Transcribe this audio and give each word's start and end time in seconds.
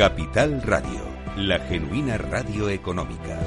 Capital 0.00 0.62
Radio, 0.62 1.02
la 1.36 1.58
genuina 1.58 2.16
radio 2.16 2.70
económica. 2.70 3.38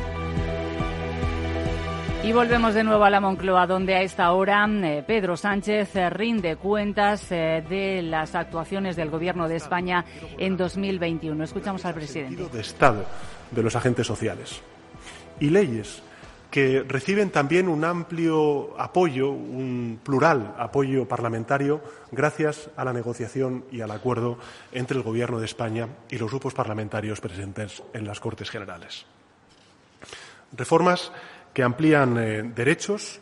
Y 2.24 2.32
volvemos 2.32 2.76
de 2.76 2.84
nuevo 2.84 3.04
a 3.04 3.10
la 3.10 3.20
Moncloa, 3.20 3.66
donde 3.66 3.96
a 3.96 4.04
esta 4.04 4.32
hora 4.34 4.68
eh, 4.70 5.04
Pedro 5.08 5.36
Sánchez 5.36 5.96
eh, 5.96 6.12
rinde 6.12 6.58
cuentas 6.58 7.32
eh, 7.32 7.64
de 7.68 8.04
las 8.04 8.36
actuaciones 8.36 8.96
del 8.96 9.10
Gobierno 9.10 9.48
de 9.48 9.56
España 9.56 10.06
en 10.38 10.56
2021. 10.56 11.44
Escuchamos 11.44 11.84
al 11.86 11.96
presidente. 11.96 12.48
De 12.48 12.62
Estado 12.62 13.04
de 13.50 13.64
los 13.64 13.76
agentes 13.76 14.06
sociales 14.06 14.62
y 15.40 15.50
leyes 15.50 16.04
que 16.54 16.86
reciben 16.88 17.32
también 17.32 17.68
un 17.68 17.84
amplio 17.84 18.80
apoyo, 18.80 19.32
un 19.32 20.00
plural 20.04 20.54
apoyo 20.60 21.08
parlamentario, 21.08 21.82
gracias 22.12 22.70
a 22.78 22.86
la 22.86 22.94
negociación 22.94 23.66
y 23.72 23.82
al 23.82 23.90
acuerdo 23.90 24.38
entre 24.72 24.98
el 24.98 25.04
Gobierno 25.04 25.40
de 25.40 25.48
España 25.48 25.88
y 26.12 26.20
los 26.20 26.30
grupos 26.30 26.54
parlamentarios 26.54 27.20
presentes 27.22 27.82
en 27.92 28.06
las 28.06 28.20
Cortes 28.20 28.52
Generales. 28.52 29.04
Reformas 30.56 31.12
que 31.56 31.64
amplían 31.64 32.20
eh, 32.20 32.44
derechos, 32.44 33.20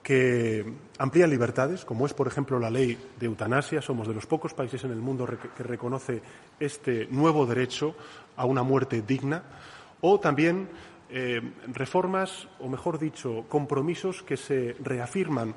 que 0.00 0.64
amplían 0.98 1.30
libertades, 1.30 1.84
como 1.84 2.06
es, 2.06 2.14
por 2.14 2.28
ejemplo, 2.28 2.60
la 2.60 2.70
ley 2.70 2.96
de 3.18 3.26
eutanasia. 3.26 3.82
Somos 3.82 4.06
de 4.06 4.14
los 4.14 4.26
pocos 4.26 4.54
países 4.54 4.84
en 4.84 4.92
el 4.92 5.00
mundo 5.00 5.26
que 5.56 5.64
reconoce 5.64 6.22
este 6.60 7.08
nuevo 7.10 7.46
derecho 7.46 7.96
a 8.36 8.44
una 8.44 8.62
muerte 8.62 9.02
digna. 9.02 9.42
O 10.02 10.18
también 10.18 10.68
eh, 11.12 11.40
reformas, 11.72 12.48
o 12.58 12.68
mejor 12.68 12.98
dicho, 12.98 13.44
compromisos 13.48 14.22
que 14.22 14.36
se 14.36 14.76
reafirman, 14.80 15.54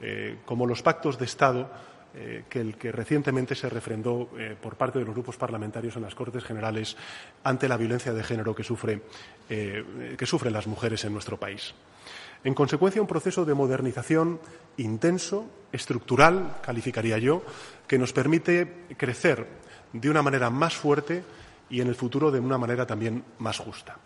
eh, 0.00 0.38
como 0.44 0.66
los 0.66 0.82
pactos 0.82 1.18
de 1.18 1.24
Estado 1.24 1.70
eh, 2.16 2.44
que 2.48 2.60
el 2.60 2.76
que 2.76 2.92
recientemente 2.92 3.54
se 3.54 3.68
refrendó 3.68 4.30
eh, 4.38 4.54
por 4.60 4.76
parte 4.76 4.98
de 4.98 5.04
los 5.04 5.14
grupos 5.14 5.36
parlamentarios 5.36 5.96
en 5.96 6.02
las 6.02 6.14
Cortes 6.14 6.44
Generales 6.44 6.96
ante 7.42 7.68
la 7.68 7.76
violencia 7.76 8.12
de 8.12 8.22
género 8.22 8.54
que, 8.54 8.62
que 8.62 10.26
sufren 10.26 10.52
las 10.52 10.66
mujeres 10.66 11.04
en 11.04 11.12
nuestro 11.12 11.40
país. 11.40 11.74
En 12.44 12.54
consecuencia, 12.54 13.00
un 13.00 13.08
proceso 13.08 13.44
de 13.44 13.54
modernización 13.54 14.38
intenso, 14.76 15.46
estructural, 15.72 16.58
calificaría 16.62 17.18
yo, 17.18 17.42
que 17.88 17.98
nos 17.98 18.12
permite 18.12 18.84
crecer 18.96 19.46
de 19.92 20.10
una 20.10 20.22
manera 20.22 20.50
más 20.50 20.76
fuerte 20.76 21.24
y 21.70 21.80
en 21.80 21.88
el 21.88 21.94
futuro 21.94 22.30
de 22.30 22.40
una 22.40 22.58
manera 22.58 22.86
también 22.86 23.24
más 23.38 23.58
justa 23.58 23.98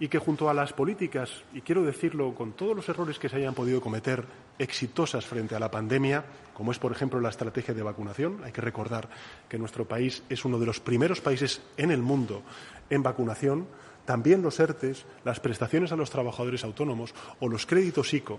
y 0.00 0.08
que 0.08 0.18
junto 0.18 0.50
a 0.50 0.54
las 0.54 0.72
políticas, 0.72 1.30
y 1.52 1.60
quiero 1.60 1.82
decirlo 1.82 2.34
con 2.34 2.52
todos 2.52 2.74
los 2.74 2.88
errores 2.88 3.18
que 3.18 3.28
se 3.28 3.36
hayan 3.36 3.54
podido 3.54 3.80
cometer 3.80 4.24
exitosas 4.58 5.24
frente 5.24 5.54
a 5.54 5.60
la 5.60 5.70
pandemia, 5.70 6.24
como 6.52 6.72
es, 6.72 6.78
por 6.78 6.92
ejemplo, 6.92 7.20
la 7.20 7.28
estrategia 7.28 7.74
de 7.74 7.82
vacunación, 7.82 8.40
hay 8.44 8.52
que 8.52 8.60
recordar 8.60 9.08
que 9.48 9.58
nuestro 9.58 9.86
país 9.86 10.22
es 10.28 10.44
uno 10.44 10.58
de 10.58 10.66
los 10.66 10.80
primeros 10.80 11.20
países 11.20 11.62
en 11.76 11.90
el 11.90 12.02
mundo 12.02 12.42
en 12.90 13.02
vacunación, 13.02 13.66
también 14.04 14.42
los 14.42 14.60
ERTES, 14.60 15.06
las 15.24 15.40
prestaciones 15.40 15.92
a 15.92 15.96
los 15.96 16.10
trabajadores 16.10 16.64
autónomos 16.64 17.14
o 17.40 17.48
los 17.48 17.64
créditos 17.66 18.12
ICO 18.12 18.38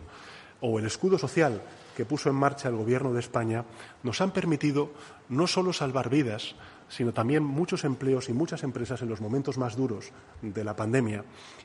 o 0.61 0.79
el 0.79 0.85
escudo 0.85 1.17
social 1.17 1.61
que 1.95 2.05
puso 2.05 2.29
en 2.29 2.35
marcha 2.35 2.69
el 2.69 2.75
Gobierno 2.75 3.13
de 3.13 3.19
España 3.19 3.65
nos 4.03 4.21
han 4.21 4.31
permitido 4.31 4.91
no 5.29 5.47
solo 5.47 5.73
salvar 5.73 6.09
vidas, 6.09 6.55
sino 6.87 7.13
también 7.13 7.43
muchos 7.43 7.83
empleos 7.83 8.29
y 8.29 8.33
muchas 8.33 8.63
empresas 8.63 9.01
en 9.01 9.09
los 9.09 9.21
momentos 9.21 9.57
más 9.57 9.75
duros 9.75 10.11
de 10.41 10.63
la 10.63 10.75
pandemia 10.75 11.23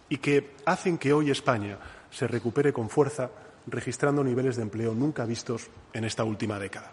y 0.09 0.19
que 0.19 0.55
hacen 0.65 0.99
que 0.99 1.13
hoy 1.13 1.31
España 1.31 1.79
se 2.11 2.27
recupere 2.27 2.73
con 2.73 2.89
fuerza, 2.89 3.31
registrando 3.67 4.25
niveles 4.25 4.57
de 4.57 4.63
empleo 4.63 4.95
nunca 4.95 5.25
vistos 5.25 5.69
en 5.93 6.05
esta 6.05 6.25
última 6.25 6.59
década. 6.59 6.93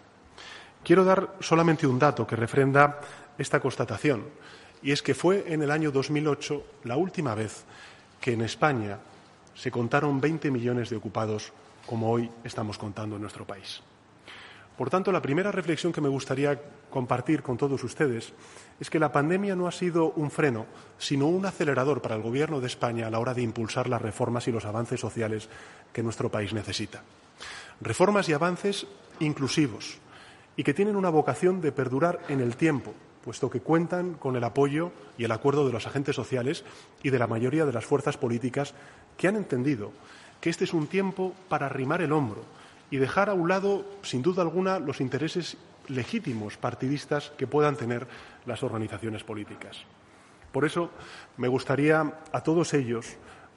Quiero 0.84 1.04
dar 1.04 1.36
solamente 1.40 1.86
un 1.86 1.98
dato 1.98 2.26
que 2.26 2.36
refrenda 2.36 3.00
esta 3.36 3.60
constatación, 3.60 4.24
y 4.82 4.92
es 4.92 5.02
que 5.02 5.14
fue 5.14 5.52
en 5.52 5.62
el 5.62 5.70
año 5.70 5.90
2008 5.90 6.64
la 6.84 6.96
última 6.96 7.34
vez 7.34 7.64
que 8.20 8.32
en 8.32 8.42
España 8.42 8.98
se 9.54 9.70
contaron 9.70 10.20
20 10.20 10.50
millones 10.50 10.90
de 10.90 10.96
ocupados 10.96 11.52
como 11.86 12.10
hoy 12.10 12.30
estamos 12.44 12.78
contando 12.78 13.16
en 13.16 13.22
nuestro 13.22 13.44
país. 13.46 13.82
Por 14.78 14.90
tanto, 14.90 15.10
la 15.10 15.20
primera 15.20 15.50
reflexión 15.50 15.92
que 15.92 16.00
me 16.00 16.08
gustaría 16.08 16.56
compartir 16.88 17.42
con 17.42 17.56
todos 17.56 17.82
ustedes 17.82 18.32
es 18.78 18.88
que 18.88 19.00
la 19.00 19.10
pandemia 19.10 19.56
no 19.56 19.66
ha 19.66 19.72
sido 19.72 20.12
un 20.12 20.30
freno, 20.30 20.66
sino 20.98 21.26
un 21.26 21.44
acelerador 21.44 22.00
para 22.00 22.14
el 22.14 22.22
Gobierno 22.22 22.60
de 22.60 22.68
España 22.68 23.08
a 23.08 23.10
la 23.10 23.18
hora 23.18 23.34
de 23.34 23.42
impulsar 23.42 23.88
las 23.88 24.00
reformas 24.00 24.46
y 24.46 24.52
los 24.52 24.64
avances 24.64 25.00
sociales 25.00 25.48
que 25.92 26.04
nuestro 26.04 26.30
país 26.30 26.52
necesita. 26.52 27.02
Reformas 27.80 28.28
y 28.28 28.34
avances 28.34 28.86
inclusivos 29.18 29.98
y 30.56 30.62
que 30.62 30.74
tienen 30.74 30.94
una 30.94 31.10
vocación 31.10 31.60
de 31.60 31.72
perdurar 31.72 32.20
en 32.28 32.38
el 32.38 32.54
tiempo, 32.54 32.94
puesto 33.24 33.50
que 33.50 33.60
cuentan 33.60 34.14
con 34.14 34.36
el 34.36 34.44
apoyo 34.44 34.92
y 35.18 35.24
el 35.24 35.32
acuerdo 35.32 35.66
de 35.66 35.72
los 35.72 35.88
agentes 35.88 36.14
sociales 36.14 36.64
y 37.02 37.10
de 37.10 37.18
la 37.18 37.26
mayoría 37.26 37.66
de 37.66 37.72
las 37.72 37.84
fuerzas 37.84 38.16
políticas 38.16 38.74
que 39.16 39.26
han 39.26 39.34
entendido 39.34 39.90
que 40.40 40.50
este 40.50 40.62
es 40.62 40.72
un 40.72 40.86
tiempo 40.86 41.34
para 41.48 41.66
arrimar 41.66 42.00
el 42.00 42.12
hombro 42.12 42.44
y 42.90 42.96
dejar 42.96 43.28
a 43.30 43.34
un 43.34 43.48
lado, 43.48 43.84
sin 44.02 44.22
duda 44.22 44.42
alguna, 44.42 44.78
los 44.78 45.00
intereses 45.00 45.56
legítimos 45.88 46.56
partidistas 46.56 47.32
que 47.36 47.46
puedan 47.46 47.76
tener 47.76 48.06
las 48.46 48.62
organizaciones 48.62 49.24
políticas. 49.24 49.78
Por 50.52 50.64
eso, 50.64 50.90
me 51.36 51.48
gustaría 51.48 52.00
a 52.32 52.42
todos 52.42 52.74
ellos, 52.74 53.06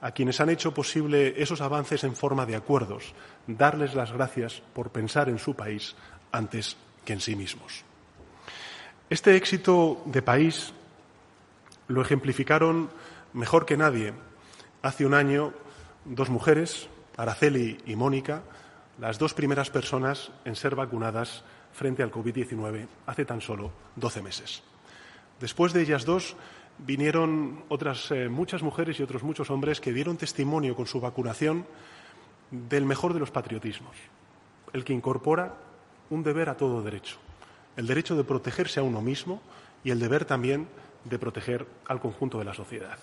a 0.00 0.10
quienes 0.10 0.40
han 0.40 0.50
hecho 0.50 0.74
posible 0.74 1.40
esos 1.40 1.60
avances 1.60 2.04
en 2.04 2.16
forma 2.16 2.44
de 2.44 2.56
acuerdos, 2.56 3.14
darles 3.46 3.94
las 3.94 4.12
gracias 4.12 4.62
por 4.74 4.90
pensar 4.90 5.28
en 5.28 5.38
su 5.38 5.54
país 5.54 5.94
antes 6.32 6.76
que 7.04 7.12
en 7.12 7.20
sí 7.20 7.36
mismos. 7.36 7.84
Este 9.08 9.36
éxito 9.36 10.02
de 10.06 10.22
país 10.22 10.72
lo 11.88 12.02
ejemplificaron 12.02 12.90
mejor 13.32 13.66
que 13.66 13.76
nadie 13.76 14.12
hace 14.82 15.06
un 15.06 15.14
año 15.14 15.52
dos 16.04 16.30
mujeres, 16.30 16.88
Araceli 17.16 17.78
y 17.86 17.94
Mónica, 17.94 18.42
las 19.02 19.18
dos 19.18 19.34
primeras 19.34 19.68
personas 19.68 20.30
en 20.44 20.54
ser 20.54 20.76
vacunadas 20.76 21.42
frente 21.72 22.04
al 22.04 22.12
COVID-19 22.12 22.86
hace 23.06 23.24
tan 23.24 23.40
solo 23.40 23.72
12 23.96 24.22
meses. 24.22 24.62
Después 25.40 25.72
de 25.72 25.82
ellas 25.82 26.04
dos 26.04 26.36
vinieron 26.78 27.64
otras 27.68 28.12
eh, 28.12 28.28
muchas 28.28 28.62
mujeres 28.62 29.00
y 29.00 29.02
otros 29.02 29.24
muchos 29.24 29.50
hombres 29.50 29.80
que 29.80 29.92
dieron 29.92 30.18
testimonio 30.18 30.76
con 30.76 30.86
su 30.86 31.00
vacunación 31.00 31.66
del 32.52 32.86
mejor 32.86 33.12
de 33.12 33.18
los 33.18 33.32
patriotismos, 33.32 33.96
el 34.72 34.84
que 34.84 34.92
incorpora 34.92 35.56
un 36.10 36.22
deber 36.22 36.48
a 36.48 36.56
todo 36.56 36.80
derecho, 36.80 37.16
el 37.76 37.88
derecho 37.88 38.14
de 38.14 38.22
protegerse 38.22 38.78
a 38.78 38.84
uno 38.84 39.02
mismo 39.02 39.42
y 39.82 39.90
el 39.90 39.98
deber 39.98 40.26
también 40.26 40.68
de 41.06 41.18
proteger 41.18 41.66
al 41.88 41.98
conjunto 41.98 42.38
de 42.38 42.44
la 42.44 42.54
sociedad. 42.54 42.98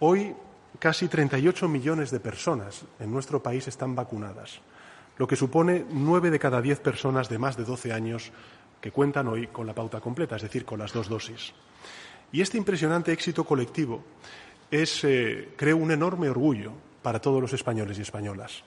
Hoy 0.00 0.36
casi 0.78 1.08
38 1.08 1.66
millones 1.66 2.10
de 2.10 2.20
personas 2.20 2.84
en 3.00 3.10
nuestro 3.10 3.42
país 3.42 3.66
están 3.68 3.94
vacunadas 3.94 4.60
lo 5.22 5.28
que 5.28 5.36
supone 5.36 5.84
nueve 5.88 6.32
de 6.32 6.40
cada 6.40 6.60
diez 6.60 6.80
personas 6.80 7.28
de 7.28 7.38
más 7.38 7.56
de 7.56 7.62
12 7.62 7.92
años 7.92 8.32
que 8.80 8.90
cuentan 8.90 9.28
hoy 9.28 9.46
con 9.46 9.68
la 9.68 9.72
pauta 9.72 10.00
completa, 10.00 10.34
es 10.34 10.42
decir, 10.42 10.64
con 10.64 10.80
las 10.80 10.92
dos 10.92 11.08
dosis. 11.08 11.54
Y 12.32 12.40
este 12.40 12.58
impresionante 12.58 13.12
éxito 13.12 13.44
colectivo 13.44 14.02
es, 14.68 15.04
eh, 15.04 15.50
creo, 15.56 15.76
un 15.76 15.92
enorme 15.92 16.28
orgullo 16.28 16.72
para 17.02 17.20
todos 17.20 17.40
los 17.40 17.52
españoles 17.52 18.00
y 18.00 18.02
españolas. 18.02 18.64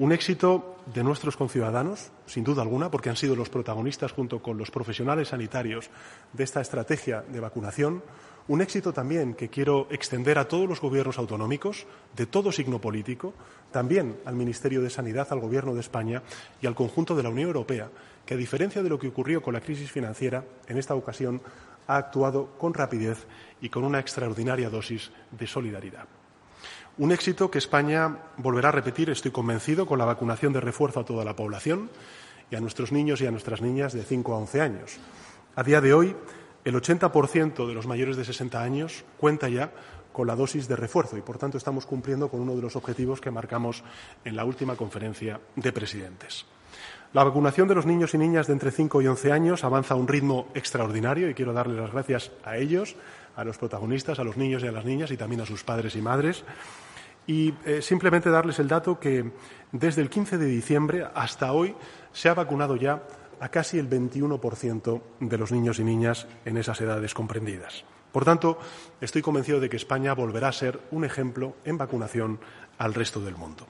Un 0.00 0.10
éxito 0.10 0.78
de 0.92 1.04
nuestros 1.04 1.36
conciudadanos, 1.36 2.10
sin 2.26 2.42
duda 2.42 2.62
alguna, 2.62 2.90
porque 2.90 3.10
han 3.10 3.16
sido 3.16 3.36
los 3.36 3.48
protagonistas 3.48 4.10
junto 4.10 4.42
con 4.42 4.58
los 4.58 4.72
profesionales 4.72 5.28
sanitarios 5.28 5.88
de 6.32 6.42
esta 6.42 6.60
estrategia 6.60 7.22
de 7.28 7.38
vacunación. 7.38 8.02
Un 8.48 8.60
éxito 8.62 8.92
también 8.92 9.34
que 9.34 9.48
quiero 9.48 9.88
extender 9.90 10.38
a 10.38 10.46
todos 10.46 10.68
los 10.68 10.80
gobiernos 10.80 11.18
autonómicos, 11.18 11.84
de 12.14 12.26
todo 12.26 12.52
signo 12.52 12.80
político, 12.80 13.34
también 13.72 14.18
al 14.24 14.36
Ministerio 14.36 14.82
de 14.82 14.90
Sanidad, 14.90 15.26
al 15.30 15.40
Gobierno 15.40 15.74
de 15.74 15.80
España 15.80 16.22
y 16.62 16.68
al 16.68 16.76
conjunto 16.76 17.16
de 17.16 17.24
la 17.24 17.30
Unión 17.30 17.48
Europea, 17.48 17.90
que, 18.24 18.34
a 18.34 18.36
diferencia 18.36 18.84
de 18.84 18.88
lo 18.88 19.00
que 19.00 19.08
ocurrió 19.08 19.42
con 19.42 19.54
la 19.54 19.60
crisis 19.60 19.90
financiera, 19.90 20.44
en 20.68 20.78
esta 20.78 20.94
ocasión 20.94 21.42
ha 21.88 21.96
actuado 21.96 22.56
con 22.56 22.72
rapidez 22.72 23.26
y 23.60 23.68
con 23.68 23.82
una 23.82 23.98
extraordinaria 23.98 24.70
dosis 24.70 25.10
de 25.32 25.46
solidaridad. 25.46 26.06
Un 26.98 27.10
éxito 27.10 27.50
que 27.50 27.58
España 27.58 28.16
volverá 28.38 28.68
a 28.68 28.72
repetir, 28.72 29.10
estoy 29.10 29.32
convencido, 29.32 29.86
con 29.86 29.98
la 29.98 30.04
vacunación 30.04 30.52
de 30.52 30.60
refuerzo 30.60 31.00
a 31.00 31.04
toda 31.04 31.24
la 31.24 31.34
población 31.34 31.90
y 32.50 32.54
a 32.54 32.60
nuestros 32.60 32.92
niños 32.92 33.20
y 33.20 33.26
a 33.26 33.32
nuestras 33.32 33.60
niñas 33.60 33.92
de 33.92 34.04
5 34.04 34.32
a 34.32 34.38
11 34.38 34.60
años. 34.60 34.98
A 35.56 35.62
día 35.62 35.80
de 35.80 35.92
hoy, 35.92 36.14
el 36.66 36.74
80% 36.74 37.64
de 37.64 37.74
los 37.74 37.86
mayores 37.86 38.16
de 38.16 38.24
60 38.24 38.60
años 38.60 39.04
cuenta 39.18 39.48
ya 39.48 39.70
con 40.12 40.26
la 40.26 40.34
dosis 40.34 40.66
de 40.66 40.74
refuerzo 40.74 41.16
y, 41.16 41.22
por 41.22 41.38
tanto, 41.38 41.56
estamos 41.56 41.86
cumpliendo 41.86 42.28
con 42.28 42.40
uno 42.40 42.56
de 42.56 42.62
los 42.62 42.74
objetivos 42.74 43.20
que 43.20 43.30
marcamos 43.30 43.84
en 44.24 44.34
la 44.34 44.44
última 44.44 44.74
conferencia 44.74 45.38
de 45.54 45.72
presidentes. 45.72 46.44
La 47.12 47.22
vacunación 47.22 47.68
de 47.68 47.76
los 47.76 47.86
niños 47.86 48.14
y 48.14 48.18
niñas 48.18 48.48
de 48.48 48.54
entre 48.54 48.72
5 48.72 49.00
y 49.00 49.06
11 49.06 49.30
años 49.30 49.62
avanza 49.62 49.94
a 49.94 49.96
un 49.96 50.08
ritmo 50.08 50.48
extraordinario 50.54 51.30
y 51.30 51.34
quiero 51.34 51.52
darles 51.52 51.78
las 51.78 51.92
gracias 51.92 52.32
a 52.42 52.56
ellos, 52.56 52.96
a 53.36 53.44
los 53.44 53.58
protagonistas, 53.58 54.18
a 54.18 54.24
los 54.24 54.36
niños 54.36 54.64
y 54.64 54.66
a 54.66 54.72
las 54.72 54.84
niñas 54.84 55.12
y 55.12 55.16
también 55.16 55.42
a 55.42 55.46
sus 55.46 55.62
padres 55.62 55.94
y 55.94 56.02
madres. 56.02 56.42
Y 57.28 57.54
eh, 57.64 57.80
simplemente 57.80 58.28
darles 58.28 58.58
el 58.58 58.66
dato 58.66 58.98
que 58.98 59.30
desde 59.70 60.02
el 60.02 60.10
15 60.10 60.36
de 60.36 60.46
diciembre 60.46 61.06
hasta 61.14 61.52
hoy 61.52 61.76
se 62.12 62.28
ha 62.28 62.34
vacunado 62.34 62.74
ya 62.74 63.04
a 63.40 63.48
casi 63.48 63.78
el 63.78 63.88
21% 63.88 65.02
de 65.20 65.38
los 65.38 65.52
niños 65.52 65.78
y 65.78 65.84
niñas 65.84 66.26
en 66.44 66.56
esas 66.56 66.80
edades 66.80 67.14
comprendidas. 67.14 67.84
Por 68.12 68.24
tanto, 68.24 68.58
estoy 69.00 69.20
convencido 69.20 69.60
de 69.60 69.68
que 69.68 69.76
España 69.76 70.14
volverá 70.14 70.48
a 70.48 70.52
ser 70.52 70.80
un 70.90 71.04
ejemplo 71.04 71.54
en 71.64 71.76
vacunación 71.76 72.40
al 72.78 72.94
resto 72.94 73.20
del 73.20 73.36
mundo. 73.36 73.66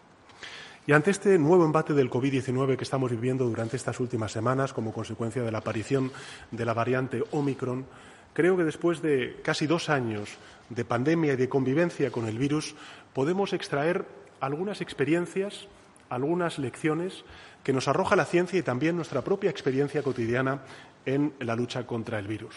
Y 0.87 0.93
ante 0.93 1.11
este 1.11 1.37
nuevo 1.37 1.65
embate 1.65 1.95
del 1.95 2.11
COVID-19 2.11 2.77
que 2.77 2.85
estamos 2.85 3.11
viviendo 3.11 3.45
durante 3.45 3.77
estas 3.77 3.99
últimas 3.99 4.31
semanas 4.31 4.73
como 4.73 4.93
consecuencia 4.93 5.43
de 5.43 5.51
la 5.51 5.59
aparición 5.59 6.13
de 6.53 6.65
la 6.65 6.75
variante 6.75 7.25
Omicron, 7.33 7.87
creo 8.35 8.57
que 8.57 8.63
después 8.63 9.03
de 9.03 9.41
casi 9.43 9.67
dos 9.67 9.89
años 9.89 10.31
de 10.69 10.85
pandemia 10.85 11.33
y 11.33 11.37
de 11.37 11.49
convivencia 11.49 12.13
con 12.13 12.29
el 12.29 12.39
virus 12.39 12.77
podemos 13.15 13.53
extraer 13.53 14.05
algunas 14.39 14.81
experiencias, 14.81 15.67
algunas 16.09 16.61
lecciones 16.61 17.25
que 17.67 17.73
nos 17.73 17.89
arroja 17.89 18.15
la 18.15 18.25
ciencia 18.25 18.61
y 18.61 18.63
también 18.63 18.95
nuestra 18.95 19.23
propia 19.23 19.51
experiencia 19.51 20.01
cotidiana 20.01 20.61
en 21.05 21.35
la 21.41 21.57
lucha 21.57 21.85
contra 21.85 22.21
el 22.21 22.29
virus. 22.29 22.55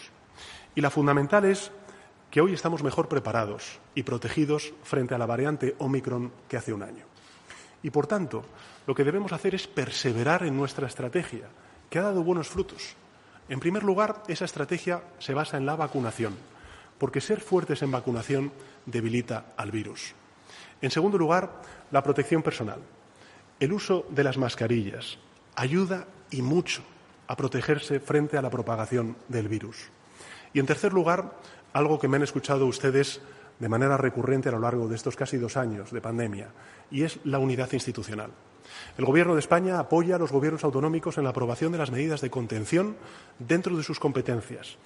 Y 0.76 0.80
la 0.80 0.88
fundamental 0.88 1.46
es 1.46 1.72
que 2.30 2.40
hoy 2.40 2.52
estamos 2.52 2.84
mejor 2.84 3.08
preparados 3.08 3.80
y 3.96 4.04
protegidos 4.04 4.72
frente 4.84 5.16
a 5.16 5.18
la 5.18 5.26
variante 5.26 5.74
Omicron 5.78 6.30
que 6.46 6.56
hace 6.56 6.72
un 6.72 6.84
año. 6.84 7.06
Y, 7.82 7.90
por 7.90 8.06
tanto, 8.06 8.44
lo 8.86 8.94
que 8.94 9.02
debemos 9.02 9.32
hacer 9.32 9.52
es 9.56 9.66
perseverar 9.66 10.44
en 10.44 10.56
nuestra 10.56 10.86
estrategia, 10.86 11.48
que 11.90 11.98
ha 11.98 12.02
dado 12.02 12.22
buenos 12.22 12.46
frutos. 12.46 12.94
En 13.48 13.58
primer 13.58 13.82
lugar, 13.82 14.22
esa 14.28 14.44
estrategia 14.44 15.02
se 15.18 15.34
basa 15.34 15.56
en 15.56 15.66
la 15.66 15.74
vacunación, 15.74 16.36
porque 16.98 17.20
ser 17.20 17.40
fuertes 17.40 17.82
en 17.82 17.90
vacunación 17.90 18.52
debilita 18.86 19.54
al 19.56 19.72
virus. 19.72 20.14
En 20.80 20.92
segundo 20.92 21.18
lugar, 21.18 21.50
la 21.90 22.00
protección 22.00 22.44
personal. 22.44 22.78
El 23.60 23.74
uso 23.74 24.06
de 24.08 24.24
las 24.24 24.38
mascarillas 24.38 25.18
ayuda 25.54 26.06
y 26.30 26.40
mucho 26.40 26.82
a 27.26 27.36
protegerse 27.36 28.00
frente 28.00 28.38
a 28.38 28.42
la 28.42 28.48
propagación 28.48 29.16
del 29.28 29.48
virus. 29.48 29.90
Y 30.54 30.60
en 30.60 30.66
tercer 30.66 30.94
lugar, 30.94 31.36
algo 31.74 31.98
que 31.98 32.08
me 32.08 32.16
han 32.16 32.22
escuchado 32.22 32.66
ustedes 32.66 33.20
de 33.58 33.68
manera 33.68 33.98
recurrente 33.98 34.48
a 34.48 34.52
lo 34.52 34.60
largo 34.60 34.88
de 34.88 34.96
estos 34.96 35.14
casi 35.14 35.36
dos 35.36 35.58
años 35.58 35.90
de 35.90 36.00
pandemia, 36.00 36.48
y 36.90 37.02
es 37.02 37.20
la 37.24 37.38
unidad 37.38 37.70
institucional. 37.72 38.30
El 38.96 39.04
Gobierno 39.04 39.34
de 39.34 39.40
España 39.40 39.78
apoya 39.78 40.16
a 40.16 40.18
los 40.18 40.32
gobiernos 40.32 40.64
autonómicos 40.64 41.18
en 41.18 41.24
la 41.24 41.30
aprobación 41.30 41.70
de 41.70 41.78
las 41.78 41.90
medidas 41.90 42.22
de 42.22 42.30
contención 42.30 42.96
dentro 43.38 43.76
de 43.76 43.82
sus 43.82 44.00
competencias. 44.00 44.78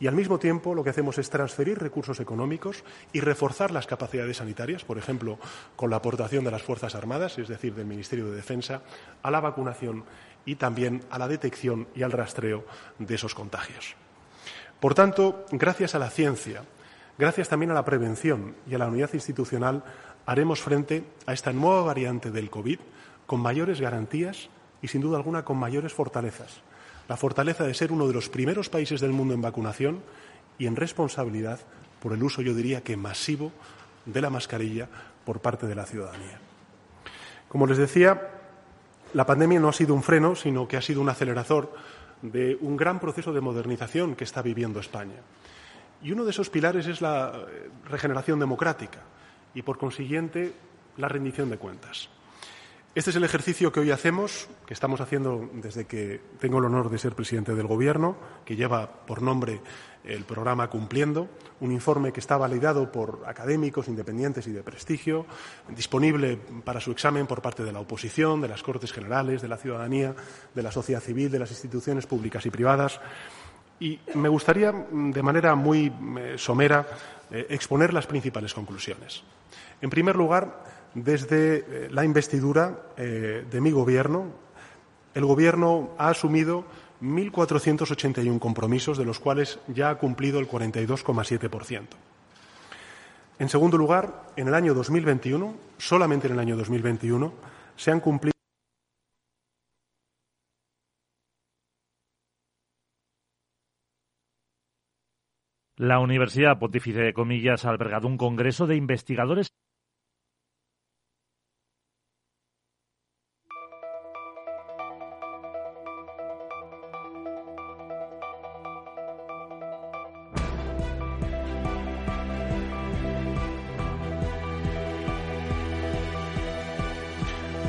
Y 0.00 0.06
al 0.06 0.14
mismo 0.14 0.38
tiempo 0.38 0.74
lo 0.74 0.84
que 0.84 0.90
hacemos 0.90 1.18
es 1.18 1.28
transferir 1.28 1.78
recursos 1.78 2.20
económicos 2.20 2.84
y 3.12 3.20
reforzar 3.20 3.72
las 3.72 3.86
capacidades 3.86 4.36
sanitarias, 4.36 4.84
por 4.84 4.96
ejemplo, 4.96 5.38
con 5.74 5.90
la 5.90 5.96
aportación 5.96 6.44
de 6.44 6.52
las 6.52 6.62
Fuerzas 6.62 6.94
Armadas, 6.94 7.38
es 7.38 7.48
decir, 7.48 7.74
del 7.74 7.86
Ministerio 7.86 8.30
de 8.30 8.36
Defensa, 8.36 8.82
a 9.22 9.30
la 9.30 9.40
vacunación 9.40 10.04
y 10.44 10.54
también 10.54 11.02
a 11.10 11.18
la 11.18 11.26
detección 11.26 11.88
y 11.94 12.02
al 12.02 12.12
rastreo 12.12 12.64
de 12.98 13.14
esos 13.14 13.34
contagios. 13.34 13.96
Por 14.78 14.94
tanto, 14.94 15.44
gracias 15.50 15.96
a 15.96 15.98
la 15.98 16.10
ciencia, 16.10 16.62
gracias 17.18 17.48
también 17.48 17.72
a 17.72 17.74
la 17.74 17.84
prevención 17.84 18.54
y 18.68 18.74
a 18.74 18.78
la 18.78 18.86
unidad 18.86 19.12
institucional, 19.14 19.82
haremos 20.26 20.60
frente 20.60 21.04
a 21.26 21.32
esta 21.32 21.52
nueva 21.52 21.82
variante 21.82 22.30
del 22.30 22.50
COVID 22.50 22.78
con 23.26 23.40
mayores 23.40 23.80
garantías 23.80 24.48
y, 24.80 24.88
sin 24.88 25.00
duda 25.00 25.16
alguna, 25.16 25.44
con 25.44 25.56
mayores 25.56 25.92
fortalezas. 25.92 26.62
La 27.08 27.16
fortaleza 27.16 27.64
de 27.64 27.74
ser 27.74 27.90
uno 27.90 28.06
de 28.06 28.14
los 28.14 28.28
primeros 28.28 28.68
países 28.68 29.00
del 29.00 29.12
mundo 29.12 29.34
en 29.34 29.42
vacunación 29.42 30.00
y 30.58 30.66
en 30.66 30.76
responsabilidad 30.76 31.60
por 32.00 32.12
el 32.12 32.22
uso, 32.22 32.42
yo 32.42 32.54
diría 32.54 32.82
que 32.82 32.96
masivo, 32.96 33.52
de 34.04 34.20
la 34.20 34.30
mascarilla 34.30 34.88
por 35.24 35.40
parte 35.40 35.66
de 35.66 35.74
la 35.74 35.84
ciudadanía. 35.84 36.40
Como 37.48 37.66
les 37.66 37.78
decía, 37.78 38.30
la 39.14 39.26
pandemia 39.26 39.60
no 39.60 39.68
ha 39.68 39.72
sido 39.72 39.94
un 39.94 40.02
freno, 40.02 40.34
sino 40.34 40.68
que 40.68 40.76
ha 40.76 40.82
sido 40.82 41.00
un 41.00 41.08
acelerador 41.08 41.72
de 42.22 42.56
un 42.60 42.76
gran 42.76 43.00
proceso 43.00 43.32
de 43.32 43.40
modernización 43.40 44.14
que 44.14 44.24
está 44.24 44.42
viviendo 44.42 44.80
España. 44.80 45.20
Y 46.02 46.12
uno 46.12 46.24
de 46.24 46.30
esos 46.30 46.50
pilares 46.50 46.86
es 46.86 47.00
la 47.00 47.32
eh, 47.34 47.70
regeneración 47.88 48.38
democrática 48.38 49.00
y, 49.54 49.62
por 49.62 49.78
consiguiente, 49.78 50.52
la 50.96 51.08
rendición 51.08 51.50
de 51.50 51.58
cuentas. 51.58 52.08
Este 52.98 53.10
es 53.10 53.16
el 53.16 53.22
ejercicio 53.22 53.70
que 53.70 53.78
hoy 53.78 53.92
hacemos, 53.92 54.48
que 54.66 54.74
estamos 54.74 55.00
haciendo 55.00 55.48
desde 55.52 55.84
que 55.84 56.20
tengo 56.40 56.58
el 56.58 56.64
honor 56.64 56.90
de 56.90 56.98
ser 56.98 57.14
presidente 57.14 57.54
del 57.54 57.68
Gobierno, 57.68 58.16
que 58.44 58.56
lleva 58.56 58.90
por 58.90 59.22
nombre 59.22 59.60
el 60.02 60.24
programa 60.24 60.68
Cumpliendo, 60.68 61.28
un 61.60 61.70
informe 61.70 62.12
que 62.12 62.18
está 62.18 62.36
validado 62.36 62.90
por 62.90 63.22
académicos 63.28 63.86
independientes 63.86 64.48
y 64.48 64.50
de 64.50 64.64
prestigio, 64.64 65.26
disponible 65.68 66.40
para 66.64 66.80
su 66.80 66.90
examen 66.90 67.28
por 67.28 67.40
parte 67.40 67.62
de 67.62 67.70
la 67.70 67.78
oposición, 67.78 68.40
de 68.40 68.48
las 68.48 68.64
Cortes 68.64 68.92
Generales, 68.92 69.42
de 69.42 69.48
la 69.48 69.58
ciudadanía, 69.58 70.16
de 70.52 70.62
la 70.64 70.72
sociedad 70.72 71.00
civil, 71.00 71.30
de 71.30 71.38
las 71.38 71.52
instituciones 71.52 72.04
públicas 72.04 72.46
y 72.46 72.50
privadas. 72.50 73.00
Y 73.78 74.00
me 74.14 74.28
gustaría, 74.28 74.72
de 74.72 75.22
manera 75.22 75.54
muy 75.54 75.92
eh, 76.18 76.34
somera, 76.36 76.84
eh, 77.30 77.46
exponer 77.50 77.94
las 77.94 78.08
principales 78.08 78.52
conclusiones. 78.54 79.22
En 79.80 79.88
primer 79.88 80.16
lugar, 80.16 80.77
desde 80.94 81.56
eh, 81.58 81.88
la 81.90 82.04
investidura 82.04 82.82
de 82.96 83.60
mi 83.60 83.70
Gobierno, 83.70 84.32
el 85.14 85.24
Gobierno 85.24 85.90
ha 85.98 86.08
asumido 86.08 86.64
1.481 87.02 88.38
compromisos, 88.38 88.98
de 88.98 89.04
los 89.04 89.20
cuales 89.20 89.60
ya 89.68 89.90
ha 89.90 89.98
cumplido 89.98 90.40
el 90.40 90.48
42,7%. 90.48 91.86
En 93.38 93.48
segundo 93.48 93.78
lugar, 93.78 94.32
en 94.36 94.48
el 94.48 94.54
año 94.54 94.74
2021, 94.74 95.54
solamente 95.78 96.26
en 96.26 96.32
el 96.34 96.40
año 96.40 96.56
2021, 96.56 97.32
se 97.76 97.92
han 97.92 98.00
cumplido 98.00 98.32
La 105.76 106.00
Universidad 106.00 106.58
Pontífice 106.58 106.98
de 106.98 107.14
Comillas 107.14 107.64
ha 107.64 107.70
albergado 107.70 108.08
un 108.08 108.18
congreso 108.18 108.66
de 108.66 108.74
investigadores 108.74 109.52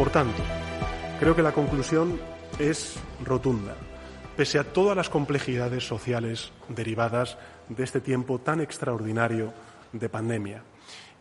Por 0.10 0.26
tanto, 0.26 0.44
creo 1.20 1.36
que 1.36 1.44
la 1.44 1.52
conclusión 1.52 2.20
es 2.58 2.96
rotunda. 3.24 3.76
Pese 4.36 4.58
a 4.58 4.64
todas 4.64 4.98
las 4.98 5.08
complejidades 5.08 5.88
sociales 5.88 6.52
derivadas 6.68 7.38
de 7.68 7.84
este 7.84 8.02
tiempo 8.02 8.40
tan 8.40 8.60
extraordinario 8.60 9.54
de 9.94 10.10
pandemia, 10.10 10.64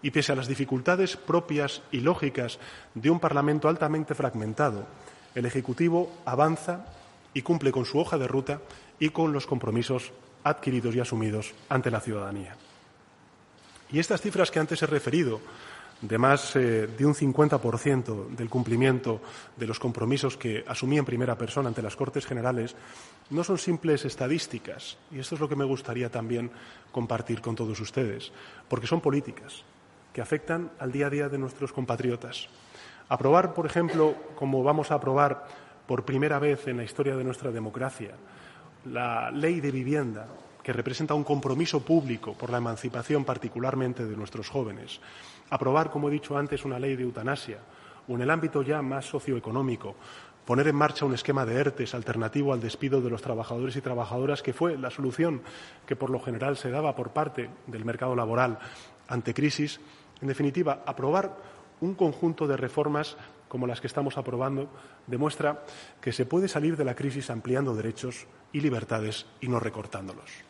y 0.01 0.11
pese 0.11 0.33
a 0.33 0.37
las 0.37 0.49
dificultades 0.49 1.19
propias 1.19 1.83
y 1.93 2.01
lógicas 2.01 2.59
de 2.95 3.11
un 3.11 3.21
Parlamento 3.21 3.69
altamente 3.69 4.15
fragmentado, 4.15 4.87
el 5.35 5.45
Ejecutivo 5.45 6.11
avanza 6.25 6.87
y 7.35 7.43
cumple 7.43 7.71
con 7.71 7.85
su 7.85 7.99
hoja 7.99 8.17
de 8.17 8.27
ruta 8.27 8.63
y 8.99 9.11
con 9.11 9.35
los 9.35 9.47
compromisos 9.47 10.13
adquiridos 10.45 10.95
y 10.95 11.01
asumidos 11.01 11.53
ante 11.69 11.91
la 11.91 12.01
ciudadanía. 12.01 12.57
Y 13.93 13.99
estas 13.99 14.23
cifras 14.23 14.51
que 14.51 14.61
antes 14.61 14.83
he 14.83 14.87
referido 14.87 15.43
de 16.01 16.19
más 16.19 16.55
eh, 16.57 16.87
de 16.87 17.07
un 17.07 17.15
50% 17.15 18.29
del 18.29 18.49
cumplimiento 18.49 19.21
de 19.57 19.67
los 19.67 19.79
compromisos 19.81 20.37
que 20.37 20.65
asumí 20.67 20.99
en 20.99 21.05
primera 21.05 21.37
persona 21.37 21.69
ante 21.69 21.83
las 21.83 21.97
Cortes 21.97 22.27
Generales 22.27 22.77
no 23.31 23.43
son 23.43 23.59
simples 23.59 24.05
estadísticas, 24.05 24.97
y 25.11 25.19
esto 25.19 25.35
es 25.35 25.41
lo 25.41 25.49
que 25.49 25.57
me 25.57 25.65
gustaría 25.65 26.11
también 26.11 26.51
compartir 26.93 27.41
con 27.41 27.57
todos 27.57 27.79
ustedes, 27.81 28.33
porque 28.69 28.87
son 28.87 29.01
políticas 29.01 29.65
que 30.13 30.23
afectan 30.23 30.71
al 30.79 30.93
día 30.93 31.09
a 31.09 31.11
día 31.11 31.29
de 31.29 31.39
nuestros 31.39 31.73
compatriotas. 31.73 32.49
Aprobar, 33.09 33.55
por 33.55 33.67
ejemplo, 33.67 34.15
como 34.37 34.63
vamos 34.63 34.91
a 34.91 34.95
aprobar 34.95 35.47
por 35.87 36.05
primera 36.05 36.39
vez 36.39 36.69
en 36.69 36.77
la 36.77 36.85
historia 36.85 37.17
de 37.17 37.25
nuestra 37.25 37.51
democracia, 37.51 38.13
la 38.85 39.31
ley 39.31 39.61
de 39.61 39.71
vivienda, 39.71 40.27
que 40.69 40.75
representa 40.75 41.15
un 41.15 41.25
compromiso 41.25 41.81
público 41.81 42.35
por 42.35 42.51
la 42.51 42.59
emancipación 42.59 43.25
particularmente 43.25 44.05
de 44.05 44.15
nuestros 44.15 44.51
jóvenes, 44.51 45.01
aprobar, 45.49 45.89
como 45.89 46.09
he 46.09 46.13
dicho 46.13 46.37
antes, 46.37 46.63
una 46.67 46.79
ley 46.79 46.95
de 46.95 47.05
eutanasia 47.05 47.57
o 48.07 48.15
en 48.17 48.21
el 48.21 48.29
ámbito 48.29 48.61
ya 48.61 48.83
más 48.83 49.07
socioeconómico, 49.07 49.95
poner 50.45 50.69
en 50.69 50.77
marcha 50.77 51.07
un 51.07 51.15
esquema 51.15 51.47
de 51.47 51.55
ERTES 51.55 51.95
alternativo 51.95 52.53
al 52.53 52.61
despido 52.61 53.01
de 53.01 53.09
los 53.09 53.23
trabajadores 53.23 53.77
y 53.77 53.81
trabajadoras, 53.81 54.43
que 54.43 54.53
fue 54.53 54.77
la 54.77 54.91
solución 54.91 55.41
que 55.87 55.97
por 55.97 56.11
lo 56.11 56.21
general 56.21 56.59
se 56.59 56.71
daba 56.71 56.95
por 56.95 57.13
parte 57.13 57.49
del 57.67 57.87
mercado 57.87 58.15
laboral 58.15 58.59
ante 59.09 59.33
crisis. 59.33 59.81
En 60.21 60.29
definitiva, 60.29 60.83
aprobar 60.85 61.35
un 61.81 61.95
conjunto 61.95 62.47
de 62.47 62.59
reformas 62.59 63.17
como 63.49 63.67
las 63.67 63.81
que 63.81 63.87
estamos 63.87 64.19
aprobando 64.19 64.69
demuestra 65.07 65.65
que 66.03 66.13
se 66.13 66.27
puede 66.27 66.47
salir 66.47 66.77
de 66.77 66.85
la 66.85 66.95
crisis 66.95 67.31
ampliando 67.31 67.75
derechos 67.75 68.27
y 68.53 68.61
libertades 68.61 69.25
y 69.41 69.49
no 69.49 69.61
recortándolos. 69.61 70.48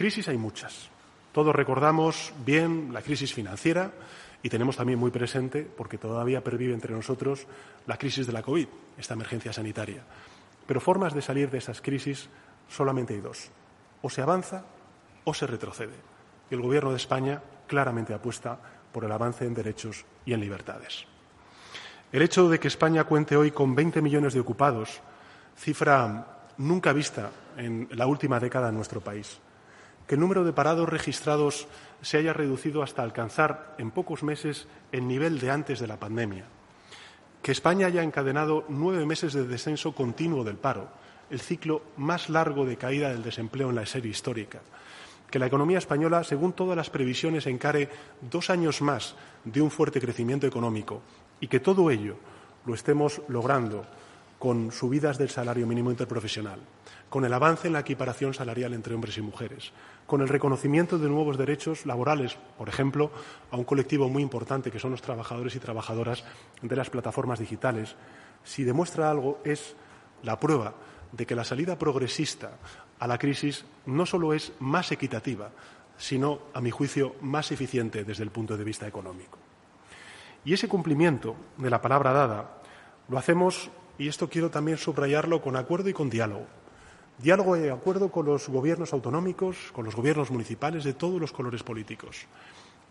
Crisis 0.00 0.28
hay 0.28 0.38
muchas. 0.38 0.88
Todos 1.30 1.54
recordamos 1.54 2.32
bien 2.46 2.90
la 2.90 3.02
crisis 3.02 3.34
financiera 3.34 3.92
y 4.42 4.48
tenemos 4.48 4.78
también 4.78 4.98
muy 4.98 5.10
presente, 5.10 5.60
porque 5.76 5.98
todavía 5.98 6.42
pervive 6.42 6.72
entre 6.72 6.94
nosotros, 6.94 7.46
la 7.86 7.98
crisis 7.98 8.26
de 8.26 8.32
la 8.32 8.40
COVID, 8.40 8.66
esta 8.96 9.12
emergencia 9.12 9.52
sanitaria. 9.52 10.02
Pero 10.66 10.80
formas 10.80 11.12
de 11.12 11.20
salir 11.20 11.50
de 11.50 11.58
esas 11.58 11.82
crisis 11.82 12.30
solamente 12.66 13.12
hay 13.12 13.20
dos. 13.20 13.50
O 14.00 14.08
se 14.08 14.22
avanza 14.22 14.64
o 15.24 15.34
se 15.34 15.46
retrocede. 15.46 15.96
y 16.50 16.54
el 16.54 16.62
Gobierno 16.62 16.92
de 16.92 16.96
España 16.96 17.42
claramente 17.66 18.14
apuesta 18.14 18.58
por 18.90 19.04
el 19.04 19.12
avance 19.12 19.44
en 19.44 19.52
derechos 19.52 20.06
y 20.24 20.32
en 20.32 20.40
libertades. 20.40 21.04
El 22.10 22.22
hecho 22.22 22.48
de 22.48 22.58
que 22.58 22.68
España 22.68 23.04
cuente 23.04 23.36
hoy 23.36 23.50
con 23.50 23.74
20 23.74 24.00
millones 24.00 24.32
de 24.32 24.40
ocupados, 24.40 25.02
cifra 25.58 26.48
nunca 26.56 26.94
vista 26.94 27.30
en 27.58 27.86
la 27.90 28.06
última 28.06 28.40
década 28.40 28.70
en 28.70 28.76
nuestro 28.76 29.02
país, 29.02 29.38
que 30.10 30.16
el 30.16 30.20
número 30.20 30.42
de 30.42 30.52
parados 30.52 30.88
registrados 30.88 31.68
se 32.02 32.16
haya 32.16 32.32
reducido 32.32 32.82
hasta 32.82 33.04
alcanzar 33.04 33.76
en 33.78 33.92
pocos 33.92 34.24
meses 34.24 34.66
el 34.90 35.06
nivel 35.06 35.38
de 35.38 35.52
antes 35.52 35.78
de 35.78 35.86
la 35.86 36.00
pandemia, 36.00 36.46
que 37.40 37.52
España 37.52 37.86
haya 37.86 38.02
encadenado 38.02 38.64
nueve 38.68 39.06
meses 39.06 39.34
de 39.34 39.46
descenso 39.46 39.94
continuo 39.94 40.42
del 40.42 40.56
paro, 40.56 40.88
el 41.30 41.38
ciclo 41.38 41.82
más 41.96 42.28
largo 42.28 42.66
de 42.66 42.76
caída 42.76 43.10
del 43.10 43.22
desempleo 43.22 43.70
en 43.70 43.76
la 43.76 43.86
serie 43.86 44.10
histórica, 44.10 44.58
que 45.30 45.38
la 45.38 45.46
economía 45.46 45.78
española, 45.78 46.24
según 46.24 46.54
todas 46.54 46.76
las 46.76 46.90
previsiones, 46.90 47.46
encare 47.46 47.88
dos 48.20 48.50
años 48.50 48.82
más 48.82 49.14
de 49.44 49.60
un 49.60 49.70
fuerte 49.70 50.00
crecimiento 50.00 50.44
económico 50.44 51.02
y 51.38 51.46
que 51.46 51.60
todo 51.60 51.88
ello 51.88 52.16
lo 52.66 52.74
estemos 52.74 53.22
logrando 53.28 53.86
con 54.40 54.72
subidas 54.72 55.18
del 55.18 55.28
salario 55.28 55.66
mínimo 55.66 55.90
interprofesional, 55.90 56.60
con 57.10 57.26
el 57.26 57.32
avance 57.34 57.66
en 57.66 57.74
la 57.74 57.80
equiparación 57.80 58.32
salarial 58.32 58.72
entre 58.72 58.94
hombres 58.94 59.18
y 59.18 59.20
mujeres, 59.20 59.70
con 60.06 60.22
el 60.22 60.28
reconocimiento 60.28 60.98
de 60.98 61.10
nuevos 61.10 61.36
derechos 61.36 61.84
laborales, 61.84 62.38
por 62.56 62.70
ejemplo, 62.70 63.10
a 63.50 63.58
un 63.58 63.64
colectivo 63.64 64.08
muy 64.08 64.22
importante 64.22 64.70
que 64.70 64.78
son 64.78 64.92
los 64.92 65.02
trabajadores 65.02 65.54
y 65.56 65.58
trabajadoras 65.58 66.24
de 66.62 66.74
las 66.74 66.88
plataformas 66.88 67.38
digitales, 67.38 67.96
si 68.42 68.64
demuestra 68.64 69.10
algo 69.10 69.40
es 69.44 69.76
la 70.22 70.40
prueba 70.40 70.72
de 71.12 71.26
que 71.26 71.36
la 71.36 71.44
salida 71.44 71.78
progresista 71.78 72.52
a 72.98 73.06
la 73.06 73.18
crisis 73.18 73.66
no 73.84 74.06
solo 74.06 74.32
es 74.32 74.54
más 74.58 74.90
equitativa, 74.90 75.50
sino, 75.98 76.40
a 76.54 76.62
mi 76.62 76.70
juicio, 76.70 77.14
más 77.20 77.52
eficiente 77.52 78.04
desde 78.04 78.22
el 78.22 78.30
punto 78.30 78.56
de 78.56 78.64
vista 78.64 78.88
económico. 78.88 79.38
Y 80.46 80.54
ese 80.54 80.66
cumplimiento 80.66 81.36
de 81.58 81.68
la 81.68 81.82
palabra 81.82 82.14
dada 82.14 82.62
lo 83.10 83.18
hacemos, 83.18 83.70
y 84.00 84.08
esto 84.08 84.30
quiero 84.30 84.50
también 84.50 84.78
subrayarlo, 84.78 85.42
con 85.42 85.56
acuerdo 85.56 85.90
y 85.90 85.92
con 85.92 86.08
diálogo. 86.08 86.46
Diálogo 87.18 87.54
y 87.58 87.68
acuerdo 87.68 88.10
con 88.10 88.24
los 88.24 88.48
gobiernos 88.48 88.94
autonómicos, 88.94 89.56
con 89.74 89.84
los 89.84 89.94
gobiernos 89.94 90.30
municipales 90.30 90.84
de 90.84 90.94
todos 90.94 91.20
los 91.20 91.32
colores 91.32 91.62
políticos. 91.62 92.24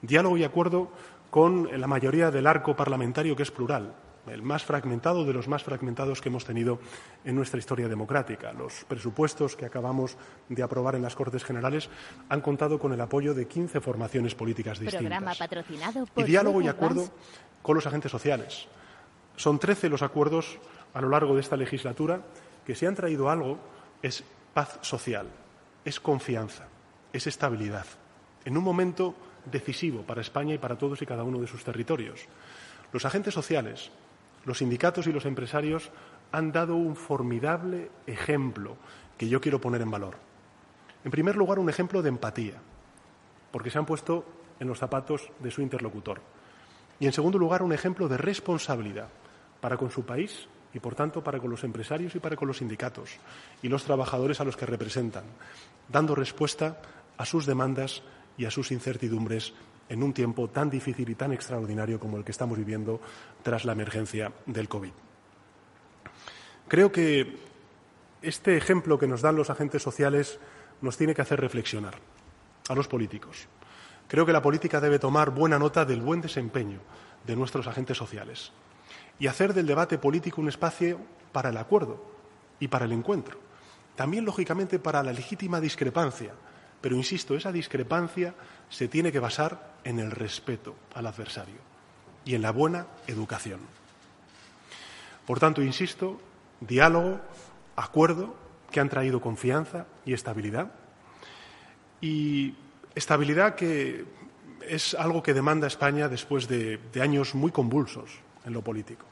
Diálogo 0.03 0.37
y 0.37 0.43
acuerdo 0.43 0.91
con 1.31 1.67
la 1.81 1.87
mayoría 1.87 2.29
del 2.29 2.45
arco 2.45 2.75
parlamentario 2.75 3.35
que 3.35 3.41
es 3.41 3.49
plural, 3.49 3.95
el 4.27 4.43
más 4.43 4.63
fragmentado 4.63 5.25
de 5.25 5.33
los 5.33 5.47
más 5.47 5.63
fragmentados 5.63 6.21
que 6.21 6.29
hemos 6.29 6.45
tenido 6.45 6.77
en 7.25 7.35
nuestra 7.35 7.57
historia 7.57 7.87
democrática. 7.87 8.53
Los 8.53 8.85
presupuestos 8.87 9.55
que 9.55 9.65
acabamos 9.65 10.15
de 10.47 10.61
aprobar 10.61 10.93
en 10.93 11.01
las 11.01 11.15
Cortes 11.15 11.43
Generales 11.43 11.89
han 12.29 12.41
contado 12.41 12.77
con 12.77 12.93
el 12.93 13.01
apoyo 13.01 13.33
de 13.33 13.47
15 13.47 13.81
formaciones 13.81 14.35
políticas 14.35 14.77
distintas. 14.77 15.35
y 16.15 16.23
diálogo 16.23 16.61
y 16.61 16.67
acuerdo 16.67 17.09
con 17.63 17.73
los 17.73 17.87
agentes 17.87 18.11
sociales. 18.11 18.67
Son 19.39 19.57
13 19.57 19.87
los 19.87 20.03
acuerdos 20.03 20.59
a 20.93 21.01
lo 21.01 21.09
largo 21.09 21.35
de 21.35 21.41
esta 21.41 21.57
legislatura 21.57 22.21
que 22.65 22.75
si 22.75 22.85
han 22.85 22.95
traído 22.95 23.29
algo 23.29 23.59
es 24.01 24.23
paz 24.53 24.79
social, 24.81 25.27
es 25.85 25.99
confianza, 25.99 26.67
es 27.13 27.27
estabilidad, 27.27 27.85
en 28.45 28.57
un 28.57 28.63
momento 28.63 29.15
decisivo 29.45 30.03
para 30.03 30.21
España 30.21 30.53
y 30.53 30.57
para 30.57 30.77
todos 30.77 31.01
y 31.01 31.05
cada 31.05 31.23
uno 31.23 31.39
de 31.39 31.47
sus 31.47 31.63
territorios. 31.63 32.25
Los 32.91 33.05
agentes 33.05 33.33
sociales, 33.33 33.91
los 34.45 34.59
sindicatos 34.59 35.07
y 35.07 35.11
los 35.11 35.25
empresarios 35.25 35.91
han 36.31 36.51
dado 36.51 36.75
un 36.75 36.95
formidable 36.95 37.89
ejemplo 38.07 38.77
que 39.17 39.27
yo 39.27 39.41
quiero 39.41 39.59
poner 39.59 39.81
en 39.81 39.91
valor. 39.91 40.15
En 41.03 41.11
primer 41.11 41.35
lugar, 41.35 41.59
un 41.59 41.69
ejemplo 41.69 42.01
de 42.01 42.09
empatía, 42.09 42.55
porque 43.51 43.69
se 43.69 43.77
han 43.77 43.85
puesto 43.85 44.25
en 44.59 44.67
los 44.67 44.79
zapatos 44.79 45.31
de 45.39 45.51
su 45.51 45.61
interlocutor. 45.61 46.21
Y 46.99 47.05
en 47.05 47.13
segundo 47.13 47.37
lugar, 47.37 47.63
un 47.63 47.73
ejemplo 47.73 48.07
de 48.07 48.17
responsabilidad 48.17 49.07
para 49.61 49.77
con 49.77 49.89
su 49.89 50.05
país 50.05 50.47
y, 50.73 50.79
por 50.79 50.95
tanto, 50.95 51.23
para 51.23 51.39
con 51.39 51.49
los 51.49 51.63
empresarios 51.63 52.15
y 52.15 52.19
para 52.19 52.35
con 52.35 52.47
los 52.47 52.57
sindicatos 52.57 53.11
y 53.61 53.69
los 53.69 53.83
trabajadores 53.83 54.39
a 54.39 54.43
los 54.43 54.55
que 54.55 54.65
representan, 54.65 55.23
dando 55.87 56.15
respuesta 56.15 56.77
a 57.17 57.25
sus 57.25 57.45
demandas 57.45 58.03
y 58.37 58.45
a 58.45 58.51
sus 58.51 58.71
incertidumbres 58.71 59.53
en 59.89 60.03
un 60.03 60.13
tiempo 60.13 60.47
tan 60.47 60.69
difícil 60.69 61.09
y 61.09 61.15
tan 61.15 61.33
extraordinario 61.33 61.99
como 61.99 62.17
el 62.17 62.23
que 62.23 62.31
estamos 62.31 62.57
viviendo 62.57 63.01
tras 63.41 63.65
la 63.65 63.71
emergencia 63.71 64.31
del 64.45 64.69
COVID. 64.69 64.91
Creo 66.67 66.91
que 66.91 67.37
este 68.21 68.55
ejemplo 68.55 68.99
que 68.99 69.07
nos 69.07 69.21
dan 69.21 69.35
los 69.35 69.49
agentes 69.49 69.81
sociales 69.81 70.39
nos 70.81 70.97
tiene 70.97 71.15
que 71.15 71.23
hacer 71.23 71.41
reflexionar 71.41 71.95
a 72.69 72.75
los 72.75 72.87
políticos. 72.87 73.47
Creo 74.07 74.25
que 74.25 74.33
la 74.33 74.41
política 74.41 74.79
debe 74.79 74.99
tomar 74.99 75.31
buena 75.31 75.57
nota 75.57 75.85
del 75.85 76.01
buen 76.01 76.21
desempeño 76.21 76.79
de 77.25 77.35
nuestros 77.35 77.65
agentes 77.67 77.97
sociales 77.97 78.51
y 79.19 79.27
hacer 79.27 79.53
del 79.53 79.67
debate 79.67 79.97
político 79.97 80.41
un 80.41 80.49
espacio 80.49 80.99
para 81.31 81.49
el 81.49 81.57
acuerdo 81.57 82.03
y 82.59 82.67
para 82.67 82.85
el 82.85 82.93
encuentro. 82.93 83.37
También, 83.95 84.25
lógicamente, 84.25 84.79
para 84.79 85.03
la 85.03 85.13
legítima 85.13 85.59
discrepancia 85.59 86.33
pero, 86.81 86.95
insisto, 86.95 87.35
esa 87.35 87.51
discrepancia 87.51 88.33
se 88.69 88.87
tiene 88.87 89.11
que 89.11 89.19
basar 89.19 89.75
en 89.83 89.99
el 89.99 90.11
respeto 90.11 90.75
al 90.93 91.07
adversario 91.07 91.57
y 92.23 92.35
en 92.35 92.41
la 92.41 92.51
buena 92.51 92.87
educación. 93.07 93.59
Por 95.25 95.39
tanto, 95.39 95.61
insisto, 95.61 96.19
diálogo, 96.61 97.19
acuerdo, 97.75 98.35
que 98.71 98.79
han 98.79 98.89
traído 98.89 99.19
confianza 99.19 99.87
y 100.05 100.13
estabilidad. 100.13 100.71
Y 102.01 102.55
estabilidad 102.95 103.55
que 103.55 104.05
es 104.61 104.93
algo 104.93 105.21
que 105.21 105.33
demanda 105.33 105.67
España 105.67 106.07
después 106.07 106.47
de, 106.47 106.79
años 107.01 107.35
muy 107.35 107.51
convulsos 107.51 108.09
en 108.45 108.53
lo 108.53 108.61
político. 108.61 109.05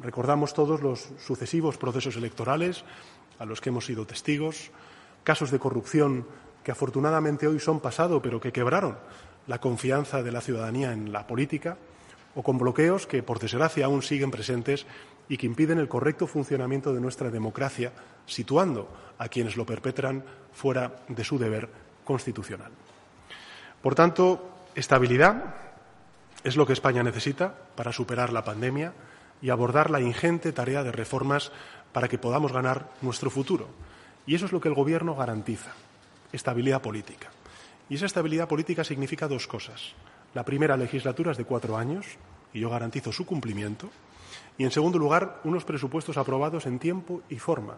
Recordamos 0.00 0.54
todos 0.54 0.82
los 0.82 1.08
sucesivos 1.18 1.76
procesos 1.76 2.16
electorales 2.16 2.84
a 3.38 3.44
los 3.44 3.60
que 3.60 3.70
hemos 3.70 3.86
sido 3.86 4.06
testigos, 4.06 4.70
casos 5.24 5.50
de 5.50 5.58
corrupción 5.58 6.26
que 6.62 6.72
afortunadamente 6.72 7.46
hoy 7.46 7.60
son 7.60 7.80
pasado, 7.80 8.20
pero 8.20 8.40
que 8.40 8.52
quebraron 8.52 8.98
la 9.46 9.60
confianza 9.60 10.22
de 10.22 10.32
la 10.32 10.40
ciudadanía 10.40 10.92
en 10.92 11.12
la 11.12 11.26
política, 11.26 11.78
o 12.34 12.42
con 12.42 12.58
bloqueos 12.58 13.06
que, 13.06 13.22
por 13.22 13.38
desgracia, 13.38 13.86
aún 13.86 14.02
siguen 14.02 14.30
presentes 14.30 14.86
y 15.28 15.36
que 15.36 15.46
impiden 15.46 15.78
el 15.78 15.88
correcto 15.88 16.26
funcionamiento 16.26 16.92
de 16.92 17.00
nuestra 17.00 17.30
democracia, 17.30 17.92
situando 18.26 18.88
a 19.18 19.28
quienes 19.28 19.56
lo 19.56 19.66
perpetran 19.66 20.22
fuera 20.52 21.00
de 21.08 21.24
su 21.24 21.38
deber 21.38 21.68
constitucional. 22.04 22.70
Por 23.82 23.94
tanto, 23.94 24.68
estabilidad 24.74 25.67
es 26.44 26.56
lo 26.56 26.66
que 26.66 26.72
España 26.72 27.02
necesita 27.02 27.54
para 27.74 27.92
superar 27.92 28.32
la 28.32 28.44
pandemia 28.44 28.92
y 29.42 29.50
abordar 29.50 29.90
la 29.90 30.00
ingente 30.00 30.52
tarea 30.52 30.82
de 30.82 30.92
reformas 30.92 31.52
para 31.92 32.08
que 32.08 32.18
podamos 32.18 32.52
ganar 32.52 32.90
nuestro 33.02 33.30
futuro. 33.30 33.68
Y 34.26 34.34
eso 34.34 34.46
es 34.46 34.52
lo 34.52 34.60
que 34.60 34.68
el 34.68 34.74
Gobierno 34.74 35.14
garantiza 35.14 35.72
estabilidad 36.32 36.82
política. 36.82 37.28
Y 37.88 37.94
esa 37.94 38.06
estabilidad 38.06 38.48
política 38.48 38.84
significa 38.84 39.28
dos 39.28 39.46
cosas. 39.46 39.94
La 40.34 40.44
primera 40.44 40.76
legislatura 40.76 41.32
es 41.32 41.38
de 41.38 41.44
cuatro 41.44 41.76
años, 41.76 42.06
y 42.52 42.60
yo 42.60 42.70
garantizo 42.70 43.12
su 43.12 43.24
cumplimiento. 43.24 43.90
Y, 44.58 44.64
en 44.64 44.70
segundo 44.70 44.98
lugar, 44.98 45.40
unos 45.44 45.64
presupuestos 45.64 46.18
aprobados 46.18 46.66
en 46.66 46.78
tiempo 46.78 47.22
y 47.28 47.38
forma. 47.38 47.76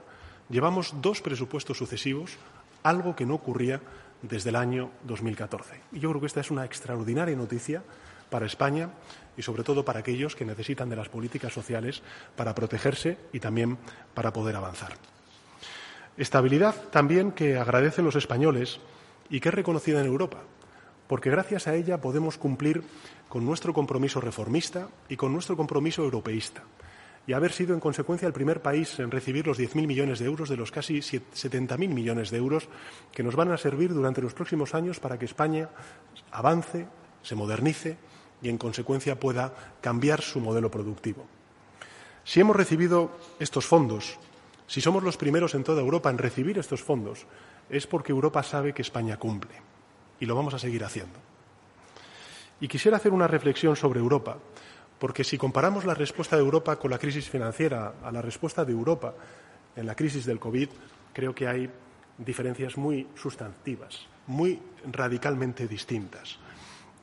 Llevamos 0.48 0.94
dos 1.00 1.20
presupuestos 1.20 1.78
sucesivos, 1.78 2.38
algo 2.82 3.14
que 3.14 3.26
no 3.26 3.34
ocurría 3.34 3.80
desde 4.22 4.50
el 4.50 4.56
año 4.56 4.90
2014. 5.04 5.80
Y 5.92 6.00
yo 6.00 6.10
creo 6.10 6.20
que 6.20 6.26
esta 6.26 6.40
es 6.40 6.50
una 6.50 6.64
extraordinaria 6.64 7.36
noticia 7.36 7.82
para 8.30 8.46
España 8.46 8.90
y, 9.36 9.42
sobre 9.42 9.64
todo, 9.64 9.84
para 9.84 10.00
aquellos 10.00 10.36
que 10.36 10.44
necesitan 10.44 10.88
de 10.88 10.96
las 10.96 11.08
políticas 11.08 11.52
sociales 11.52 12.02
para 12.36 12.54
protegerse 12.54 13.18
y 13.32 13.40
también 13.40 13.78
para 14.14 14.32
poder 14.32 14.56
avanzar. 14.56 14.92
Estabilidad 16.16 16.74
también 16.90 17.32
que 17.32 17.56
agradecen 17.56 18.04
los 18.04 18.16
españoles 18.16 18.80
y 19.28 19.40
que 19.40 19.48
es 19.48 19.54
reconocida 19.54 20.00
en 20.00 20.06
Europa, 20.06 20.38
porque 21.06 21.30
gracias 21.30 21.66
a 21.66 21.74
ella 21.74 22.00
podemos 22.00 22.36
cumplir 22.36 22.82
con 23.28 23.44
nuestro 23.46 23.72
compromiso 23.72 24.20
reformista 24.20 24.88
y 25.08 25.16
con 25.16 25.32
nuestro 25.32 25.56
compromiso 25.56 26.02
europeísta, 26.02 26.64
y 27.26 27.32
haber 27.32 27.52
sido, 27.52 27.74
en 27.74 27.80
consecuencia, 27.80 28.26
el 28.26 28.32
primer 28.32 28.60
país 28.60 28.98
en 28.98 29.10
recibir 29.10 29.46
los 29.46 29.58
10.000 29.58 29.86
millones 29.86 30.18
de 30.18 30.24
euros 30.24 30.48
de 30.48 30.56
los 30.56 30.72
casi 30.72 30.98
70.000 30.98 31.88
millones 31.88 32.30
de 32.30 32.38
euros 32.38 32.68
que 33.12 33.22
nos 33.22 33.36
van 33.36 33.52
a 33.52 33.56
servir 33.56 33.94
durante 33.94 34.20
los 34.20 34.34
próximos 34.34 34.74
años 34.74 34.98
para 34.98 35.18
que 35.18 35.26
España 35.26 35.68
avance, 36.32 36.86
se 37.22 37.34
modernice 37.34 37.98
y, 38.42 38.48
en 38.48 38.58
consecuencia, 38.58 39.18
pueda 39.18 39.52
cambiar 39.80 40.22
su 40.22 40.40
modelo 40.40 40.70
productivo. 40.70 41.26
Si 42.24 42.40
hemos 42.40 42.56
recibido 42.56 43.10
estos 43.38 43.66
fondos 43.66 44.18
si 44.70 44.80
somos 44.80 45.02
los 45.02 45.16
primeros 45.16 45.56
en 45.56 45.64
toda 45.64 45.80
Europa 45.80 46.10
en 46.10 46.18
recibir 46.18 46.56
estos 46.56 46.80
fondos, 46.80 47.26
es 47.68 47.88
porque 47.88 48.12
Europa 48.12 48.40
sabe 48.44 48.72
que 48.72 48.82
España 48.82 49.16
cumple 49.16 49.50
y 50.20 50.26
lo 50.26 50.36
vamos 50.36 50.54
a 50.54 50.60
seguir 50.60 50.84
haciendo. 50.84 51.18
Y 52.60 52.68
quisiera 52.68 52.98
hacer 52.98 53.12
una 53.12 53.26
reflexión 53.26 53.74
sobre 53.74 53.98
Europa, 53.98 54.38
porque 55.00 55.24
si 55.24 55.36
comparamos 55.36 55.84
la 55.84 55.94
respuesta 55.94 56.36
de 56.36 56.42
Europa 56.42 56.76
con 56.76 56.92
la 56.92 57.00
crisis 57.00 57.28
financiera 57.28 57.94
a 58.00 58.12
la 58.12 58.22
respuesta 58.22 58.64
de 58.64 58.70
Europa 58.70 59.12
en 59.74 59.86
la 59.86 59.96
crisis 59.96 60.24
del 60.24 60.38
COVID, 60.38 60.68
creo 61.12 61.34
que 61.34 61.48
hay 61.48 61.68
diferencias 62.16 62.76
muy 62.76 63.08
sustantivas, 63.16 64.06
muy 64.28 64.62
radicalmente 64.92 65.66
distintas. 65.66 66.38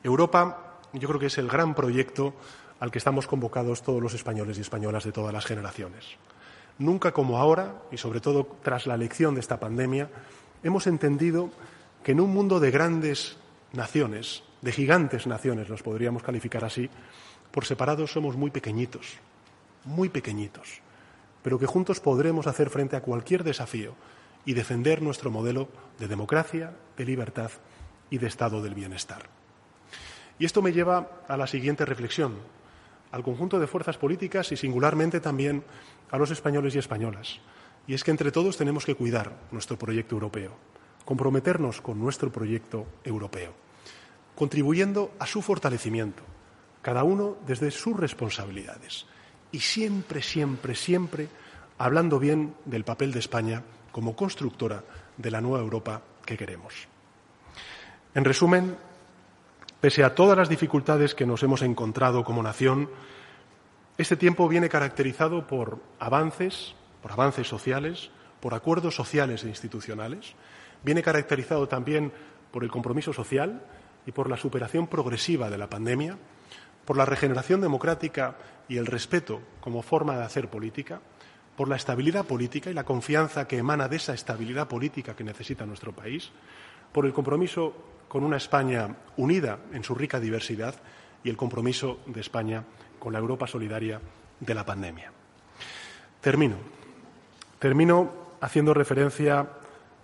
Europa, 0.02 0.67
yo 0.92 1.08
creo 1.08 1.20
que 1.20 1.26
es 1.26 1.38
el 1.38 1.48
gran 1.48 1.74
proyecto 1.74 2.34
al 2.80 2.90
que 2.90 2.98
estamos 2.98 3.26
convocados 3.26 3.82
todos 3.82 4.02
los 4.02 4.14
españoles 4.14 4.58
y 4.58 4.60
españolas 4.60 5.04
de 5.04 5.12
todas 5.12 5.32
las 5.32 5.44
generaciones. 5.44 6.16
Nunca 6.78 7.12
como 7.12 7.38
ahora, 7.38 7.82
y 7.90 7.96
sobre 7.96 8.20
todo 8.20 8.46
tras 8.62 8.86
la 8.86 8.96
lección 8.96 9.34
de 9.34 9.40
esta 9.40 9.58
pandemia, 9.58 10.08
hemos 10.62 10.86
entendido 10.86 11.50
que 12.04 12.12
en 12.12 12.20
un 12.20 12.30
mundo 12.30 12.60
de 12.60 12.70
grandes 12.70 13.36
naciones, 13.72 14.44
de 14.62 14.72
gigantes 14.72 15.26
naciones, 15.26 15.68
los 15.68 15.82
podríamos 15.82 16.22
calificar 16.22 16.64
así, 16.64 16.88
por 17.50 17.64
separado 17.64 18.06
somos 18.06 18.36
muy 18.36 18.50
pequeñitos, 18.50 19.18
muy 19.84 20.08
pequeñitos, 20.08 20.80
pero 21.42 21.58
que 21.58 21.66
juntos 21.66 22.00
podremos 22.00 22.46
hacer 22.46 22.70
frente 22.70 22.96
a 22.96 23.02
cualquier 23.02 23.42
desafío 23.42 23.94
y 24.44 24.54
defender 24.54 25.02
nuestro 25.02 25.30
modelo 25.30 25.68
de 25.98 26.08
democracia, 26.08 26.74
de 26.96 27.04
libertad 27.04 27.50
y 28.10 28.18
de 28.18 28.28
estado 28.28 28.62
del 28.62 28.74
bienestar. 28.74 29.37
Y 30.38 30.44
esto 30.44 30.62
me 30.62 30.72
lleva 30.72 31.22
a 31.26 31.36
la 31.36 31.46
siguiente 31.46 31.84
reflexión, 31.84 32.34
al 33.10 33.22
conjunto 33.22 33.58
de 33.58 33.66
fuerzas 33.66 33.98
políticas 33.98 34.52
y 34.52 34.56
singularmente 34.56 35.20
también 35.20 35.64
a 36.10 36.18
los 36.18 36.30
españoles 36.30 36.74
y 36.74 36.78
españolas. 36.78 37.40
Y 37.86 37.94
es 37.94 38.04
que 38.04 38.10
entre 38.10 38.30
todos 38.30 38.56
tenemos 38.56 38.84
que 38.84 38.94
cuidar 38.94 39.32
nuestro 39.50 39.78
proyecto 39.78 40.14
europeo, 40.14 40.52
comprometernos 41.04 41.80
con 41.80 41.98
nuestro 41.98 42.30
proyecto 42.30 42.86
europeo, 43.02 43.52
contribuyendo 44.34 45.12
a 45.18 45.26
su 45.26 45.42
fortalecimiento, 45.42 46.22
cada 46.82 47.02
uno 47.02 47.36
desde 47.46 47.70
sus 47.70 47.96
responsabilidades 47.96 49.06
y 49.50 49.60
siempre, 49.60 50.22
siempre, 50.22 50.74
siempre 50.74 51.28
hablando 51.78 52.18
bien 52.18 52.54
del 52.64 52.84
papel 52.84 53.12
de 53.12 53.20
España 53.20 53.62
como 53.90 54.14
constructora 54.14 54.84
de 55.16 55.30
la 55.30 55.40
nueva 55.40 55.60
Europa 55.60 56.02
que 56.24 56.36
queremos. 56.36 56.74
En 58.14 58.24
resumen, 58.24 58.76
pese 59.80 60.02
a 60.04 60.14
todas 60.14 60.36
las 60.36 60.48
dificultades 60.48 61.14
que 61.14 61.26
nos 61.26 61.42
hemos 61.42 61.62
encontrado 61.62 62.24
como 62.24 62.42
nación, 62.42 62.90
este 63.96 64.16
tiempo 64.16 64.48
viene 64.48 64.68
caracterizado 64.68 65.46
por 65.46 65.78
avances, 65.98 66.74
por 67.02 67.12
avances 67.12 67.46
sociales, 67.48 68.10
por 68.40 68.54
acuerdos 68.54 68.94
sociales 68.94 69.44
e 69.44 69.48
institucionales, 69.48 70.34
viene 70.82 71.02
caracterizado 71.02 71.68
también 71.68 72.12
por 72.52 72.64
el 72.64 72.70
compromiso 72.70 73.12
social 73.12 73.62
y 74.06 74.12
por 74.12 74.30
la 74.30 74.36
superación 74.36 74.86
progresiva 74.86 75.50
de 75.50 75.58
la 75.58 75.68
pandemia, 75.68 76.16
por 76.84 76.96
la 76.96 77.04
regeneración 77.04 77.60
democrática 77.60 78.36
y 78.68 78.78
el 78.78 78.86
respeto 78.86 79.42
como 79.60 79.82
forma 79.82 80.16
de 80.16 80.24
hacer 80.24 80.48
política, 80.48 81.00
por 81.56 81.68
la 81.68 81.76
estabilidad 81.76 82.24
política 82.24 82.70
y 82.70 82.74
la 82.74 82.84
confianza 82.84 83.48
que 83.48 83.58
emana 83.58 83.88
de 83.88 83.96
esa 83.96 84.14
estabilidad 84.14 84.68
política 84.68 85.14
que 85.14 85.24
necesita 85.24 85.66
nuestro 85.66 85.92
país, 85.92 86.30
por 86.92 87.04
el 87.04 87.12
compromiso 87.12 87.74
con 88.08 88.24
una 88.24 88.36
España 88.36 88.96
unida 89.16 89.58
en 89.72 89.84
su 89.84 89.94
rica 89.94 90.18
diversidad 90.20 90.74
y 91.22 91.30
el 91.30 91.36
compromiso 91.36 92.00
de 92.06 92.20
España 92.20 92.64
con 92.98 93.12
la 93.12 93.18
Europa 93.18 93.46
solidaria 93.46 94.00
de 94.40 94.54
la 94.54 94.64
pandemia. 94.64 95.12
Termino. 96.20 96.56
Termino 97.58 98.10
haciendo 98.40 98.74
referencia, 98.74 99.48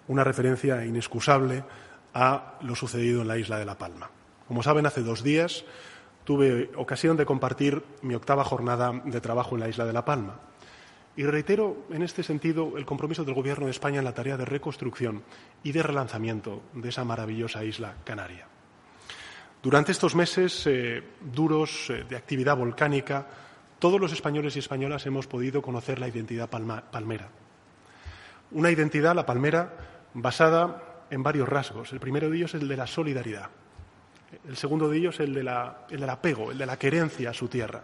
una 0.08 0.24
referencia 0.24 0.84
inexcusable 0.84 1.64
a 2.12 2.54
lo 2.62 2.74
sucedido 2.74 3.22
en 3.22 3.28
la 3.28 3.38
isla 3.38 3.58
de 3.58 3.64
La 3.64 3.78
Palma. 3.78 4.10
Como 4.46 4.62
saben, 4.62 4.86
hace 4.86 5.02
dos 5.02 5.22
días 5.22 5.64
tuve 6.24 6.70
ocasión 6.76 7.16
de 7.16 7.26
compartir 7.26 7.84
mi 8.02 8.14
octava 8.14 8.44
jornada 8.44 8.92
de 9.04 9.20
trabajo 9.20 9.54
en 9.54 9.60
la 9.60 9.68
isla 9.68 9.84
de 9.84 9.92
La 9.92 10.04
Palma. 10.04 10.40
Y 11.16 11.24
reitero 11.24 11.86
en 11.90 12.02
este 12.02 12.22
sentido 12.24 12.76
el 12.76 12.84
compromiso 12.84 13.24
del 13.24 13.34
Gobierno 13.34 13.66
de 13.66 13.70
España 13.70 14.00
en 14.00 14.04
la 14.04 14.14
tarea 14.14 14.36
de 14.36 14.44
reconstrucción 14.44 15.22
y 15.62 15.70
de 15.70 15.82
relanzamiento 15.82 16.62
de 16.72 16.88
esa 16.88 17.04
maravillosa 17.04 17.64
isla 17.64 17.94
canaria. 18.04 18.48
Durante 19.62 19.92
estos 19.92 20.14
meses 20.14 20.66
eh, 20.66 21.02
duros 21.20 21.88
eh, 21.88 22.04
de 22.08 22.16
actividad 22.16 22.56
volcánica, 22.56 23.26
todos 23.78 24.00
los 24.00 24.12
españoles 24.12 24.56
y 24.56 24.58
españolas 24.58 25.06
hemos 25.06 25.26
podido 25.26 25.62
conocer 25.62 26.00
la 26.00 26.08
identidad 26.08 26.50
palmera. 26.50 27.28
Una 28.50 28.70
identidad, 28.70 29.14
la 29.14 29.24
palmera, 29.24 29.72
basada 30.14 31.06
en 31.10 31.22
varios 31.22 31.48
rasgos. 31.48 31.92
El 31.92 32.00
primero 32.00 32.28
de 32.28 32.36
ellos 32.36 32.54
es 32.54 32.62
el 32.62 32.68
de 32.68 32.76
la 32.76 32.86
solidaridad. 32.86 33.50
El 34.48 34.56
segundo 34.56 34.88
de 34.88 34.98
ellos, 34.98 35.20
el, 35.20 35.32
de 35.32 35.44
la, 35.44 35.86
el 35.90 36.00
del 36.00 36.10
apego, 36.10 36.50
el 36.50 36.58
de 36.58 36.66
la 36.66 36.76
querencia 36.76 37.30
a 37.30 37.34
su 37.34 37.48
tierra. 37.48 37.82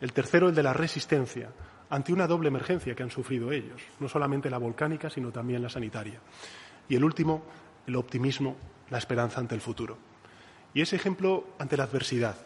El 0.00 0.12
tercero, 0.12 0.48
el 0.48 0.54
de 0.54 0.62
la 0.62 0.72
resistencia 0.72 1.50
ante 1.92 2.10
una 2.10 2.26
doble 2.26 2.48
emergencia 2.48 2.94
que 2.94 3.02
han 3.02 3.10
sufrido 3.10 3.52
ellos, 3.52 3.82
no 4.00 4.08
solamente 4.08 4.48
la 4.48 4.56
volcánica, 4.56 5.10
sino 5.10 5.30
también 5.30 5.60
la 5.60 5.68
sanitaria. 5.68 6.20
Y 6.88 6.96
el 6.96 7.04
último, 7.04 7.42
el 7.86 7.96
optimismo, 7.96 8.56
la 8.88 8.96
esperanza 8.96 9.40
ante 9.40 9.54
el 9.54 9.60
futuro. 9.60 9.98
Y 10.72 10.80
ese 10.80 10.96
ejemplo 10.96 11.48
ante 11.58 11.76
la 11.76 11.84
adversidad, 11.84 12.36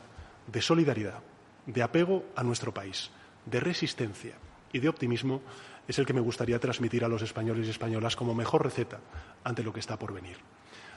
de 0.49 0.61
solidaridad, 0.61 1.21
de 1.65 1.81
apego 1.81 2.25
a 2.35 2.43
nuestro 2.43 2.75
país, 2.75 3.13
de 3.45 3.61
resistencia 3.61 4.35
y 4.73 4.81
de 4.81 4.89
optimismo, 4.89 5.43
es 5.87 5.97
el 6.01 6.07
que 6.07 6.13
me 6.13 6.21
gustaría 6.21 6.59
transmitir 6.59 7.05
a 7.05 7.09
los 7.09 7.23
españoles 7.23 7.69
y 7.69 7.71
españolas 7.71 8.17
como 8.17 8.35
mejor 8.35 8.65
receta 8.65 8.99
ante 9.45 9.63
lo 9.63 9.73
que 9.73 9.79
está 9.79 9.97
por 9.97 10.13
venir. 10.13 10.39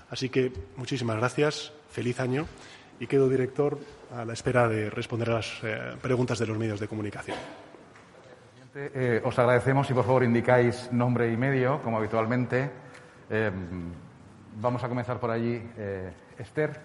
Así 0.10 0.30
que 0.30 0.52
muchísimas 0.76 1.18
gracias, 1.18 1.72
feliz 1.92 2.20
año 2.20 2.48
y 3.00 3.06
quedo 3.06 3.30
director 3.30 3.78
a 4.12 4.26
la 4.26 4.34
espera 4.34 4.68
de 4.68 4.90
responder 4.90 5.30
a 5.30 5.34
las 5.36 5.60
eh, 5.62 5.98
preguntas 6.02 6.40
de 6.40 6.48
los 6.48 6.58
medios 6.58 6.80
de 6.80 6.88
comunicación. 6.88 7.38
Eh, 8.82 9.20
os 9.26 9.36
agradecemos 9.38 9.90
y 9.92 9.94
por 9.94 10.06
favor 10.06 10.24
indicáis 10.24 10.88
nombre 10.94 11.28
y 11.28 11.36
medio, 11.36 11.84
como 11.84 11.98
habitualmente. 11.98 12.72
Eh, 13.30 13.52
vamos 14.56 14.82
a 14.82 14.88
comenzar 14.88 15.20
por 15.20 15.32
allí. 15.32 15.62
Esther. 16.38 16.80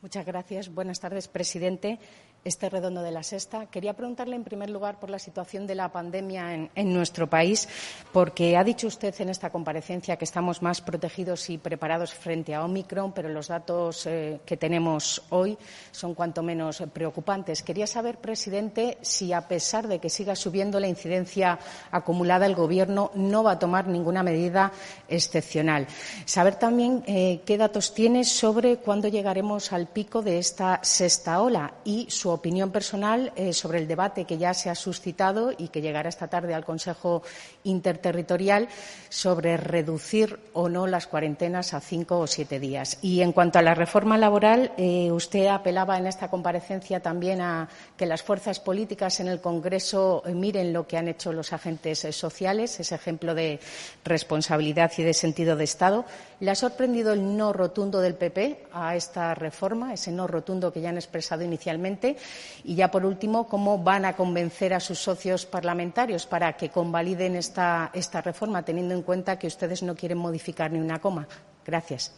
Muchas 0.00 0.24
gracias. 0.24 0.72
Buenas 0.72 1.00
tardes, 1.00 1.28
presidente 1.28 1.98
este 2.46 2.70
redondo 2.70 3.02
de 3.02 3.10
la 3.10 3.24
sexta. 3.24 3.66
Quería 3.66 3.94
preguntarle, 3.94 4.36
en 4.36 4.44
primer 4.44 4.70
lugar, 4.70 5.00
por 5.00 5.10
la 5.10 5.18
situación 5.18 5.66
de 5.66 5.74
la 5.74 5.90
pandemia 5.90 6.68
en, 6.74 6.94
nuestro 6.94 7.28
país, 7.28 7.68
porque 8.12 8.56
ha 8.56 8.62
dicho 8.62 8.86
usted 8.86 9.14
en 9.18 9.30
esta 9.30 9.50
comparecencia 9.50 10.16
que 10.16 10.24
estamos 10.24 10.62
más 10.62 10.80
protegidos 10.80 11.50
y 11.50 11.58
preparados 11.58 12.14
frente 12.14 12.54
a 12.54 12.64
Omicron, 12.64 13.12
pero 13.12 13.28
los 13.28 13.48
datos 13.48 14.06
eh, 14.06 14.40
que 14.46 14.56
tenemos 14.56 15.22
hoy 15.30 15.58
son 15.90 16.14
cuanto 16.14 16.42
menos 16.44 16.82
preocupantes. 16.92 17.62
Quería 17.62 17.88
saber, 17.88 18.18
presidente, 18.18 18.98
si 19.02 19.32
a 19.32 19.48
pesar 19.48 19.88
de 19.88 19.98
que 19.98 20.08
siga 20.08 20.36
subiendo 20.36 20.78
la 20.78 20.86
incidencia 20.86 21.58
acumulada, 21.90 22.46
el 22.46 22.54
Gobierno 22.54 23.10
no 23.14 23.42
va 23.42 23.52
a 23.52 23.58
tomar 23.58 23.88
ninguna 23.88 24.22
medida 24.22 24.72
excepcional. 25.08 25.88
Saber 26.24 26.54
también 26.54 27.02
eh, 27.08 27.42
qué 27.44 27.58
datos 27.58 27.92
tiene 27.92 28.22
sobre 28.22 28.76
cuándo 28.76 29.08
llegaremos 29.08 29.72
al 29.72 29.88
pico 29.88 30.22
de 30.22 30.38
esta 30.38 30.78
sexta 30.82 31.40
ola 31.40 31.74
y 31.84 32.06
su 32.08 32.35
opinión 32.36 32.70
personal 32.70 33.32
eh, 33.36 33.52
sobre 33.52 33.78
el 33.78 33.88
debate 33.88 34.24
que 34.24 34.38
ya 34.38 34.54
se 34.54 34.70
ha 34.70 34.74
suscitado 34.74 35.52
y 35.56 35.68
que 35.68 35.80
llegará 35.80 36.08
esta 36.08 36.28
tarde 36.28 36.54
al 36.54 36.64
Consejo 36.64 37.22
Interterritorial 37.64 38.68
sobre 39.08 39.56
reducir 39.56 40.38
o 40.52 40.68
no 40.68 40.86
las 40.86 41.06
cuarentenas 41.06 41.74
a 41.74 41.80
cinco 41.80 42.20
o 42.20 42.26
siete 42.26 42.60
días. 42.60 42.98
Y 43.02 43.20
en 43.20 43.32
cuanto 43.32 43.58
a 43.58 43.62
la 43.62 43.74
reforma 43.74 44.16
laboral, 44.16 44.72
eh, 44.76 45.10
usted 45.10 45.46
apelaba 45.46 45.98
en 45.98 46.06
esta 46.06 46.28
comparecencia 46.28 47.00
también 47.00 47.40
a 47.40 47.68
que 47.96 48.06
las 48.06 48.22
fuerzas 48.22 48.60
políticas 48.60 49.20
en 49.20 49.28
el 49.28 49.40
Congreso 49.40 50.22
eh, 50.26 50.32
miren 50.32 50.72
lo 50.72 50.86
que 50.86 50.96
han 50.96 51.08
hecho 51.08 51.32
los 51.32 51.52
agentes 51.52 52.06
sociales, 52.10 52.78
ese 52.78 52.94
ejemplo 52.94 53.34
de 53.34 53.58
responsabilidad 54.04 54.92
y 54.96 55.02
de 55.02 55.14
sentido 55.14 55.56
de 55.56 55.64
Estado. 55.64 56.04
¿Le 56.40 56.50
ha 56.50 56.54
sorprendido 56.54 57.12
el 57.12 57.36
no 57.36 57.52
rotundo 57.52 58.00
del 58.00 58.14
PP 58.14 58.66
a 58.72 58.94
esta 58.94 59.34
reforma, 59.34 59.94
ese 59.94 60.12
no 60.12 60.26
rotundo 60.26 60.72
que 60.72 60.80
ya 60.80 60.90
han 60.90 60.96
expresado 60.96 61.42
inicialmente? 61.42 62.16
Y 62.64 62.74
ya 62.74 62.90
por 62.90 63.04
último, 63.04 63.46
¿cómo 63.48 63.82
van 63.82 64.04
a 64.04 64.14
convencer 64.14 64.74
a 64.74 64.80
sus 64.80 64.98
socios 64.98 65.46
parlamentarios 65.46 66.26
para 66.26 66.54
que 66.56 66.70
convaliden 66.70 67.36
esta, 67.36 67.90
esta 67.94 68.20
reforma, 68.20 68.64
teniendo 68.64 68.94
en 68.94 69.02
cuenta 69.02 69.38
que 69.38 69.46
ustedes 69.46 69.82
no 69.82 69.94
quieren 69.94 70.18
modificar 70.18 70.72
ni 70.72 70.78
una 70.78 71.00
coma? 71.00 71.28
Gracias. 71.64 72.12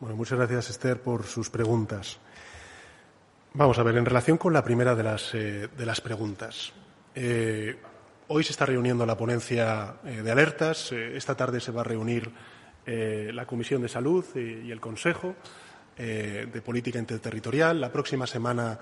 Bueno, 0.00 0.16
muchas 0.16 0.38
gracias, 0.38 0.70
Esther, 0.70 1.00
por 1.00 1.24
sus 1.24 1.50
preguntas. 1.50 2.18
Vamos 3.54 3.78
a 3.78 3.82
ver, 3.82 3.96
en 3.96 4.04
relación 4.04 4.38
con 4.38 4.52
la 4.52 4.62
primera 4.62 4.94
de 4.94 5.02
las, 5.02 5.34
eh, 5.34 5.68
de 5.76 5.86
las 5.86 6.00
preguntas. 6.00 6.72
Eh, 7.14 7.76
Hoy 8.30 8.44
se 8.44 8.52
está 8.52 8.66
reuniendo 8.66 9.06
la 9.06 9.16
ponencia 9.16 9.94
eh, 10.04 10.20
de 10.20 10.30
alertas. 10.30 10.92
Esta 10.92 11.34
tarde 11.34 11.60
se 11.60 11.72
va 11.72 11.80
a 11.80 11.84
reunir 11.84 12.30
la 12.84 13.44
Comisión 13.44 13.82
de 13.82 13.88
Salud 13.88 14.24
y, 14.34 14.70
el 14.70 14.80
Consejo 14.80 15.34
de 15.98 16.62
Política 16.64 16.98
Interterritorial. 16.98 17.80
La 17.80 17.90
próxima 17.90 18.26
semana 18.26 18.78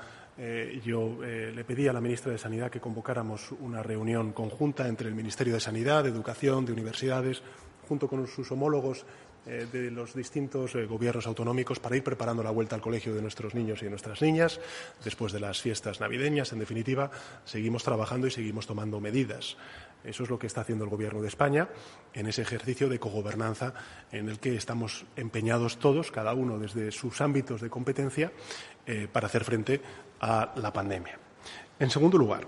yo 0.84 1.18
le 1.22 1.64
pedí 1.64 1.88
a 1.88 1.92
la 1.94 2.00
ministra 2.00 2.30
de 2.30 2.38
Sanidad 2.38 2.70
que 2.70 2.78
convocáramos 2.80 3.52
una 3.52 3.82
reunión 3.82 4.32
conjunta 4.32 4.86
entre 4.86 5.08
el 5.08 5.14
Ministerio 5.14 5.54
de 5.54 5.60
Sanidad, 5.60 6.04
de 6.04 6.10
Educación, 6.10 6.66
de 6.66 6.72
Universidades, 6.72 7.42
junto 7.88 8.06
con 8.06 8.26
sus 8.26 8.50
homólogos 8.52 9.06
eh, 9.46 9.66
de 9.70 9.90
los 9.90 10.14
distintos 10.14 10.74
eh, 10.74 10.86
gobiernos 10.86 11.26
autonómicos 11.26 11.78
para 11.78 11.96
ir 11.96 12.02
preparando 12.02 12.42
la 12.42 12.50
vuelta 12.50 12.74
al 12.74 12.82
colegio 12.82 13.14
de 13.14 13.22
nuestros 13.22 13.54
niños 13.54 13.80
y 13.80 13.84
de 13.84 13.90
nuestras 13.90 14.20
niñas. 14.22 14.60
Después 15.04 15.32
de 15.32 15.40
las 15.40 15.62
fiestas 15.62 16.00
navideñas, 16.00 16.52
en 16.52 16.58
definitiva, 16.58 17.10
seguimos 17.44 17.84
trabajando 17.84 18.26
y 18.26 18.30
seguimos 18.30 18.66
tomando 18.66 19.00
medidas. 19.00 19.56
Eso 20.04 20.22
es 20.22 20.30
lo 20.30 20.38
que 20.38 20.46
está 20.46 20.60
haciendo 20.60 20.84
el 20.84 20.90
Gobierno 20.90 21.20
de 21.20 21.28
España 21.28 21.68
en 22.14 22.26
ese 22.26 22.42
ejercicio 22.42 22.88
de 22.88 22.98
cogobernanza 22.98 23.74
en 24.12 24.28
el 24.28 24.38
que 24.38 24.56
estamos 24.56 25.04
empeñados 25.16 25.78
todos, 25.78 26.12
cada 26.12 26.32
uno 26.34 26.58
desde 26.58 26.92
sus 26.92 27.20
ámbitos 27.20 27.60
de 27.60 27.70
competencia, 27.70 28.32
eh, 28.86 29.08
para 29.10 29.26
hacer 29.26 29.44
frente 29.44 29.80
a 30.20 30.54
la 30.56 30.72
pandemia. 30.72 31.18
En 31.78 31.90
segundo 31.90 32.18
lugar, 32.18 32.46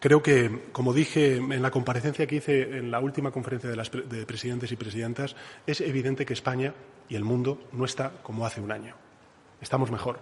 Creo 0.00 0.22
que, 0.22 0.62
como 0.72 0.92
dije 0.92 1.36
en 1.36 1.62
la 1.62 1.70
comparecencia 1.70 2.26
que 2.26 2.36
hice 2.36 2.78
en 2.78 2.90
la 2.90 3.00
última 3.00 3.30
conferencia 3.30 3.70
de, 3.70 3.76
las 3.76 3.90
de, 3.90 4.26
presidentes 4.26 4.70
y 4.72 4.76
presidentas, 4.76 5.36
es 5.66 5.80
evidente 5.80 6.26
que 6.26 6.34
España 6.34 6.74
y 7.08 7.14
el 7.14 7.24
mundo 7.24 7.58
no 7.72 7.84
está 7.84 8.12
como 8.22 8.44
hace 8.44 8.60
un 8.60 8.72
año. 8.72 8.94
Estamos 9.60 9.90
mejor, 9.90 10.18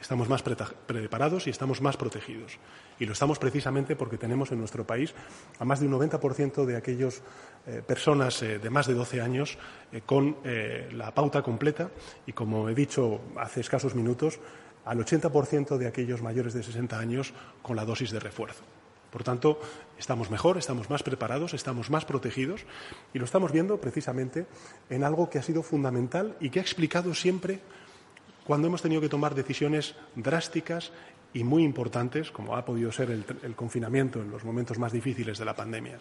estamos 0.00 0.28
más 0.28 0.42
preparados 0.42 1.46
y 1.46 1.50
estamos 1.50 1.82
más 1.82 1.96
protegidos. 1.96 2.58
Y 2.98 3.04
lo 3.04 3.12
estamos 3.12 3.38
precisamente 3.38 3.94
porque 3.94 4.16
tenemos 4.16 4.52
en 4.52 4.58
nuestro 4.58 4.86
país 4.86 5.12
a 5.58 5.64
más 5.64 5.80
de 5.80 5.86
un 5.86 5.92
90% 5.92 6.64
de 6.64 6.76
aquellas 6.76 7.22
eh, 7.66 7.82
personas 7.86 8.42
eh, 8.42 8.58
de 8.58 8.70
más 8.70 8.86
de 8.86 8.94
12 8.94 9.20
años 9.20 9.58
eh, 9.92 10.00
con 10.06 10.36
la 10.92 11.12
pauta 11.12 11.42
completa 11.42 11.90
y, 12.26 12.32
como 12.32 12.68
he 12.68 12.74
dicho 12.74 13.20
hace 13.36 13.60
escasos 13.60 13.94
minutos, 13.94 14.40
al 14.84 14.98
80% 14.98 15.76
de 15.76 15.86
aquellos 15.86 16.22
mayores 16.22 16.54
de 16.54 16.62
60 16.62 16.98
años 16.98 17.34
con 17.60 17.76
la 17.76 17.84
dosis 17.84 18.12
de 18.12 18.20
refuerzo. 18.20 18.64
Por 19.10 19.24
tanto, 19.24 19.60
estamos 19.98 20.30
mejor, 20.30 20.56
estamos 20.56 20.88
más 20.88 21.02
preparados, 21.02 21.54
estamos 21.54 21.90
más 21.90 22.04
protegidos 22.04 22.62
y 23.12 23.18
lo 23.18 23.24
estamos 23.24 23.52
viendo 23.52 23.78
precisamente 23.78 24.46
en 24.88 25.04
algo 25.04 25.28
que 25.28 25.38
ha 25.38 25.42
sido 25.42 25.62
fundamental 25.62 26.36
y 26.40 26.50
que 26.50 26.60
ha 26.60 26.62
explicado 26.62 27.14
siempre 27.14 27.60
cuando 28.46 28.68
hemos 28.68 28.82
tenido 28.82 29.00
que 29.00 29.08
tomar 29.08 29.34
decisiones 29.34 29.94
drásticas 30.14 30.92
y 31.32 31.44
muy 31.44 31.62
importantes, 31.62 32.30
como 32.30 32.56
ha 32.56 32.64
podido 32.64 32.90
ser 32.90 33.10
el, 33.10 33.54
confinamiento 33.54 34.20
en 34.20 34.30
los 34.30 34.44
momentos 34.44 34.78
más 34.78 34.92
difíciles 34.92 35.38
de 35.38 35.44
la 35.44 35.54
pandemia. 35.54 36.00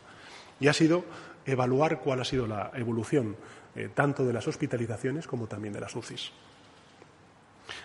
Y 0.59 0.67
ha 0.67 0.73
sido 0.73 1.05
evaluar 1.45 1.99
cuál 1.99 2.21
ha 2.21 2.25
sido 2.25 2.47
la 2.47 2.71
evolución 2.73 3.35
eh, 3.75 3.89
tanto 3.93 4.25
de 4.25 4.33
las 4.33 4.47
hospitalizaciones 4.47 5.27
como 5.27 5.47
también 5.47 5.73
de 5.73 5.81
las 5.81 5.95
UCIs. 5.95 6.31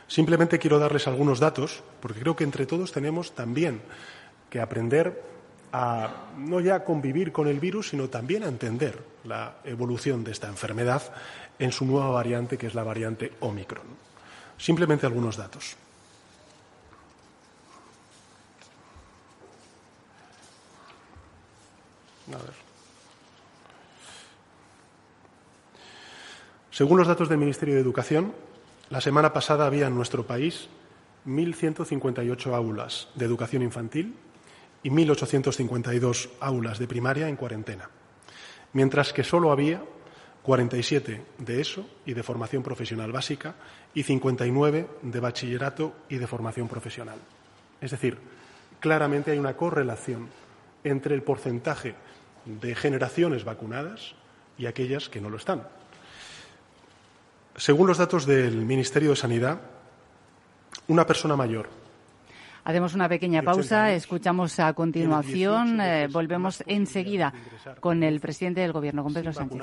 Simplemente 0.07 0.59
quiero 0.59 0.79
darles 0.79 1.07
algunos 1.07 1.41
datos, 1.41 1.83
porque 2.01 2.21
creo 2.21 2.37
que 2.37 2.45
entre 2.45 2.67
todos 2.67 2.93
tenemos 2.93 3.35
también 3.35 3.83
que 4.55 4.61
aprender 4.61 5.21
a 5.73 6.31
no 6.39 6.61
ya 6.61 6.85
convivir 6.85 7.33
con 7.33 7.49
el 7.49 7.59
virus, 7.59 7.89
sino 7.89 8.09
también 8.09 8.45
a 8.45 8.47
entender 8.47 9.03
la 9.25 9.57
evolución 9.65 10.23
de 10.23 10.31
esta 10.31 10.47
enfermedad 10.47 11.03
en 11.59 11.73
su 11.73 11.85
nueva 11.85 12.11
variante, 12.11 12.57
que 12.57 12.69
es 12.69 12.75
la 12.77 12.85
variante 12.85 13.33
Omicron. 13.41 13.83
Simplemente 14.57 15.07
algunos 15.07 15.37
datos. 15.37 15.75
Según 26.71 26.99
los 26.99 27.09
datos 27.09 27.29
del 27.29 27.39
Ministerio 27.39 27.75
de 27.75 27.81
Educación, 27.81 28.33
la 28.89 29.01
semana 29.01 29.33
pasada 29.33 29.67
había 29.67 29.89
en 29.89 29.97
nuestro 29.97 30.25
país 30.25 30.69
1.158 31.27 32.55
aulas 32.55 33.09
de 33.17 33.25
educación 33.25 33.63
infantil 33.63 34.15
y 34.85 34.91
1.852 34.91 36.29
aulas 36.39 36.79
de 36.79 36.87
primaria 36.87 37.29
en 37.29 37.37
cuarentena, 37.37 37.91
mientras 38.75 39.13
que 39.13 39.25
solo 39.25 39.51
había 39.51 39.83
47 40.43 41.25
de 41.39 41.61
eso 41.61 41.89
y 42.05 42.13
de 42.13 42.23
formación 42.23 42.63
profesional 42.63 43.11
básica 43.11 43.55
y 43.95 44.03
59 44.03 44.89
de 45.03 45.21
bachillerato 45.21 45.95
y 46.11 46.17
de 46.17 46.27
formación 46.27 46.69
profesional. 46.69 47.19
Es 47.81 47.91
decir, 47.91 48.19
claramente 48.79 49.31
hay 49.31 49.39
una 49.39 49.57
correlación 49.57 50.29
entre 50.85 51.15
el 51.15 51.23
porcentaje 51.23 51.95
de 52.45 52.75
generaciones 52.75 53.45
vacunadas 53.45 54.15
y 54.59 54.67
aquellas 54.67 55.09
que 55.09 55.21
no 55.21 55.31
lo 55.31 55.39
están. 55.39 55.67
Según 57.57 57.87
los 57.87 57.99
datos 57.99 58.27
del 58.27 58.57
Ministerio 58.67 59.11
de 59.11 59.17
Sanidad, 59.17 59.61
una 60.89 61.07
persona 61.07 61.37
mayor 61.37 61.84
Hacemos 62.65 62.95
una 62.95 63.09
pequeña 63.09 63.43
pausa, 63.43 63.93
escuchamos 63.93 64.59
a 64.59 64.73
continuación, 64.73 65.81
eh, 65.81 66.09
volvemos 66.11 66.65
enseguida 66.67 67.33
con 67.81 68.03
el 68.03 68.21
presidente 68.21 68.63
del 68.63 68.73
Gobierno, 68.73 69.03
con 69.03 69.13
Pedro 69.13 69.33
Sánchez. 69.35 69.63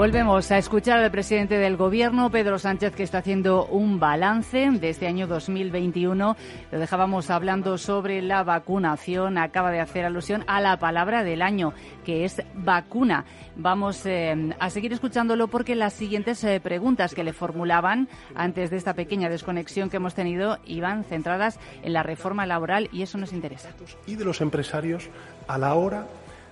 Volvemos 0.00 0.50
a 0.50 0.56
escuchar 0.56 0.98
al 0.98 1.10
presidente 1.10 1.58
del 1.58 1.76
Gobierno, 1.76 2.30
Pedro 2.30 2.58
Sánchez, 2.58 2.94
que 2.94 3.02
está 3.02 3.18
haciendo 3.18 3.66
un 3.66 4.00
balance 4.00 4.70
de 4.70 4.88
este 4.88 5.06
año 5.06 5.26
2021. 5.26 6.36
Lo 6.72 6.78
dejábamos 6.78 7.28
hablando 7.28 7.76
sobre 7.76 8.22
la 8.22 8.42
vacunación. 8.42 9.36
Acaba 9.36 9.70
de 9.70 9.80
hacer 9.80 10.06
alusión 10.06 10.42
a 10.46 10.62
la 10.62 10.78
palabra 10.78 11.22
del 11.22 11.42
año, 11.42 11.74
que 12.02 12.24
es 12.24 12.40
vacuna. 12.54 13.26
Vamos 13.56 14.06
eh, 14.06 14.54
a 14.58 14.70
seguir 14.70 14.94
escuchándolo 14.94 15.48
porque 15.48 15.74
las 15.74 15.92
siguientes 15.92 16.42
eh, 16.44 16.60
preguntas 16.60 17.14
que 17.14 17.22
le 17.22 17.34
formulaban 17.34 18.08
antes 18.34 18.70
de 18.70 18.78
esta 18.78 18.94
pequeña 18.94 19.28
desconexión 19.28 19.90
que 19.90 19.98
hemos 19.98 20.14
tenido 20.14 20.60
iban 20.64 21.04
centradas 21.04 21.60
en 21.82 21.92
la 21.92 22.02
reforma 22.02 22.46
laboral 22.46 22.88
y 22.90 23.02
eso 23.02 23.18
nos 23.18 23.34
interesa. 23.34 23.68
Y 24.06 24.16
de 24.16 24.24
los 24.24 24.40
empresarios 24.40 25.10
a 25.46 25.58
la 25.58 25.74
hora 25.74 26.06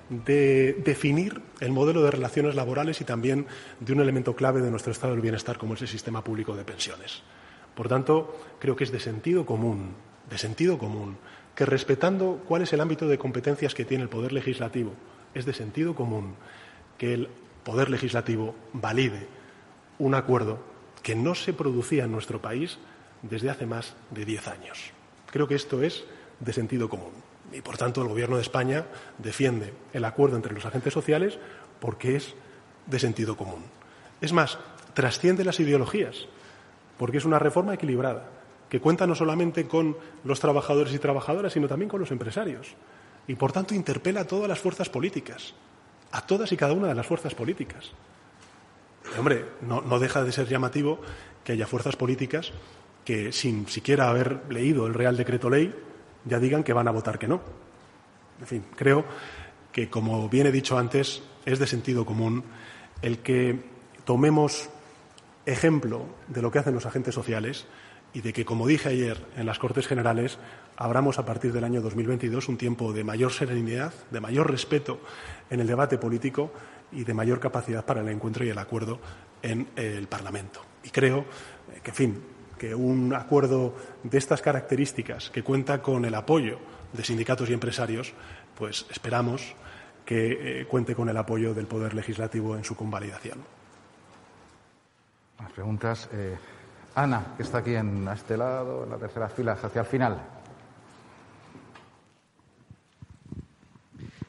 de 0.08 0.74
definir 0.84 1.42
el 1.60 1.72
modelo 1.72 2.02
de 2.02 2.10
relaciones 2.10 2.54
laborales 2.54 3.00
y 3.00 3.04
también 3.04 3.46
de 3.80 3.92
un 3.92 4.00
elemento 4.00 4.34
clave 4.34 4.60
de 4.60 4.70
nuestro 4.70 4.92
estado 4.92 5.12
del 5.12 5.22
bienestar 5.22 5.58
como 5.58 5.74
es 5.74 5.82
el 5.82 5.88
sistema 5.88 6.24
público 6.24 6.56
de 6.56 6.64
pensiones. 6.64 7.22
Por 7.74 7.88
tanto, 7.88 8.36
creo 8.58 8.74
que 8.74 8.84
es 8.84 8.92
de 8.92 9.00
sentido 9.00 9.44
común, 9.46 9.94
de 10.28 10.38
sentido 10.38 10.78
común, 10.78 11.16
que 11.54 11.66
respetando 11.66 12.42
cuál 12.46 12.62
es 12.62 12.72
el 12.72 12.80
ámbito 12.80 13.06
de 13.08 13.18
competencias 13.18 13.74
que 13.74 13.84
tiene 13.84 14.04
el 14.04 14.08
Poder 14.08 14.32
Legislativo, 14.32 14.92
es 15.34 15.44
de 15.44 15.52
sentido 15.52 15.94
común 15.94 16.34
que 16.96 17.14
el 17.14 17.28
Poder 17.64 17.90
Legislativo 17.90 18.54
valide 18.72 19.26
un 19.98 20.14
acuerdo 20.14 20.58
que 21.02 21.14
no 21.14 21.34
se 21.34 21.52
producía 21.52 22.04
en 22.04 22.12
nuestro 22.12 22.40
país 22.40 22.78
desde 23.22 23.50
hace 23.50 23.66
más 23.66 23.94
de 24.10 24.24
diez 24.24 24.46
años. 24.48 24.90
Creo 25.30 25.48
que 25.48 25.54
esto 25.54 25.82
es 25.82 26.04
de 26.40 26.52
sentido 26.52 26.88
común. 26.88 27.27
Y, 27.52 27.60
por 27.60 27.78
tanto, 27.78 28.02
el 28.02 28.08
Gobierno 28.08 28.36
de 28.36 28.42
España 28.42 28.84
defiende 29.18 29.72
el 29.92 30.04
acuerdo 30.04 30.36
entre 30.36 30.52
los 30.52 30.66
agentes 30.66 30.92
sociales 30.92 31.38
porque 31.80 32.16
es 32.16 32.34
de 32.86 32.98
sentido 32.98 33.36
común. 33.36 33.64
Es 34.20 34.32
más, 34.32 34.58
trasciende 34.94 35.44
las 35.44 35.60
ideologías, 35.60 36.26
porque 36.98 37.18
es 37.18 37.24
una 37.24 37.38
reforma 37.38 37.74
equilibrada, 37.74 38.28
que 38.68 38.80
cuenta 38.80 39.06
no 39.06 39.14
solamente 39.14 39.66
con 39.66 39.96
los 40.24 40.40
trabajadores 40.40 40.92
y 40.92 40.98
trabajadoras, 40.98 41.52
sino 41.52 41.68
también 41.68 41.88
con 41.88 42.00
los 42.00 42.10
empresarios. 42.10 42.74
Y, 43.26 43.34
por 43.34 43.52
tanto, 43.52 43.74
interpela 43.74 44.20
a 44.20 44.26
todas 44.26 44.48
las 44.48 44.58
fuerzas 44.58 44.88
políticas, 44.88 45.54
a 46.12 46.26
todas 46.26 46.50
y 46.52 46.56
cada 46.56 46.72
una 46.72 46.88
de 46.88 46.94
las 46.94 47.06
fuerzas 47.06 47.34
políticas. 47.34 47.92
hombre, 49.18 49.44
no, 49.62 49.80
no 49.80 49.98
deja 49.98 50.24
de 50.24 50.32
ser 50.32 50.48
llamativo 50.48 51.00
que 51.44 51.52
haya 51.52 51.66
fuerzas 51.66 51.96
políticas 51.96 52.52
que, 53.04 53.32
sin 53.32 53.66
siquiera 53.68 54.08
haber 54.10 54.42
leído 54.50 54.86
el 54.86 54.92
Real 54.92 55.16
Decreto 55.16 55.48
Ley, 55.48 55.74
ya 56.28 56.38
digan 56.38 56.62
que 56.62 56.72
van 56.72 56.88
a 56.88 56.92
votar 56.92 57.18
que 57.18 57.28
no. 57.28 57.40
En 58.40 58.46
fin, 58.46 58.64
creo 58.76 59.04
que, 59.72 59.88
como 59.88 60.28
bien 60.28 60.46
he 60.46 60.52
dicho 60.52 60.78
antes, 60.78 61.22
es 61.44 61.58
de 61.58 61.66
sentido 61.66 62.04
común 62.04 62.44
el 63.02 63.18
que 63.18 63.60
tomemos 64.04 64.70
ejemplo 65.46 66.06
de 66.28 66.42
lo 66.42 66.50
que 66.50 66.58
hacen 66.58 66.74
los 66.74 66.86
agentes 66.86 67.14
sociales 67.14 67.66
y 68.12 68.20
de 68.20 68.32
que, 68.32 68.44
como 68.44 68.66
dije 68.66 68.88
ayer 68.90 69.24
en 69.36 69.46
las 69.46 69.58
Cortes 69.58 69.86
Generales, 69.86 70.38
abramos 70.76 71.18
a 71.18 71.24
partir 71.24 71.52
del 71.52 71.64
año 71.64 71.80
2022 71.80 72.48
un 72.48 72.56
tiempo 72.56 72.92
de 72.92 73.04
mayor 73.04 73.32
serenidad, 73.32 73.92
de 74.10 74.20
mayor 74.20 74.50
respeto 74.50 75.00
en 75.50 75.60
el 75.60 75.66
debate 75.66 75.98
político 75.98 76.52
y 76.92 77.04
de 77.04 77.14
mayor 77.14 77.40
capacidad 77.40 77.84
para 77.84 78.00
el 78.00 78.08
encuentro 78.08 78.44
y 78.44 78.50
el 78.50 78.58
acuerdo 78.58 78.98
en 79.42 79.68
el 79.76 80.06
Parlamento. 80.06 80.62
Y 80.84 80.90
creo 80.90 81.26
que, 81.82 81.90
en 81.90 81.96
fin, 81.96 82.22
que 82.58 82.74
un 82.74 83.14
acuerdo 83.14 83.74
de 84.02 84.18
estas 84.18 84.42
características, 84.42 85.30
que 85.30 85.42
cuenta 85.42 85.80
con 85.80 86.04
el 86.04 86.14
apoyo 86.14 86.58
de 86.92 87.04
sindicatos 87.04 87.48
y 87.48 87.54
empresarios, 87.54 88.12
pues 88.56 88.86
esperamos 88.90 89.54
que 90.04 90.60
eh, 90.60 90.66
cuente 90.66 90.94
con 90.94 91.08
el 91.08 91.16
apoyo 91.16 91.54
del 91.54 91.66
Poder 91.66 91.94
Legislativo 91.94 92.56
en 92.56 92.64
su 92.64 92.74
convalidación. 92.74 93.38
Más 95.38 95.52
preguntas. 95.52 96.08
Eh, 96.12 96.36
Ana, 96.94 97.34
que 97.36 97.42
está 97.42 97.58
aquí 97.58 97.74
en, 97.74 98.08
a 98.08 98.14
este 98.14 98.36
lado, 98.36 98.84
en 98.84 98.90
la 98.90 98.96
tercera 98.96 99.28
fila, 99.28 99.52
hacia 99.52 99.82
el 99.82 99.86
final. 99.86 100.20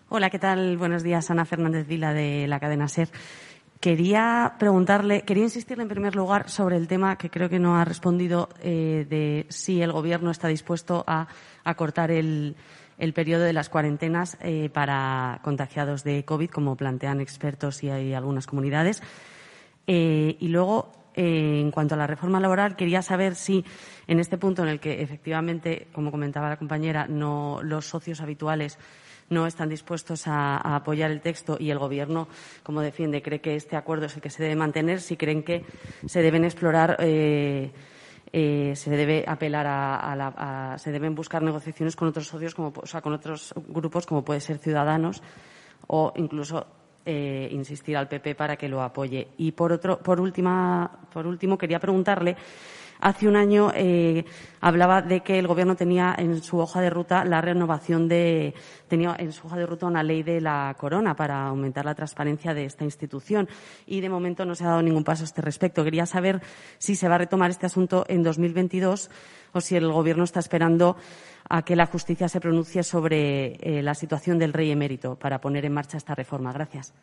Hola, 0.09 0.29
¿qué 0.29 0.39
tal? 0.39 0.77
Buenos 0.77 1.01
días. 1.03 1.29
Ana 1.31 1.45
Fernández 1.45 1.87
Vila, 1.87 2.13
de 2.13 2.47
la 2.47 2.59
cadena 2.59 2.87
SER. 2.87 3.09
Quería 3.79 4.55
preguntarle, 4.59 5.21
quería 5.21 5.45
insistirle 5.45 5.83
en 5.83 5.89
primer 5.89 6.13
lugar 6.13 6.49
sobre 6.49 6.75
el 6.75 6.89
tema 6.89 7.17
que 7.17 7.29
creo 7.29 7.47
que 7.47 7.59
no 7.59 7.77
ha 7.77 7.85
respondido 7.85 8.49
eh, 8.61 9.05
de 9.09 9.45
si 9.47 9.81
el 9.81 9.93
Gobierno 9.93 10.31
está 10.31 10.49
dispuesto 10.49 11.05
a 11.07 11.29
acortar 11.63 12.11
el, 12.11 12.57
periodo 13.15 13.43
de 13.45 13.53
las 13.53 13.69
cuarentenas 13.69 14.37
eh, 14.41 14.69
para 14.73 15.39
contagiados 15.43 16.03
de 16.03 16.25
COVID, 16.25 16.49
como 16.49 16.75
plantean 16.75 17.21
expertos 17.21 17.81
y 17.81 17.89
hay 17.89 18.13
algunas 18.13 18.47
comunidades. 18.47 19.01
Eh, 19.87 20.35
y 20.41 20.49
luego, 20.49 20.91
en 21.13 21.71
cuanto 21.71 21.95
a 21.95 21.97
la 21.97 22.07
reforma 22.07 22.41
laboral, 22.41 22.75
quería 22.75 23.01
saber 23.01 23.35
si 23.35 23.63
en 24.07 24.19
este 24.19 24.37
punto 24.37 24.61
en 24.61 24.67
el 24.67 24.81
que 24.81 25.01
efectivamente, 25.01 25.87
como 25.93 26.11
comentaba 26.11 26.49
la 26.49 26.57
compañera, 26.57 27.07
no 27.07 27.61
los 27.63 27.85
socios 27.85 28.19
habituales 28.19 28.77
no 29.29 29.47
están 29.47 29.69
dispuestos 29.69 30.27
a, 30.27 30.57
apoyar 30.75 31.11
el 31.11 31.21
texto 31.21 31.57
y 31.59 31.69
el 31.69 31.79
Gobierno, 31.79 32.27
como 32.63 32.81
defiende, 32.81 33.21
cree 33.21 33.41
que 33.41 33.55
este 33.55 33.75
acuerdo 33.75 34.07
es 34.07 34.15
el 34.15 34.21
que 34.21 34.29
se 34.29 34.43
debe 34.43 34.55
mantener, 34.55 35.01
si 35.01 35.17
creen 35.17 35.43
que 35.43 35.63
se 36.05 36.21
deben 36.21 36.43
explorar. 36.43 36.97
Eh, 36.99 37.71
eh, 38.31 38.73
se 38.75 38.91
debe 38.91 39.25
apelar 39.27 39.65
a, 39.65 40.15
la, 40.15 40.75
se 40.77 40.91
deben 40.91 41.15
buscar 41.15 41.41
negociaciones 41.41 41.95
con 41.95 42.09
otros 42.09 42.27
socios, 42.27 42.53
como, 42.53 42.71
o 42.75 42.85
sea, 42.85 43.01
con 43.01 43.13
otros 43.13 43.53
grupos, 43.69 44.05
como 44.05 44.23
puede 44.23 44.39
ser 44.39 44.59
Ciudadanos, 44.59 45.23
o 45.87 46.13
incluso 46.15 46.67
eh, 47.05 47.49
insistir 47.51 47.97
al 47.97 48.07
PP 48.07 48.35
para 48.35 48.55
que 48.55 48.69
lo 48.69 48.83
apoye. 48.83 49.29
Y 49.37 49.51
por 49.53 49.71
otro, 49.71 49.97
por 49.97 50.19
última, 50.19 50.99
por 51.11 51.25
último, 51.25 51.57
quería 51.57 51.79
preguntarle 51.79 52.35
Hace 53.01 53.29
un 53.29 53.37
año 53.37 53.71
eh, 53.73 54.25
hablaba 54.59 55.01
de 55.01 55.21
que 55.21 55.39
el 55.39 55.47
Gobierno 55.47 55.77
tenía 55.77 56.13
en 56.17 56.43
su 56.43 56.59
hoja 56.59 56.81
de 56.81 56.89
ruta 56.89 57.23
la 57.23 57.39
renovación 57.39 58.09
de, 58.09 58.53
tenía 58.89 59.15
en 59.17 59.31
su 59.31 59.47
hoja 59.47 59.55
de 59.55 59.65
ruta 59.65 59.85
una 59.85 60.03
ley 60.03 60.21
de 60.21 60.41
la 60.41 60.75
corona 60.77 61.15
para 61.15 61.47
aumentar 61.47 61.85
la 61.85 61.95
transparencia 61.95 62.53
de 62.53 62.65
esta 62.65 62.83
institución 62.83 63.47
y 63.85 64.01
de 64.01 64.09
momento 64.09 64.43
no 64.43 64.53
se 64.53 64.65
ha 64.65 64.69
dado 64.69 64.81
ningún 64.81 65.05
paso 65.05 65.23
a 65.23 65.25
este 65.25 65.41
respecto. 65.41 65.83
Quería 65.85 66.05
saber 66.05 66.41
si 66.77 66.97
se 66.97 67.07
va 67.07 67.15
a 67.15 67.19
retomar 67.19 67.49
este 67.49 67.65
asunto 67.65 68.03
en 68.09 68.21
2022 68.21 69.09
o 69.53 69.61
si 69.61 69.77
el 69.77 69.89
Gobierno 69.89 70.25
está 70.25 70.41
esperando 70.41 70.97
a 71.47 71.61
que 71.63 71.77
la 71.77 71.85
justicia 71.85 72.27
se 72.27 72.41
pronuncie 72.41 72.83
sobre 72.83 73.55
eh, 73.61 73.81
la 73.81 73.95
situación 73.95 74.37
del 74.37 74.51
rey 74.51 74.71
emérito 74.71 75.15
para 75.15 75.39
poner 75.39 75.63
en 75.63 75.73
marcha 75.73 75.97
esta 75.97 76.15
reforma. 76.15 76.51
Gracias. 76.51 76.93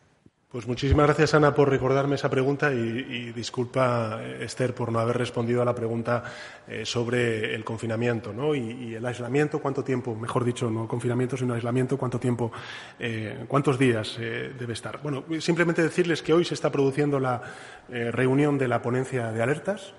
Pues 0.56 0.66
muchísimas 0.66 1.04
gracias, 1.04 1.34
Ana, 1.34 1.54
por 1.54 1.68
recordarme 1.68 2.14
esa 2.14 2.30
pregunta 2.30 2.72
y, 2.72 3.30
disculpa, 3.32 4.22
Esther, 4.40 4.74
por 4.74 4.90
no 4.90 4.98
haber 5.00 5.18
respondido 5.18 5.60
a 5.60 5.66
la 5.66 5.74
pregunta 5.74 6.24
eh, 6.66 6.86
sobre 6.86 7.54
el 7.54 7.62
confinamiento 7.62 8.32
¿no? 8.32 8.54
y, 8.54 8.94
el 8.94 9.04
aislamiento, 9.04 9.58
cuánto 9.58 9.84
tiempo, 9.84 10.14
mejor 10.14 10.46
dicho, 10.46 10.70
no 10.70 10.88
confinamiento, 10.88 11.36
sino 11.36 11.52
aislamiento, 11.52 11.98
cuánto 11.98 12.18
tiempo, 12.18 12.50
eh, 12.98 13.44
cuántos 13.46 13.78
días 13.78 14.16
eh, 14.18 14.54
debe 14.58 14.72
estar. 14.72 15.02
Bueno, 15.02 15.24
simplemente 15.40 15.82
decirles 15.82 16.22
que 16.22 16.32
hoy 16.32 16.46
se 16.46 16.54
está 16.54 16.72
produciendo 16.72 17.20
la 17.20 17.42
reunión 17.90 18.56
de 18.56 18.68
la 18.68 18.80
ponencia 18.80 19.32
de 19.32 19.42
alertas 19.42 19.92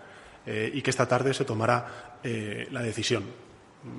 y 0.48 0.82
que 0.82 0.90
esta 0.90 1.08
tarde 1.08 1.36
se 1.36 1.46
tomará 1.46 2.18
la 2.72 2.82
decisión. 2.82 3.47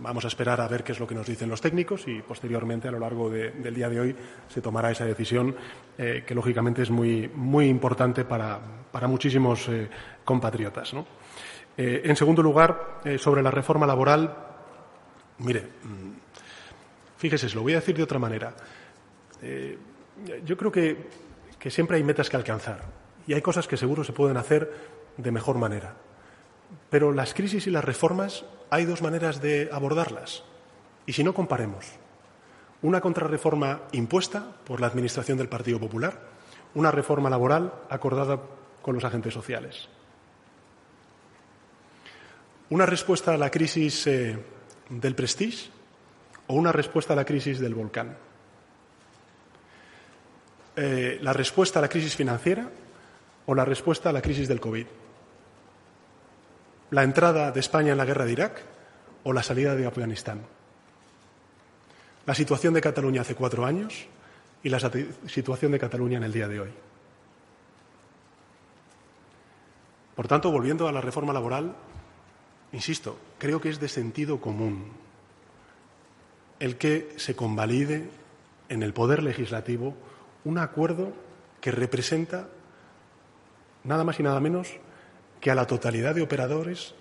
Vamos 0.02 0.24
a 0.24 0.28
esperar 0.28 0.60
a 0.60 0.68
ver 0.68 0.84
qué 0.84 0.92
es 0.92 1.00
lo 1.00 1.06
que 1.06 1.14
nos 1.14 1.26
dicen 1.26 1.48
los 1.48 1.60
técnicos 1.60 2.06
y 2.06 2.20
posteriormente, 2.22 2.88
a 2.88 2.90
lo 2.90 2.98
largo 2.98 3.30
del 3.30 3.74
día 3.74 3.88
de 3.88 4.00
hoy, 4.00 4.16
se 4.48 4.60
tomará 4.60 4.90
esa 4.90 5.04
decisión 5.04 5.54
eh, 5.96 6.24
que, 6.26 6.34
lógicamente, 6.34 6.82
es 6.82 6.90
muy, 6.90 7.28
muy 7.34 7.66
importante 7.66 8.24
para, 8.24 8.60
muchísimos 9.06 9.68
eh, 9.68 9.88
compatriotas. 10.24 10.92
Eh, 11.76 12.02
en 12.04 12.16
segundo 12.16 12.42
lugar, 12.42 13.00
sobre 13.18 13.42
la 13.42 13.50
reforma 13.50 13.86
laboral, 13.86 14.34
mire, 15.38 15.60
mm, 15.60 16.10
fíjese, 17.16 17.54
lo 17.54 17.62
voy 17.62 17.72
a 17.72 17.76
decir 17.76 17.96
de 17.96 18.02
otra 18.02 18.18
manera. 18.18 18.54
yo 20.44 20.56
creo 20.56 20.72
que, 20.72 20.96
que 21.58 21.70
siempre 21.70 21.96
hay 21.96 22.02
metas 22.02 22.28
que 22.28 22.36
alcanzar 22.36 22.82
y 23.26 23.34
hay 23.34 23.42
cosas 23.42 23.68
que 23.68 23.76
seguro 23.76 24.02
se 24.04 24.12
pueden 24.12 24.36
hacer 24.36 24.72
de 25.16 25.30
mejor 25.30 25.58
manera. 25.58 25.94
Pero 26.90 27.12
las 27.12 27.34
crisis 27.34 27.66
y 27.66 27.70
las 27.70 27.84
reformas 27.84 28.44
hay 28.70 28.84
dos 28.84 29.02
maneras 29.02 29.40
de 29.42 29.68
abordarlas. 29.72 30.42
Y 31.06 31.12
si 31.12 31.24
no, 31.24 31.34
comparemos. 31.34 31.86
Una 32.82 33.00
contrarreforma 33.00 33.82
impuesta 33.92 34.44
por 34.64 34.80
la 34.80 34.86
Administración 34.86 35.36
del 35.36 35.48
Partido 35.48 35.80
Popular, 35.80 36.20
una 36.74 36.90
reforma 36.90 37.28
laboral 37.28 37.72
acordada 37.90 38.40
con 38.82 38.94
los 38.94 39.04
agentes 39.04 39.34
sociales. 39.34 39.88
Una 42.70 42.86
respuesta 42.86 43.34
a 43.34 43.38
la 43.38 43.50
crisis 43.50 44.06
eh, 44.06 44.38
del 44.90 45.14
Prestige 45.14 45.70
o 46.46 46.54
una 46.54 46.72
respuesta 46.72 47.14
a 47.14 47.16
la 47.16 47.24
crisis 47.24 47.58
del 47.58 47.74
volcán. 47.74 48.16
Eh, 50.76 51.18
la 51.22 51.32
respuesta 51.32 51.80
a 51.80 51.82
la 51.82 51.88
crisis 51.88 52.14
financiera 52.14 52.70
o 53.46 53.54
la 53.54 53.64
respuesta 53.64 54.10
a 54.10 54.12
la 54.12 54.22
crisis 54.22 54.46
del 54.46 54.60
COVID 54.60 54.86
la 56.90 57.02
entrada 57.02 57.50
de 57.50 57.60
España 57.60 57.92
en 57.92 57.98
la 57.98 58.04
guerra 58.04 58.24
de 58.24 58.32
Irak 58.32 58.62
o 59.24 59.32
la 59.32 59.42
salida 59.42 59.74
de 59.74 59.86
Afganistán. 59.86 60.40
La 62.26 62.34
situación 62.34 62.74
de 62.74 62.80
Cataluña 62.80 63.22
hace 63.22 63.34
cuatro 63.34 63.64
años 63.64 64.06
y 64.62 64.68
la 64.68 64.80
situación 65.26 65.72
de 65.72 65.78
Cataluña 65.78 66.18
en 66.18 66.24
el 66.24 66.32
día 66.32 66.48
de 66.48 66.60
hoy. 66.60 66.70
Por 70.14 70.26
tanto, 70.26 70.50
volviendo 70.50 70.88
a 70.88 70.92
la 70.92 71.00
reforma 71.00 71.32
laboral, 71.32 71.74
insisto, 72.72 73.18
creo 73.38 73.60
que 73.60 73.70
es 73.70 73.78
de 73.78 73.88
sentido 73.88 74.40
común 74.40 74.92
el 76.58 76.76
que 76.76 77.14
se 77.16 77.36
convalide 77.36 78.10
en 78.68 78.82
el 78.82 78.92
Poder 78.92 79.22
Legislativo 79.22 79.94
un 80.44 80.58
acuerdo 80.58 81.12
que 81.60 81.70
representa 81.70 82.48
nada 83.84 84.04
más 84.04 84.18
y 84.18 84.22
nada 84.22 84.40
menos 84.40 84.74
que 85.40 85.50
a 85.50 85.54
la 85.54 85.66
totalidad 85.66 86.14
de 86.14 86.22
operadores 86.22 86.94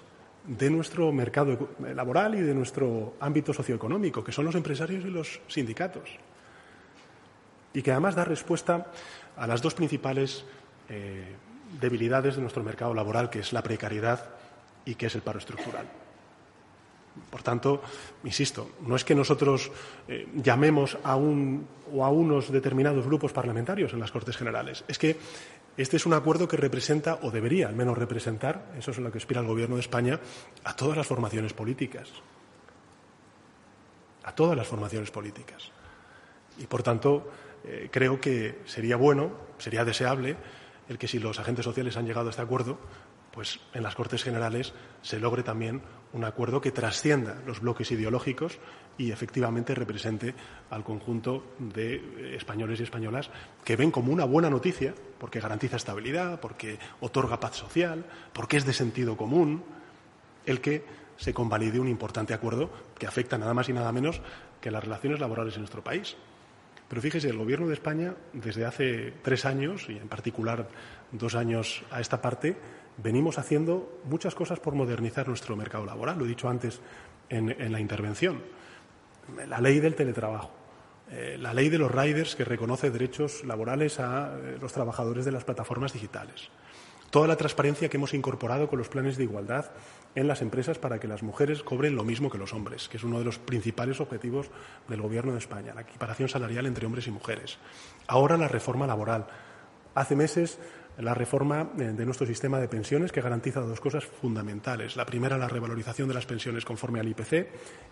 de 0.45 0.69
nuestro 0.69 1.11
mercado 1.11 1.69
laboral 1.93 2.35
y 2.35 2.41
de 2.41 2.53
nuestro 2.53 3.15
ámbito 3.19 3.53
socioeconómico, 3.53 4.23
que 4.23 4.31
son 4.31 4.45
los 4.45 4.55
empresarios 4.55 5.03
y 5.03 5.09
los 5.09 5.41
sindicatos. 5.47 6.09
Y 7.73 7.81
que 7.81 7.91
además 7.91 8.15
da 8.15 8.23
respuesta 8.23 8.87
a 9.35 9.45
las 9.45 9.61
dos 9.61 9.73
principales 9.73 10.45
eh, 10.89 11.35
debilidades 11.79 12.35
de 12.35 12.41
nuestro 12.41 12.63
mercado 12.63 12.93
laboral, 12.93 13.29
que 13.29 13.39
es 13.39 13.51
la 13.51 13.61
precariedad 13.61 14.29
y 14.85 14.95
que 14.95 15.07
es 15.07 15.15
el 15.15 15.21
paro 15.21 15.39
estructural. 15.39 15.85
Por 17.29 17.43
tanto, 17.43 17.81
insisto, 18.23 18.71
no 18.85 18.95
es 18.95 19.03
que 19.03 19.15
nosotros 19.15 19.71
eh, 20.07 20.27
llamemos 20.35 20.97
a 21.03 21.15
un 21.15 21.67
o 21.91 22.05
a 22.05 22.09
unos 22.09 22.51
determinados 22.51 23.05
grupos 23.05 23.33
parlamentarios 23.33 23.93
en 23.93 23.99
las 23.99 24.11
Cortes 24.11 24.37
Generales, 24.37 24.83
es 24.87 24.97
que 24.97 25.17
este 25.77 25.97
es 25.97 26.05
un 26.05 26.13
acuerdo 26.13 26.47
que 26.47 26.57
representa, 26.57 27.19
o 27.21 27.29
debería 27.29 27.67
al 27.67 27.75
menos 27.75 27.97
representar, 27.97 28.73
eso 28.77 28.91
es 28.91 28.97
lo 28.97 29.11
que 29.11 29.19
aspira 29.19 29.41
el 29.41 29.47
Gobierno 29.47 29.75
de 29.75 29.81
España, 29.81 30.19
a 30.63 30.75
todas 30.75 30.97
las 30.97 31.05
formaciones 31.05 31.53
políticas. 31.53 32.09
A 34.23 34.33
todas 34.33 34.57
las 34.57 34.67
formaciones 34.67 35.11
políticas. 35.11 35.71
Y, 36.57 36.65
por 36.65 36.81
tanto, 36.81 37.29
eh, 37.63 37.89
creo 37.91 38.19
que 38.19 38.59
sería 38.65 38.97
bueno, 38.97 39.31
sería 39.59 39.85
deseable, 39.85 40.35
el 40.89 40.97
que 40.97 41.07
si 41.07 41.19
los 41.19 41.39
agentes 41.39 41.65
sociales 41.65 41.95
han 41.95 42.05
llegado 42.05 42.27
a 42.27 42.29
este 42.31 42.41
acuerdo, 42.41 42.79
pues 43.31 43.59
en 43.73 43.83
las 43.83 43.93
Cortes 43.93 44.23
Generales 44.23 44.73
se 45.03 45.19
logre 45.19 45.43
también 45.43 45.83
un 46.13 46.23
acuerdo 46.23 46.61
que 46.61 46.71
trascienda 46.71 47.41
los 47.45 47.59
bloques 47.59 47.91
ideológicos 47.91 48.59
y 48.97 49.11
efectivamente 49.11 49.75
represente 49.75 50.33
al 50.69 50.83
conjunto 50.83 51.43
de 51.59 52.35
españoles 52.35 52.79
y 52.79 52.83
españolas 52.83 53.29
que 53.63 53.75
ven 53.75 53.91
como 53.91 54.11
una 54.11 54.25
buena 54.25 54.49
noticia, 54.49 54.93
porque 55.19 55.39
garantiza 55.39 55.75
estabilidad, 55.75 56.39
porque 56.39 56.79
otorga 57.01 57.39
paz 57.39 57.55
social, 57.55 58.05
porque 58.33 58.57
es 58.57 58.65
de 58.65 58.73
sentido 58.73 59.17
común, 59.17 59.63
el 60.45 60.61
que 60.61 60.83
se 61.17 61.33
convalide 61.33 61.79
un 61.79 61.87
importante 61.87 62.33
acuerdo 62.33 62.69
que 62.97 63.07
afecta 63.07 63.37
nada 63.37 63.53
más 63.53 63.69
y 63.69 63.73
nada 63.73 63.91
menos 63.91 64.21
que 64.61 64.71
las 64.71 64.83
relaciones 64.83 65.19
laborales 65.19 65.55
en 65.55 65.61
nuestro 65.61 65.83
país. 65.83 66.15
Pero 66.87 67.01
fíjese, 67.01 67.29
el 67.29 67.37
Gobierno 67.37 67.67
de 67.67 67.73
España, 67.73 68.13
desde 68.31 68.65
hace 68.65 69.13
tres 69.21 69.45
años, 69.45 69.87
y 69.89 69.97
en 69.97 70.07
particular 70.07 70.69
dos 71.11 71.35
años 71.35 71.83
a 71.91 71.99
esta 71.99 72.21
parte, 72.21 72.55
venimos 72.97 73.37
haciendo 73.37 73.99
muchas 74.05 74.35
cosas 74.35 74.59
por 74.59 74.75
modernizar 74.75 75.27
nuestro 75.27 75.55
mercado 75.55 75.85
laboral. 75.85 76.17
Lo 76.17 76.25
he 76.25 76.29
dicho 76.29 76.49
antes 76.49 76.81
en, 77.29 77.71
la 77.71 77.79
intervención. 77.79 78.41
La 79.47 79.59
ley 79.59 79.79
del 79.79 79.95
teletrabajo, 79.95 80.51
eh, 81.11 81.37
la 81.39 81.53
ley 81.53 81.69
de 81.69 81.77
los 81.77 81.91
riders 81.91 82.35
que 82.35 82.45
reconoce 82.45 82.91
derechos 82.91 83.43
laborales 83.43 83.99
a 83.99 84.37
eh, 84.37 84.57
los 84.61 84.71
trabajadores 84.73 85.25
de 85.25 85.31
las 85.31 85.43
plataformas 85.43 85.93
digitales. 85.93 86.49
Toda 87.09 87.27
la 87.27 87.37
transparencia 87.37 87.89
que 87.89 87.97
hemos 87.97 88.13
incorporado 88.13 88.67
con 88.67 88.79
los 88.79 88.89
planes 88.89 89.17
de 89.17 89.23
igualdad 89.23 89.71
en 90.15 90.27
las 90.27 90.41
empresas 90.41 90.77
para 90.77 90.99
que 90.99 91.07
las 91.07 91.23
mujeres 91.23 91.63
cobren 91.63 91.95
lo 91.95 92.03
mismo 92.03 92.29
que 92.29 92.37
los 92.37 92.53
hombres, 92.53 92.89
que 92.89 92.97
es 92.97 93.03
uno 93.03 93.19
de 93.19 93.25
los 93.25 93.37
principales 93.37 94.01
objetivos 94.01 94.49
del 94.87 95.01
Gobierno 95.01 95.31
de 95.31 95.37
España, 95.37 95.73
la 95.73 95.81
equiparación 95.81 96.27
salarial 96.27 96.65
entre 96.65 96.85
hombres 96.85 97.07
y 97.07 97.11
mujeres. 97.11 97.59
Ahora 98.07 98.35
la 98.35 98.47
reforma 98.47 98.87
laboral. 98.87 99.27
Hace 99.95 100.15
meses 100.15 100.59
la 100.97 101.13
reforma 101.13 101.69
eh, 101.77 101.83
de 101.83 102.05
nuestro 102.05 102.25
sistema 102.25 102.59
de 102.59 102.67
pensiones 102.67 103.11
que 103.11 103.21
garantiza 103.21 103.61
dos 103.61 103.79
cosas 103.79 104.05
fundamentales. 104.05 104.95
La 104.95 105.05
primera, 105.05 105.37
la 105.37 105.47
revalorización 105.47 106.07
de 106.07 106.13
las 106.13 106.25
pensiones 106.25 106.65
conforme 106.65 106.99
al 106.99 107.07
IPC 107.07 107.47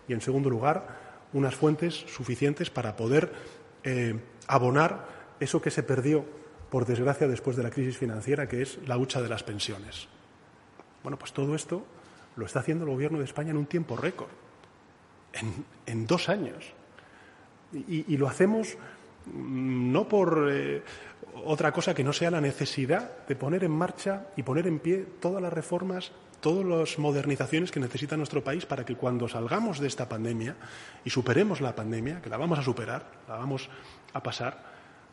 y, 0.08 0.12
en 0.12 0.20
segundo 0.20 0.50
lugar, 0.50 1.26
unas 1.32 1.54
fuentes 1.54 1.94
suficientes 1.94 2.70
para 2.70 2.96
poder 2.96 3.32
eh, 3.84 4.18
abonar 4.48 5.08
eso 5.38 5.60
que 5.60 5.70
se 5.70 5.82
perdió, 5.82 6.24
por 6.70 6.86
desgracia, 6.86 7.28
después 7.28 7.56
de 7.56 7.62
la 7.62 7.70
crisis 7.70 7.96
financiera, 7.96 8.48
que 8.48 8.62
es 8.62 8.78
la 8.86 8.96
hucha 8.96 9.22
de 9.22 9.28
las 9.28 9.44
pensiones. 9.44 10.08
Bueno, 11.02 11.18
pues 11.18 11.32
todo 11.32 11.54
esto 11.54 11.84
lo 12.34 12.46
está 12.46 12.60
haciendo 12.60 12.84
el 12.84 12.90
Gobierno 12.90 13.18
de 13.18 13.24
España 13.24 13.50
en 13.50 13.56
un 13.56 13.66
tiempo 13.66 13.96
récord, 13.96 14.30
en, 15.86 16.06
dos 16.06 16.28
años. 16.28 16.72
Y, 17.72 18.16
lo 18.16 18.26
hacemos 18.26 18.76
mm, 19.26 19.92
no 19.92 20.08
por 20.08 20.48
eh, 20.50 20.82
otra 21.44 21.72
cosa 21.72 21.94
que 21.94 22.04
no 22.04 22.12
sea 22.12 22.30
la 22.30 22.40
necesidad 22.40 23.26
de 23.26 23.36
poner 23.36 23.64
en 23.64 23.72
marcha 23.72 24.28
y 24.36 24.42
poner 24.42 24.66
en 24.66 24.78
pie 24.78 25.06
todas 25.20 25.42
las 25.42 25.52
reformas, 25.52 26.12
todas 26.40 26.64
las 26.64 26.98
modernizaciones 26.98 27.70
que 27.70 27.80
necesita 27.80 28.16
nuestro 28.16 28.42
país 28.42 28.66
para 28.66 28.84
que 28.84 28.96
cuando 28.96 29.28
salgamos 29.28 29.78
de 29.80 29.88
esta 29.88 30.08
pandemia 30.08 30.56
y 31.04 31.10
superemos 31.10 31.60
la 31.60 31.74
pandemia, 31.74 32.22
que 32.22 32.30
la 32.30 32.36
vamos 32.36 32.58
a 32.58 32.62
superar, 32.62 33.10
la 33.28 33.36
vamos 33.36 33.68
a 34.12 34.22
pasar, 34.22 34.62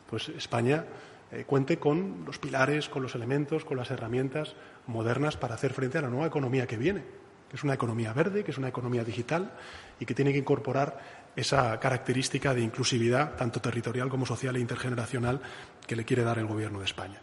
pues 0.08 0.28
España 0.30 0.84
eh, 1.32 1.44
cuente 1.44 1.78
con 1.78 2.24
los 2.24 2.38
pilares, 2.38 2.88
con 2.88 3.02
los 3.02 3.14
elementos, 3.14 3.64
con 3.64 3.76
las 3.76 3.90
herramientas 3.90 4.54
modernas 4.86 5.36
para 5.36 5.54
hacer 5.54 5.72
frente 5.72 5.98
a 5.98 6.02
la 6.02 6.08
nueva 6.08 6.26
economía 6.26 6.66
que 6.66 6.76
viene, 6.76 7.02
que 7.48 7.56
es 7.56 7.64
una 7.64 7.74
economía 7.74 8.12
verde, 8.12 8.44
que 8.44 8.50
es 8.50 8.58
una 8.58 8.68
economía 8.68 9.04
digital 9.04 9.52
y 9.98 10.06
que 10.06 10.14
tiene 10.14 10.32
que 10.32 10.38
incorporar 10.38 11.23
esa 11.36 11.78
característica 11.80 12.54
de 12.54 12.62
inclusividad, 12.62 13.36
tanto 13.36 13.60
territorial 13.60 14.08
como 14.08 14.26
social 14.26 14.56
e 14.56 14.60
intergeneracional, 14.60 15.40
que 15.86 15.96
le 15.96 16.04
quiere 16.04 16.22
dar 16.22 16.38
el 16.38 16.46
Gobierno 16.46 16.78
de 16.78 16.84
España. 16.84 17.20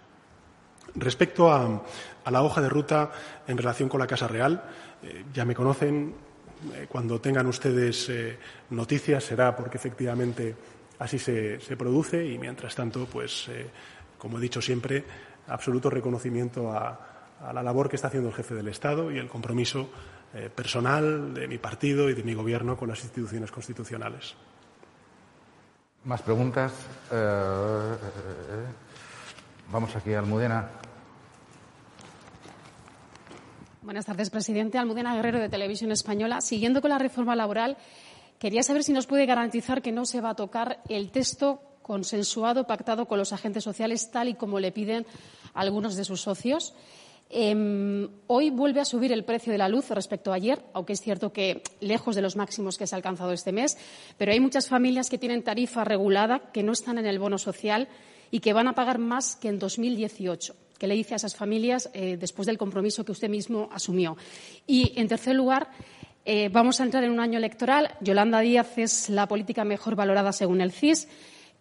Respecto 0.95 1.51
a, 1.51 1.83
la 2.29 2.43
hoja 2.43 2.61
de 2.61 2.69
ruta 2.69 3.11
en 3.47 3.57
relación 3.57 3.87
con 3.87 3.99
la 3.99 4.07
Casa 4.07 4.27
Real, 4.27 4.63
eh, 5.03 5.23
ya 5.33 5.45
me 5.45 5.55
conocen. 5.55 6.13
Eh, 6.73 6.85
cuando 6.87 7.19
tengan 7.19 7.47
ustedes 7.47 8.09
eh, 8.09 8.37
noticias 8.69 9.23
será 9.23 9.55
porque 9.55 9.77
efectivamente 9.77 10.55
así 10.99 11.17
se, 11.17 11.57
produce 11.77 12.23
y, 12.25 12.37
mientras 12.37 12.75
tanto, 12.75 13.05
pues, 13.05 13.49
como 14.19 14.37
he 14.37 14.41
dicho 14.41 14.61
siempre, 14.61 15.03
absoluto 15.47 15.89
reconocimiento 15.89 16.71
a, 16.71 17.11
a 17.43 17.53
la 17.53 17.63
labor 17.63 17.89
que 17.89 17.95
está 17.95 18.09
haciendo 18.09 18.29
el 18.29 18.35
jefe 18.35 18.53
del 18.53 18.67
Estado 18.67 19.11
y 19.11 19.17
el 19.17 19.27
compromiso 19.27 19.89
eh, 20.33 20.49
personal 20.53 21.33
de 21.33 21.47
mi 21.47 21.57
partido 21.57 22.09
y 22.09 22.13
de 22.13 22.23
mi 22.23 22.33
gobierno 22.33 22.77
con 22.77 22.89
las 22.89 23.03
instituciones 23.03 23.51
constitucionales. 23.51 24.35
Más 26.05 26.21
preguntas. 26.21 26.71
Eh, 27.11 27.15
eh, 27.15 28.65
vamos 29.71 29.95
aquí, 29.95 30.13
Almudena. 30.13 30.69
Buenas 33.81 34.05
tardes, 34.05 34.29
presidente. 34.29 34.77
Almudena 34.77 35.15
Guerrero, 35.15 35.39
de 35.39 35.49
Televisión 35.49 35.91
Española. 35.91 36.41
Siguiendo 36.41 36.81
con 36.81 36.91
la 36.91 36.97
reforma 36.97 37.35
laboral, 37.35 37.77
quería 38.39 38.63
saber 38.63 38.83
si 38.83 38.93
nos 38.93 39.07
puede 39.07 39.25
garantizar 39.25 39.81
que 39.81 39.91
no 39.91 40.05
se 40.05 40.21
va 40.21 40.31
a 40.31 40.35
tocar 40.35 40.81
el 40.87 41.11
texto 41.11 41.61
consensuado, 41.81 42.67
pactado 42.67 43.07
con 43.07 43.19
los 43.19 43.33
agentes 43.33 43.63
sociales, 43.63 44.11
tal 44.11 44.29
y 44.29 44.35
como 44.35 44.59
le 44.59 44.71
piden 44.71 45.05
algunos 45.53 45.95
de 45.95 46.05
sus 46.05 46.21
socios. 46.21 46.73
Em, 47.33 48.09
hoy 48.27 48.49
vuelve 48.49 48.81
a 48.81 48.85
subir 48.85 49.13
el 49.13 49.23
precio 49.23 49.53
de 49.53 49.57
la 49.57 49.69
luz 49.69 49.89
respecto 49.89 50.33
a 50.33 50.35
ayer, 50.35 50.61
aunque 50.73 50.91
es 50.91 50.99
cierto 50.99 51.31
que 51.31 51.63
lejos 51.79 52.13
de 52.13 52.21
los 52.21 52.35
máximos 52.35 52.77
que 52.77 52.85
se 52.85 52.93
ha 52.93 52.97
alcanzado 52.97 53.31
este 53.31 53.53
mes, 53.53 53.77
pero 54.17 54.33
hay 54.33 54.41
muchas 54.41 54.67
familias 54.67 55.09
que 55.09 55.17
tienen 55.17 55.41
tarifa 55.41 55.85
regulada, 55.85 56.51
que 56.51 56.61
no 56.61 56.73
están 56.73 56.97
en 56.97 57.05
el 57.05 57.19
bono 57.19 57.37
social 57.37 57.87
y 58.31 58.41
que 58.41 58.51
van 58.51 58.67
a 58.67 58.75
pagar 58.75 58.97
más 58.97 59.37
que 59.37 59.47
en 59.47 59.59
2018. 59.59 60.55
¿Qué 60.77 60.87
le 60.87 60.95
dice 60.95 61.13
a 61.13 61.17
esas 61.17 61.35
familias 61.35 61.89
eh, 61.93 62.17
después 62.19 62.47
del 62.47 62.57
compromiso 62.57 63.05
que 63.05 63.13
usted 63.13 63.29
mismo 63.29 63.69
asumió? 63.71 64.17
Y, 64.67 64.91
en 64.97 65.07
tercer 65.07 65.35
lugar, 65.35 65.69
eh, 66.25 66.49
vamos 66.51 66.81
a 66.81 66.83
entrar 66.83 67.05
en 67.05 67.11
un 67.11 67.21
año 67.21 67.37
electoral. 67.37 67.95
Yolanda 68.01 68.41
Díaz 68.41 68.77
es 68.77 69.09
la 69.09 69.27
política 69.27 69.63
mejor 69.63 69.95
valorada 69.95 70.33
según 70.33 70.59
el 70.59 70.73
CIS. 70.73 71.07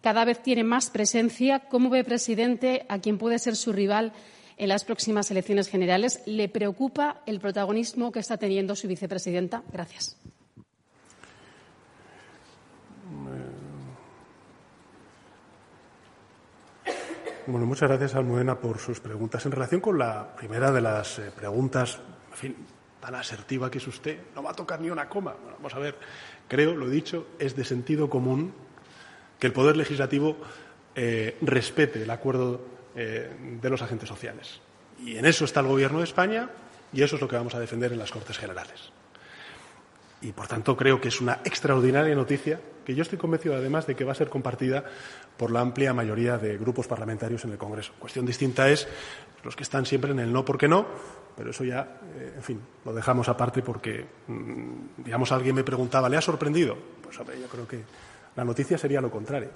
Cada 0.01 0.25
vez 0.25 0.41
tiene 0.43 0.65
más 0.65 0.89
presencia. 0.89 1.59
¿Cómo 1.59 1.89
ve, 1.89 2.03
presidente, 2.03 2.85
a 2.89 2.99
quien 2.99 3.17
puede 3.17 3.39
ser 3.39 3.55
su 3.55 3.71
rival 3.71 4.11
en 4.57 4.69
las 4.69 4.83
próximas 4.83 5.29
elecciones 5.31 5.67
generales. 5.67 6.21
¿Le 6.25 6.49
preocupa 6.49 7.21
el 7.25 7.39
protagonismo 7.39 8.11
que 8.11 8.19
está 8.19 8.37
teniendo 8.37 8.75
su 8.75 8.87
vicepresidenta? 8.87 9.63
Gracias. 9.71 10.17
Bueno, 17.47 17.65
muchas 17.65 17.89
gracias, 17.89 18.15
Almudena, 18.15 18.59
por 18.59 18.77
sus 18.77 18.99
preguntas. 18.99 19.45
En 19.45 19.51
relación 19.51 19.81
con 19.81 19.97
la 19.97 20.35
primera 20.35 20.71
de 20.71 20.79
las 20.79 21.17
eh, 21.17 21.31
preguntas, 21.35 21.99
en 22.29 22.37
fin, 22.37 22.55
tan 23.01 23.15
asertiva 23.15 23.69
que 23.71 23.79
es 23.79 23.87
usted, 23.87 24.19
no 24.35 24.43
va 24.43 24.51
a 24.51 24.53
tocar 24.53 24.79
ni 24.79 24.89
una 24.89 25.09
coma. 25.09 25.35
vamos 25.57 25.73
a 25.73 25.79
ver, 25.79 25.97
creo, 26.47 26.75
lo 26.75 26.87
dicho, 26.87 27.27
es 27.39 27.55
de 27.55 27.65
sentido 27.65 28.09
común 28.09 28.53
que 29.39 29.47
el 29.47 29.53
Poder 29.53 29.75
Legislativo 29.75 30.37
eh, 30.93 31.35
respete 31.41 32.03
el 32.03 32.11
acuerdo 32.11 32.61
eh, 32.95 33.29
de 33.61 33.69
los 33.69 33.81
agentes 33.81 34.09
sociales. 34.09 34.59
Y 34.99 35.17
en 35.17 35.25
eso 35.25 35.45
está 35.45 35.59
el 35.61 35.67
Gobierno 35.67 35.99
de 35.99 36.05
España 36.05 36.49
y 36.93 37.01
eso 37.01 37.15
es 37.15 37.21
lo 37.21 37.27
que 37.27 37.35
vamos 37.35 37.55
a 37.55 37.59
defender 37.59 37.91
en 37.91 37.99
las 37.99 38.11
Cortes 38.11 38.37
Generales. 38.37 38.91
Y, 40.21 40.33
por 40.33 40.47
tanto, 40.47 40.77
creo 40.77 41.01
que 41.01 41.07
es 41.07 41.19
una 41.19 41.39
extraordinaria 41.43 42.13
noticia 42.13 42.59
que 42.85 42.93
yo 42.93 43.01
estoy 43.01 43.17
convencido 43.17 43.55
además 43.55 43.87
de 43.87 43.95
que 43.95 44.03
va 44.03 44.11
a 44.11 44.15
ser 44.15 44.29
compartida 44.29 44.83
por 45.37 45.51
la 45.51 45.61
amplia 45.61 45.93
mayoría 45.93 46.37
de 46.37 46.57
grupos 46.57 46.87
parlamentarios 46.87 47.43
en 47.45 47.51
el 47.51 47.57
Congreso. 47.57 47.93
Cuestión 47.97 48.25
distinta 48.25 48.69
es 48.69 48.87
los 49.43 49.55
que 49.55 49.63
están 49.63 49.85
siempre 49.85 50.11
en 50.11 50.19
el 50.19 50.31
no 50.31 50.45
porque 50.45 50.67
no, 50.67 50.85
pero 51.35 51.49
eso 51.49 51.63
ya, 51.63 51.99
eh, 52.15 52.33
en 52.35 52.43
fin, 52.43 52.61
lo 52.85 52.93
dejamos 52.93 53.29
aparte 53.29 53.63
porque, 53.63 54.05
mm, 54.27 55.03
digamos, 55.03 55.31
alguien 55.31 55.55
me 55.55 55.63
preguntaba, 55.63 56.09
¿le 56.09 56.17
ha 56.17 56.21
sorprendido? 56.21 56.77
Pues 57.01 57.19
hombre, 57.19 57.39
yo 57.39 57.47
creo 57.47 57.67
que 57.67 57.83
la 58.35 58.43
noticia 58.43 58.77
sería 58.77 59.01
lo 59.01 59.09
contrario. 59.09 59.49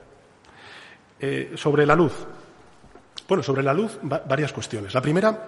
Eh, 1.20 1.54
sobre 1.56 1.86
la 1.86 1.96
luz. 1.96 2.26
Bueno, 3.28 3.42
sobre 3.42 3.64
la 3.64 3.74
luz, 3.74 3.98
varias 4.02 4.54
cuestiones. 4.54 4.94
La 4.94 5.02
primera 5.02 5.46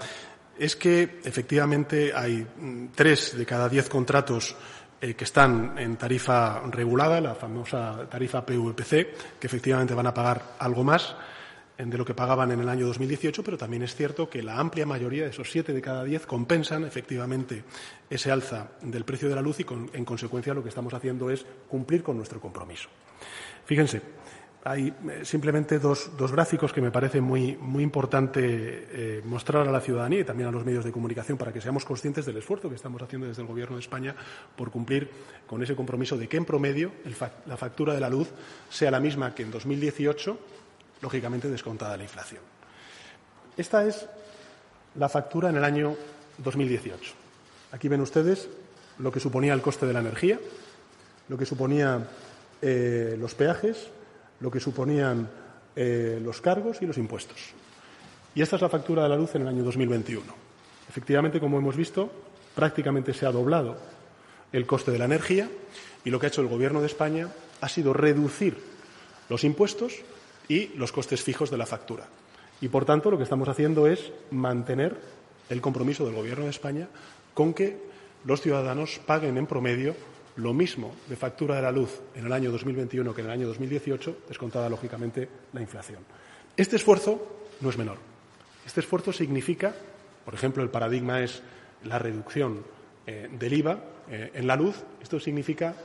es 0.57 0.75
que 0.75 1.19
efectivamente 1.23 2.11
hay 2.13 2.37
mm, 2.37 2.87
tres 2.95 3.37
de 3.37 3.45
cada 3.45 3.69
diez 3.69 3.87
contratos 3.87 4.55
eh, 4.99 5.13
que 5.13 5.25
están 5.25 5.77
en 5.77 5.95
tarifa 5.95 6.61
regulada, 6.71 7.21
la 7.21 7.35
famosa 7.35 8.07
tarifa 8.09 8.43
PVPC, 8.43 9.39
que 9.39 9.47
efectivamente 9.47 9.93
van 9.93 10.07
a 10.07 10.13
pagar 10.13 10.55
algo 10.57 10.83
más 10.83 11.15
de 11.77 11.97
lo 11.97 12.03
que 12.03 12.15
pagaban 12.15 12.51
en 12.51 12.59
el 12.59 12.69
año 12.69 12.87
2018, 12.87 13.43
pero 13.43 13.57
también 13.57 13.83
es 13.83 13.93
cierto 13.93 14.27
que 14.27 14.41
la 14.41 14.57
amplia 14.57 14.85
mayoría 14.87 15.25
de 15.25 15.29
esos 15.29 15.51
siete 15.51 15.73
de 15.73 15.81
cada 15.81 16.03
diez 16.03 16.25
compensan 16.25 16.83
efectivamente 16.85 17.63
ese 18.09 18.31
alza 18.31 18.71
del 18.81 19.05
precio 19.05 19.29
de 19.29 19.35
la 19.35 19.41
luz 19.41 19.59
y, 19.59 19.65
en 19.93 20.03
consecuencia, 20.03 20.55
lo 20.55 20.63
que 20.63 20.69
estamos 20.69 20.93
haciendo 20.95 21.29
es 21.29 21.45
cumplir 21.69 22.01
con 22.01 22.17
nuestro 22.17 22.41
compromiso. 22.41 22.89
Fíjense, 23.65 24.01
hay 24.67 24.93
eh, 25.09 25.21
simplemente 25.23 25.79
dos, 25.79 26.11
gráficos 26.31 26.73
que 26.73 26.81
me 26.81 26.91
parece 26.91 27.21
muy, 27.21 27.55
muy 27.55 27.83
importante 27.83 28.41
eh, 28.43 29.21
mostrar 29.23 29.65
a 29.65 29.71
la 29.71 29.79
ciudadanía 29.79 30.19
y 30.19 30.23
también 30.25 30.49
a 30.49 30.51
los 30.51 30.65
medios 30.65 30.83
de 30.83 30.91
comunicación 30.91 31.37
para 31.37 31.53
que 31.53 31.61
seamos 31.61 31.85
conscientes 31.85 32.25
del 32.25 32.37
esfuerzo 32.37 32.67
que 32.67 32.75
estamos 32.75 33.01
haciendo 33.01 33.27
desde 33.27 33.41
el 33.41 33.47
Gobierno 33.47 33.77
de 33.77 33.81
España 33.81 34.13
por 34.55 34.69
cumplir 34.69 35.09
con 35.47 35.63
ese 35.63 35.75
compromiso 35.75 36.17
de 36.17 36.27
que, 36.27 36.35
en 36.35 36.43
promedio, 36.43 36.91
la 37.45 37.55
factura 37.55 37.93
de 37.93 38.01
la 38.01 38.09
luz 38.09 38.29
sea 38.69 38.91
la 38.91 38.99
misma 38.99 39.33
que 39.33 39.43
en 39.43 39.51
2018 39.51 40.37
lógicamente 41.01 41.49
descontada 41.49 41.95
la 41.95 42.03
inflación. 42.03 42.41
Esta 43.55 43.85
es 43.85 44.05
la 44.95 45.07
factura 45.07 45.49
en 45.49 45.57
el 45.57 45.63
año 45.63 45.95
2018. 46.39 47.13
Aquí 47.71 47.87
ven 47.87 48.01
ustedes 48.01 48.49
lo 48.99 49.11
que 49.11 49.19
suponía 49.19 49.53
el 49.53 49.61
coste 49.61 49.85
de 49.85 49.93
la 49.93 49.99
energía, 49.99 50.39
lo 51.29 51.37
que 51.37 51.45
suponía 51.45 52.07
eh, 52.61 53.15
los 53.19 53.33
peajes, 53.35 53.91
lo 54.39 54.51
que 54.51 54.59
suponían 54.59 55.29
eh, 55.75 56.19
los 56.21 56.41
cargos 56.41 56.81
y 56.81 56.85
los 56.85 56.97
impuestos. 56.97 57.37
Y 58.35 58.41
esta 58.41 58.55
es 58.55 58.61
la 58.61 58.69
factura 58.69 59.03
de 59.03 59.09
la 59.09 59.15
luz 59.15 59.35
en 59.35 59.43
el 59.43 59.47
año 59.47 59.63
2021. 59.63 60.23
Efectivamente, 60.89 61.39
como 61.39 61.57
hemos 61.57 61.75
visto, 61.75 62.09
prácticamente 62.55 63.13
se 63.13 63.25
ha 63.25 63.31
doblado 63.31 63.77
el 64.51 64.65
coste 64.65 64.91
de 64.91 64.99
la 64.99 65.05
energía 65.05 65.49
y 66.05 66.09
lo 66.09 66.19
que 66.19 66.27
ha 66.27 66.29
hecho 66.29 66.41
el 66.41 66.47
Gobierno 66.47 66.79
de 66.79 66.87
España 66.87 67.29
ha 67.61 67.69
sido 67.69 67.93
reducir 67.93 68.57
los 69.29 69.43
impuestos 69.43 69.93
y 70.47 70.67
los 70.75 70.91
costes 70.91 71.21
fijos 71.21 71.51
de 71.51 71.57
la 71.57 71.65
factura. 71.65 72.05
Y, 72.61 72.69
por 72.69 72.85
tanto, 72.85 73.11
lo 73.11 73.17
que 73.17 73.23
estamos 73.23 73.49
haciendo 73.49 73.87
es 73.87 74.11
mantener 74.31 74.95
el 75.49 75.61
compromiso 75.61 76.05
del 76.05 76.15
Gobierno 76.15 76.45
de 76.45 76.51
España 76.51 76.87
con 77.33 77.53
que 77.53 77.77
los 78.25 78.41
ciudadanos 78.41 78.99
paguen 79.05 79.37
en 79.37 79.45
promedio 79.45 79.95
lo 80.37 80.53
mismo 80.53 80.95
de 81.07 81.15
factura 81.15 81.55
de 81.55 81.61
la 81.61 81.71
luz 81.71 82.01
en 82.15 82.25
el 82.25 82.31
año 82.31 82.51
2021 82.51 83.13
que 83.13 83.21
en 83.21 83.27
el 83.27 83.33
año 83.33 83.47
2018, 83.47 84.19
descontada 84.27 84.69
lógicamente 84.69 85.27
la 85.53 85.61
inflación. 85.61 85.99
Este 86.55 86.75
esfuerzo 86.75 87.45
no 87.61 87.69
es 87.69 87.77
menor. 87.77 87.97
Este 88.65 88.79
esfuerzo 88.79 89.11
significa, 89.11 89.75
por 90.25 90.33
ejemplo, 90.33 90.63
el 90.63 90.69
paradigma 90.69 91.21
es 91.21 91.41
la 91.83 91.99
reducción 91.99 92.63
eh, 93.05 93.29
del 93.31 93.53
IVA 93.53 93.79
eh, 94.09 94.31
en 94.33 94.47
la 94.47 94.55
luz. 94.55 94.83
Esto 95.01 95.19
significa 95.19 95.75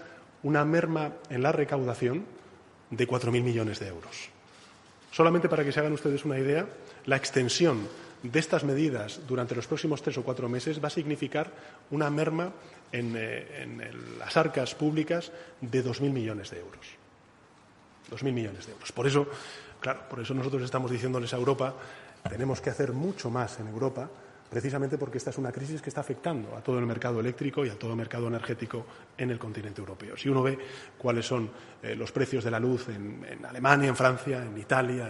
una 0.43 0.65
merma 0.65 1.13
en 1.31 1.43
la 1.43 1.53
recaudación 1.53 2.25
de 2.91 3.09
4.000 3.09 3.43
millones 3.43 3.81
de 3.81 3.89
euros. 3.89 4.29
Solamente 5.11 5.49
para 5.49 5.65
que 5.65 5.73
se 5.73 5.81
hagan 5.81 5.93
ustedes 5.93 6.25
una 6.25 6.39
idea, 6.39 6.67
la 7.07 7.17
extensión 7.17 7.89
de 8.23 8.39
estas 8.39 8.65
medidas 8.65 9.21
durante 9.27 9.55
los 9.55 9.67
próximos 9.67 10.03
tres 10.03 10.17
o 10.19 10.23
cuatro 10.23 10.49
meses 10.49 10.83
va 10.83 10.87
a 10.87 10.91
significar 10.91 11.51
una 11.91 12.09
merma 12.11 12.53
en, 12.93 13.15
eh, 13.17 13.91
las 14.19 14.37
arcas 14.37 14.75
públicas 14.75 15.33
de 15.61 15.85
2.000 15.85 16.13
millones 16.13 16.51
de 16.51 16.61
euros. 16.61 16.87
2.000 18.11 18.33
millones 18.33 18.67
de 18.67 18.73
euros. 18.73 18.93
Por 18.93 19.07
eso, 19.07 19.27
claro, 19.81 20.09
por 20.09 20.21
eso 20.21 20.35
nosotros 20.35 20.63
estamos 20.63 20.91
diciéndoles 20.91 21.33
a 21.33 21.37
Europa, 21.37 21.75
tenemos 22.29 22.61
que 22.61 22.71
hacer 22.71 22.93
mucho 22.93 23.31
más 23.31 23.59
en 23.59 23.69
Europa 23.69 24.09
precisamente 24.53 24.99
porque 24.99 25.17
esta 25.17 25.31
es 25.31 25.39
una 25.39 25.51
crisis 25.51 25.81
que 25.81 25.89
está 25.89 26.03
afectando 26.03 26.55
a 26.55 26.61
todo 26.61 26.79
el 26.79 26.85
mercado 26.85 27.21
eléctrico 27.21 27.65
y 27.65 27.71
a 27.71 27.79
todo 27.79 27.93
el 27.93 27.97
mercado 27.97 28.29
energético 28.29 28.85
en 29.17 29.31
el 29.31 29.39
continente 29.39 29.81
europeo. 29.81 30.15
Si 30.15 30.29
uno 30.29 30.43
ve 30.43 30.59
cuáles 30.99 31.25
son 31.25 31.51
eh, 31.83 31.97
los 31.97 32.13
precios 32.13 32.45
de 32.45 32.51
la 32.51 32.61
luz 32.61 32.91
en, 32.91 33.25
Alemania, 33.49 33.89
en 33.89 33.97
Francia, 33.97 34.45
en 34.45 34.59
Italia, 34.59 35.09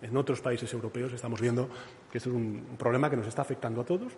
en, 0.00 0.16
otros 0.16 0.40
países 0.40 0.72
europeos, 0.72 1.12
estamos 1.12 1.40
viendo 1.40 1.68
que 2.10 2.18
este 2.18 2.28
es 2.28 2.34
un, 2.36 2.76
problema 2.78 3.10
que 3.10 3.16
nos 3.16 3.26
está 3.26 3.42
afectando 3.42 3.80
a 3.80 3.84
todos, 3.84 4.12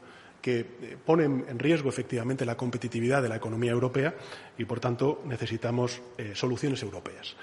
que 0.45 0.61
eh, 0.61 0.99
pone 1.03 1.25
en 1.25 1.59
riesgo 1.59 1.89
efectivamente 1.89 2.45
la 2.45 2.55
competitividad 2.55 3.23
de 3.23 3.31
la 3.31 3.37
economía 3.37 3.73
europea 3.73 4.15
y, 4.59 4.67
por 4.67 4.79
tanto, 4.79 5.23
necesitamos 5.25 6.03
eh, 6.19 6.33
soluciones 6.35 6.83
europeas. 6.83 7.35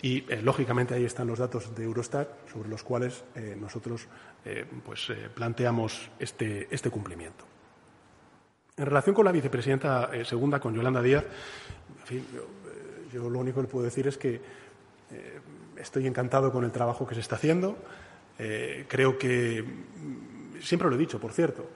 y, 0.00 0.22
lógicamente, 0.42 0.94
ahí 0.94 1.04
están 1.04 1.26
los 1.26 1.38
datos 1.38 1.74
de 1.74 1.84
Eurostat 1.84 2.28
sobre 2.52 2.68
los 2.68 2.82
cuales 2.82 3.24
nosotros 3.58 4.06
pues, 4.84 5.10
planteamos 5.34 6.10
este, 6.18 6.68
este, 6.70 6.90
cumplimiento. 6.90 7.44
En 8.76 8.84
relación 8.84 9.14
con 9.14 9.24
la 9.24 9.32
vicepresidenta 9.32 10.10
segunda, 10.24 10.60
con 10.60 10.74
Yolanda 10.74 11.00
Díaz, 11.00 11.24
yo 13.12 13.30
lo 13.30 13.38
único 13.38 13.62
que 13.62 13.68
puedo 13.68 13.84
decir 13.84 14.06
es 14.06 14.18
que 14.18 14.40
eh, 15.10 15.40
estoy 15.78 16.06
encantado 16.06 16.52
con 16.52 16.64
el 16.64 16.72
trabajo 16.72 17.06
que 17.06 17.14
se 17.14 17.20
está 17.20 17.36
haciendo. 17.36 17.76
Eh, 18.38 18.84
creo 18.88 19.18
que, 19.18 19.64
siempre 20.60 20.88
lo 20.88 20.94
he 20.94 20.98
dicho, 20.98 21.18
por 21.18 21.32
cierto, 21.32 21.66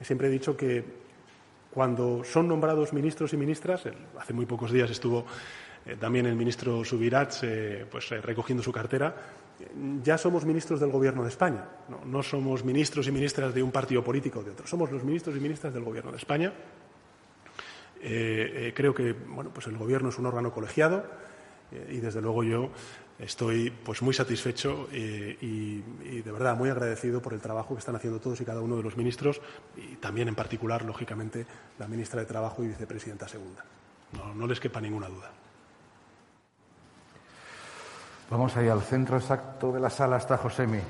siempre 0.00 0.28
he 0.28 0.30
dicho 0.30 0.56
que 0.56 0.84
cuando 1.70 2.24
son 2.24 2.48
nombrados 2.48 2.92
ministros 2.92 3.32
y 3.32 3.36
ministras, 3.36 3.84
hace 4.18 4.32
muy 4.32 4.46
pocos 4.46 4.72
días 4.72 4.90
estuvo 4.90 5.24
eh, 5.86 5.96
también 5.98 6.26
el 6.26 6.36
ministro 6.36 6.84
Subirats 6.84 7.44
pues, 7.90 8.10
recogiendo 8.10 8.62
su 8.62 8.72
cartera, 8.72 9.14
ya 10.02 10.18
somos 10.18 10.44
ministros 10.44 10.80
del 10.80 10.90
Gobierno 10.90 11.22
de 11.22 11.28
España, 11.28 11.64
no, 12.04 12.22
somos 12.22 12.64
ministros 12.64 13.06
y 13.06 13.12
ministras 13.12 13.54
de 13.54 13.62
un 13.62 13.70
partido 13.70 14.02
político 14.02 14.40
o 14.40 14.42
de 14.42 14.50
otro, 14.50 14.66
somos 14.66 14.90
los 14.90 15.04
ministros 15.04 15.36
y 15.36 15.40
ministras 15.40 15.72
del 15.72 15.84
Gobierno 15.84 16.10
de 16.10 16.16
España. 16.16 16.52
creo 18.00 18.92
que 18.92 19.12
bueno, 19.12 19.50
pues 19.54 19.68
el 19.68 19.76
Gobierno 19.76 20.08
es 20.08 20.18
un 20.18 20.26
órgano 20.26 20.52
colegiado 20.52 21.04
y 21.88 22.00
desde 22.00 22.20
luego 22.20 22.42
yo 22.42 22.70
Estoy 23.18 23.70
pues 23.70 24.02
muy 24.02 24.14
satisfecho 24.14 24.88
eh, 24.92 25.36
y, 25.40 26.22
de 26.22 26.32
verdad 26.32 26.56
muy 26.56 26.70
agradecido 26.70 27.22
por 27.22 27.34
el 27.34 27.40
trabajo 27.40 27.74
que 27.74 27.78
están 27.78 27.94
haciendo 27.94 28.20
todos 28.20 28.40
y 28.40 28.44
cada 28.44 28.60
uno 28.60 28.76
de 28.76 28.82
los 28.82 28.96
ministros 28.96 29.40
y 29.76 29.96
también 29.96 30.28
en 30.28 30.34
particular, 30.34 30.84
lógicamente, 30.84 31.46
la 31.78 31.86
ministra 31.86 32.20
de 32.20 32.26
Trabajo 32.26 32.64
y 32.64 32.68
vicepresidenta 32.68 33.28
segunda. 33.28 33.64
No, 34.12 34.34
no 34.34 34.46
les 34.46 34.58
quepa 34.58 34.80
ninguna 34.80 35.08
duda. 35.08 35.30
Vamos 38.30 38.56
ahí 38.56 38.68
al 38.68 38.82
centro 38.82 39.18
exacto 39.18 39.72
de 39.72 39.80
la 39.80 39.90
sala, 39.90 40.16
está 40.16 40.36
Josemi. 40.38 40.80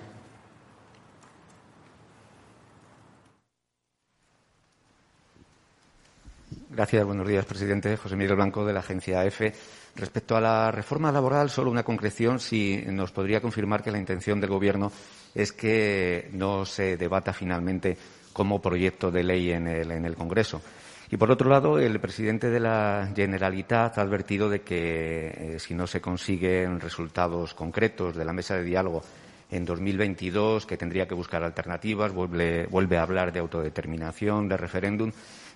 Gracias, 6.75 7.05
buenos 7.05 7.29
días, 7.29 7.45
presidente. 7.45 7.99
José 7.99 8.17
Miguel 8.17 8.37
Blanco, 8.37 8.65
de 8.65 8.73
la 8.73 8.81
agencia 8.81 9.25
EFE. 9.27 9.53
Respecto 9.95 10.37
a 10.37 10.41
la 10.41 10.71
reforma 10.71 11.13
laboral, 11.13 11.51
solo 11.51 11.71
una 11.71 11.83
concreción, 11.83 12.41
si 12.41 12.83
nos 12.87 13.13
podría 13.13 13.43
confirmar 13.43 13.83
que 13.83 13.91
la 13.91 13.99
intención 13.99 14.41
del 14.41 14.51
Gobierno 14.51 14.91
es 15.35 15.53
que 15.53 16.31
no 16.33 16.65
se 16.65 16.97
debata 16.97 17.33
finalmente 17.35 17.97
como 18.33 18.63
proyecto 18.63 19.11
de 19.11 19.23
ley 19.23 19.51
en 19.53 19.67
el, 19.67 20.17
Congreso. 20.17 20.63
Y 21.11 21.19
por 21.19 21.31
otro 21.31 21.51
lado, 21.51 21.79
el 21.79 22.01
presidente 22.01 22.49
de 22.49 22.61
la 22.61 23.11
Generalitat 23.15 23.99
ha 23.99 24.01
advertido 24.01 24.49
de 24.49 24.63
que 24.63 25.27
eh, 25.27 25.59
si 25.59 25.75
no 25.75 25.87
se 25.87 26.01
consiguen 26.01 26.81
resultados 26.81 27.53
concretos 27.53 28.17
de 28.17 28.25
la 28.25 28.33
mesa 28.33 28.57
de 28.57 28.65
diálogo 28.65 29.03
en 29.51 29.67
2022, 29.67 30.65
que 30.65 30.79
tendría 30.79 31.07
que 31.07 31.15
buscar 31.15 31.43
alternativas, 31.43 32.13
vuelve, 32.13 32.67
vuelve 32.67 32.97
a 32.97 33.03
hablar 33.03 33.31
de 33.31 33.41
autodeterminación, 33.41 34.49
de 34.49 34.57
referéndum 34.57 35.13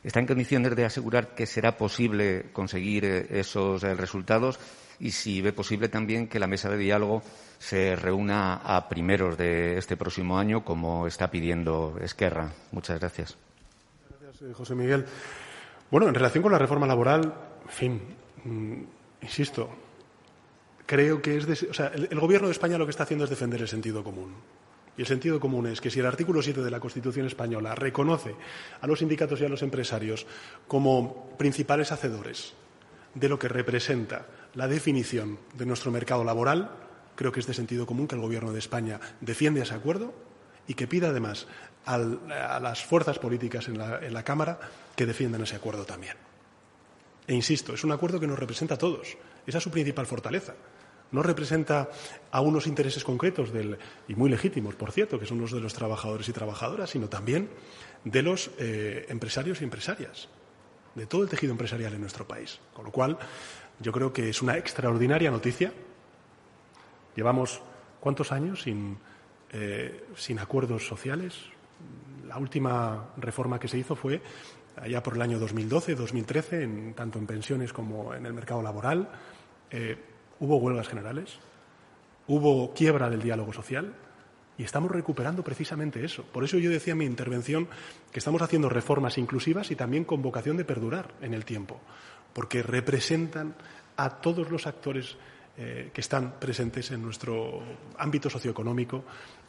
está 0.07 0.21
en 0.21 0.27
condiciones 0.27 0.75
de 0.77 0.85
asegurar 0.85 1.35
que 1.35 1.47
será 1.47 1.77
posible 1.77 2.47
conseguir 2.53 3.05
eh, 3.05 3.27
esos 3.31 3.83
eh, 3.83 3.95
resultados 3.95 4.59
y 5.01 5.11
si 5.11 5.43
ve 5.43 5.53
posible 5.53 5.89
también 5.89 6.29
que 6.29 6.39
la 6.39 6.47
mesa 6.47 6.71
de 6.71 6.79
diálogo 6.79 7.23
se 7.59 7.97
reúna 7.97 8.55
a 8.55 8.89
primeros 8.89 9.37
de 9.37 9.77
este 9.77 9.97
próximo 9.97 10.39
año, 10.39 10.65
como 10.65 11.07
está 11.07 11.31
pidiendo 11.31 11.99
Esquerra. 12.01 12.53
Muchas 12.71 13.01
gracias. 13.01 13.37
Gracias, 14.21 14.43
eh, 14.43 14.55
José 14.55 14.75
Miguel. 14.77 15.05
Bueno, 15.91 16.09
en 16.09 16.15
relación 16.15 16.43
con 16.43 16.53
la 16.53 16.59
reforma 16.59 16.87
laboral, 16.87 17.35
en 17.65 17.69
fin, 17.69 18.01
mm, 18.45 18.83
insisto, 19.23 19.69
creo 20.87 21.21
que 21.21 21.37
es. 21.37 21.63
o 21.65 21.75
sea, 21.75 21.89
el 21.89 22.21
Gobierno 22.21 22.47
de 22.47 22.53
España 22.53 22.79
lo 22.79 22.87
que 22.87 22.91
está 22.91 23.03
haciendo 23.03 23.25
es 23.25 23.31
defender 23.31 23.61
el 23.61 23.69
sentido 23.69 24.05
común. 24.05 24.35
Y 24.97 25.03
el 25.03 25.07
sentido 25.07 25.39
común 25.39 25.67
es 25.67 25.81
que 25.81 25.91
si 25.91 26.01
el 26.01 26.07
artículo 26.07 26.41
7 26.41 26.63
de 26.63 26.71
la 26.71 26.81
Constitución 26.81 27.27
española 27.27 27.75
reconoce 27.75 28.35
a 28.81 28.87
los 28.87 29.01
sindicatos 29.01 29.41
y 29.41 29.45
a 29.45 29.49
los 29.49 29.63
empresarios 29.63 30.27
como 30.67 31.37
principales 31.37 31.93
hacedores 31.93 32.55
de 33.15 33.29
lo 33.29 33.39
que 33.39 33.49
representa 33.49 34.27
la 34.55 34.69
definición 34.69 35.39
de 35.55 35.67
nuestro 35.67 35.91
mercado 35.91 36.25
laboral, 36.25 36.71
creo 37.15 37.31
que 37.31 37.41
es 37.41 37.47
de 37.47 37.55
sentido 37.55 37.87
común 37.87 38.09
que 38.09 38.15
el 38.15 38.23
Gobierno 38.23 38.53
de 38.53 38.59
España 38.59 39.01
defienda 39.21 39.63
ese 39.63 39.75
acuerdo 39.75 40.15
y 40.67 40.75
que 40.75 40.87
pida 40.87 41.09
además 41.09 41.47
a 41.85 41.99
las 41.99 42.85
fuerzas 42.85 43.19
políticas 43.19 43.69
en 43.69 43.79
la, 43.79 43.99
en 44.05 44.13
la 44.13 44.25
Cámara 44.25 44.59
que 44.97 45.07
defiendan 45.07 45.43
ese 45.43 45.57
acuerdo 45.57 45.85
también. 45.85 46.17
E 47.29 47.35
insisto, 47.35 47.75
es 47.75 47.85
un 47.85 47.93
acuerdo 47.93 48.19
que 48.19 48.27
nos 48.27 48.39
representa 48.39 48.75
a 48.75 48.79
todos. 48.79 49.17
Esa 49.47 49.59
es 49.59 49.65
su 49.65 49.71
principal 49.71 50.07
fortaleza 50.07 50.55
no 51.13 51.23
representa 51.23 51.89
a 52.31 52.41
unos 52.41 52.67
intereses 52.67 53.05
concretos 53.05 53.53
del, 53.53 53.79
y 54.09 54.15
muy 54.15 54.31
legítimos, 54.31 54.75
por 54.75 54.93
cierto, 54.93 55.19
que 55.19 55.27
son 55.27 55.41
los 55.41 55.53
de 55.53 55.61
los 55.61 55.75
trabajadores 55.75 56.29
y 56.29 56.33
trabajadoras, 56.33 56.91
sino 56.91 57.09
también 57.09 57.49
de 58.05 58.23
los 58.23 58.51
eh, 58.59 59.07
empresarios 59.09 59.61
y 59.61 59.65
empresarias, 59.65 60.29
de 60.95 61.07
todo 61.07 61.23
el 61.23 61.29
tejido 61.29 61.53
empresarial 61.53 61.95
en 61.95 62.01
nuestro 62.01 62.27
país. 62.27 62.61
Con 62.73 62.85
lo 62.85 62.91
cual, 62.91 63.19
yo 63.81 63.93
creo 63.93 64.13
que 64.13 64.29
es 64.29 64.43
una 64.43 64.57
extraordinaria 64.57 65.31
noticia. 65.31 65.73
Llevamos 67.15 67.61
cuántos 68.01 68.33
años 68.33 68.63
sin, 68.63 68.99
eh, 69.53 70.05
sin 70.17 70.39
acuerdos 70.39 70.87
sociales. 70.87 71.35
La 72.27 72.39
última 72.39 73.11
reforma 73.17 73.59
que 73.59 73.69
se 73.69 73.79
hizo 73.79 73.97
fue 73.97 74.21
allá 74.77 75.03
por 75.03 75.15
el 75.15 75.23
año 75.23 75.39
2012, 75.39 75.95
2013, 75.95 76.63
en, 76.63 76.95
tanto 76.95 77.19
en 77.19 77.27
pensiones 77.27 77.73
como 77.73 78.15
en 78.15 78.27
el 78.27 78.35
mercado 78.35 78.63
laboral. 78.63 79.09
Eh, 79.71 79.97
hubo 80.41 80.57
huelgas 80.57 80.89
generales, 80.89 81.39
hubo 82.27 82.73
quiebra 82.75 83.11
del 83.11 83.23
diálogo 83.23 83.53
social 83.53 83.95
y 84.59 84.65
estamos 84.65 84.91
recuperando 84.91 85.43
precisamente 85.43 86.05
eso. 86.05 86.25
Por 86.25 86.45
eso 86.45 86.59
yo 86.59 86.71
decía 86.71 86.93
en 86.93 86.99
mi 86.99 87.05
intervención 87.05 87.69
que 88.11 88.19
estamos 88.19 88.43
haciendo 88.43 88.69
reformas 88.69 89.19
inclusivas 89.19 89.71
y 89.71 89.77
también 89.77 90.05
con 90.05 90.23
vocación 90.23 90.57
de 90.57 90.65
perdurar 90.65 91.15
en 91.21 91.35
el 91.35 91.45
tiempo, 91.45 91.81
porque 92.33 92.63
representan 92.63 93.55
a 93.97 94.11
todos 94.21 94.51
los 94.51 94.67
actores 94.67 95.17
eh, 95.59 95.91
que 95.93 96.01
están 96.01 96.39
presentes 96.39 96.91
en 96.91 97.03
nuestro 97.03 97.63
ámbito 97.99 98.29
socioeconómico, 98.31 99.05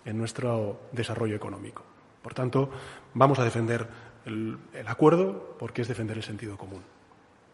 en 0.05 0.17
nuestro 0.17 0.81
desarrollo 0.91 1.35
económico. 1.35 1.83
Por 2.21 2.33
tanto, 2.33 2.69
vamos 3.13 3.39
a 3.39 3.43
defender 3.43 3.87
el 4.25 4.57
acuerdo 4.87 5.55
porque 5.57 5.81
es 5.81 5.87
defender 5.87 6.17
el 6.17 6.23
sentido 6.23 6.57
común. 6.57 6.81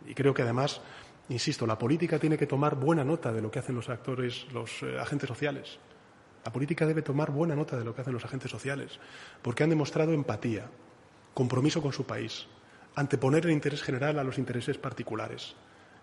Y 0.07 0.15
creo 0.15 0.33
que 0.33 0.41
además 0.41 0.81
Insisto, 1.29 1.65
la 1.65 1.77
política 1.77 2.19
tiene 2.19 2.37
que 2.37 2.47
tomar 2.47 2.75
buena 2.75 3.03
nota 3.03 3.31
de 3.31 3.41
lo 3.41 3.49
que 3.49 3.59
hacen 3.59 3.75
los 3.75 3.89
actores, 3.89 4.45
los 4.51 4.83
eh, 4.83 4.99
agentes 4.99 5.27
sociales. 5.27 5.79
La 6.45 6.51
política 6.51 6.85
debe 6.85 7.01
tomar 7.01 7.31
buena 7.31 7.55
nota 7.55 7.77
de 7.77 7.85
lo 7.85 7.95
que 7.95 8.01
hacen 8.01 8.13
los 8.13 8.25
agentes 8.25 8.51
sociales, 8.51 8.99
porque 9.41 9.63
han 9.63 9.69
demostrado 9.69 10.11
empatía, 10.11 10.69
compromiso 11.33 11.81
con 11.81 11.93
su 11.93 12.05
país, 12.05 12.47
anteponer 12.95 13.45
el 13.45 13.53
interés 13.53 13.81
general 13.81 14.19
a 14.19 14.23
los 14.23 14.37
intereses 14.37 14.77
particulares. 14.77 15.55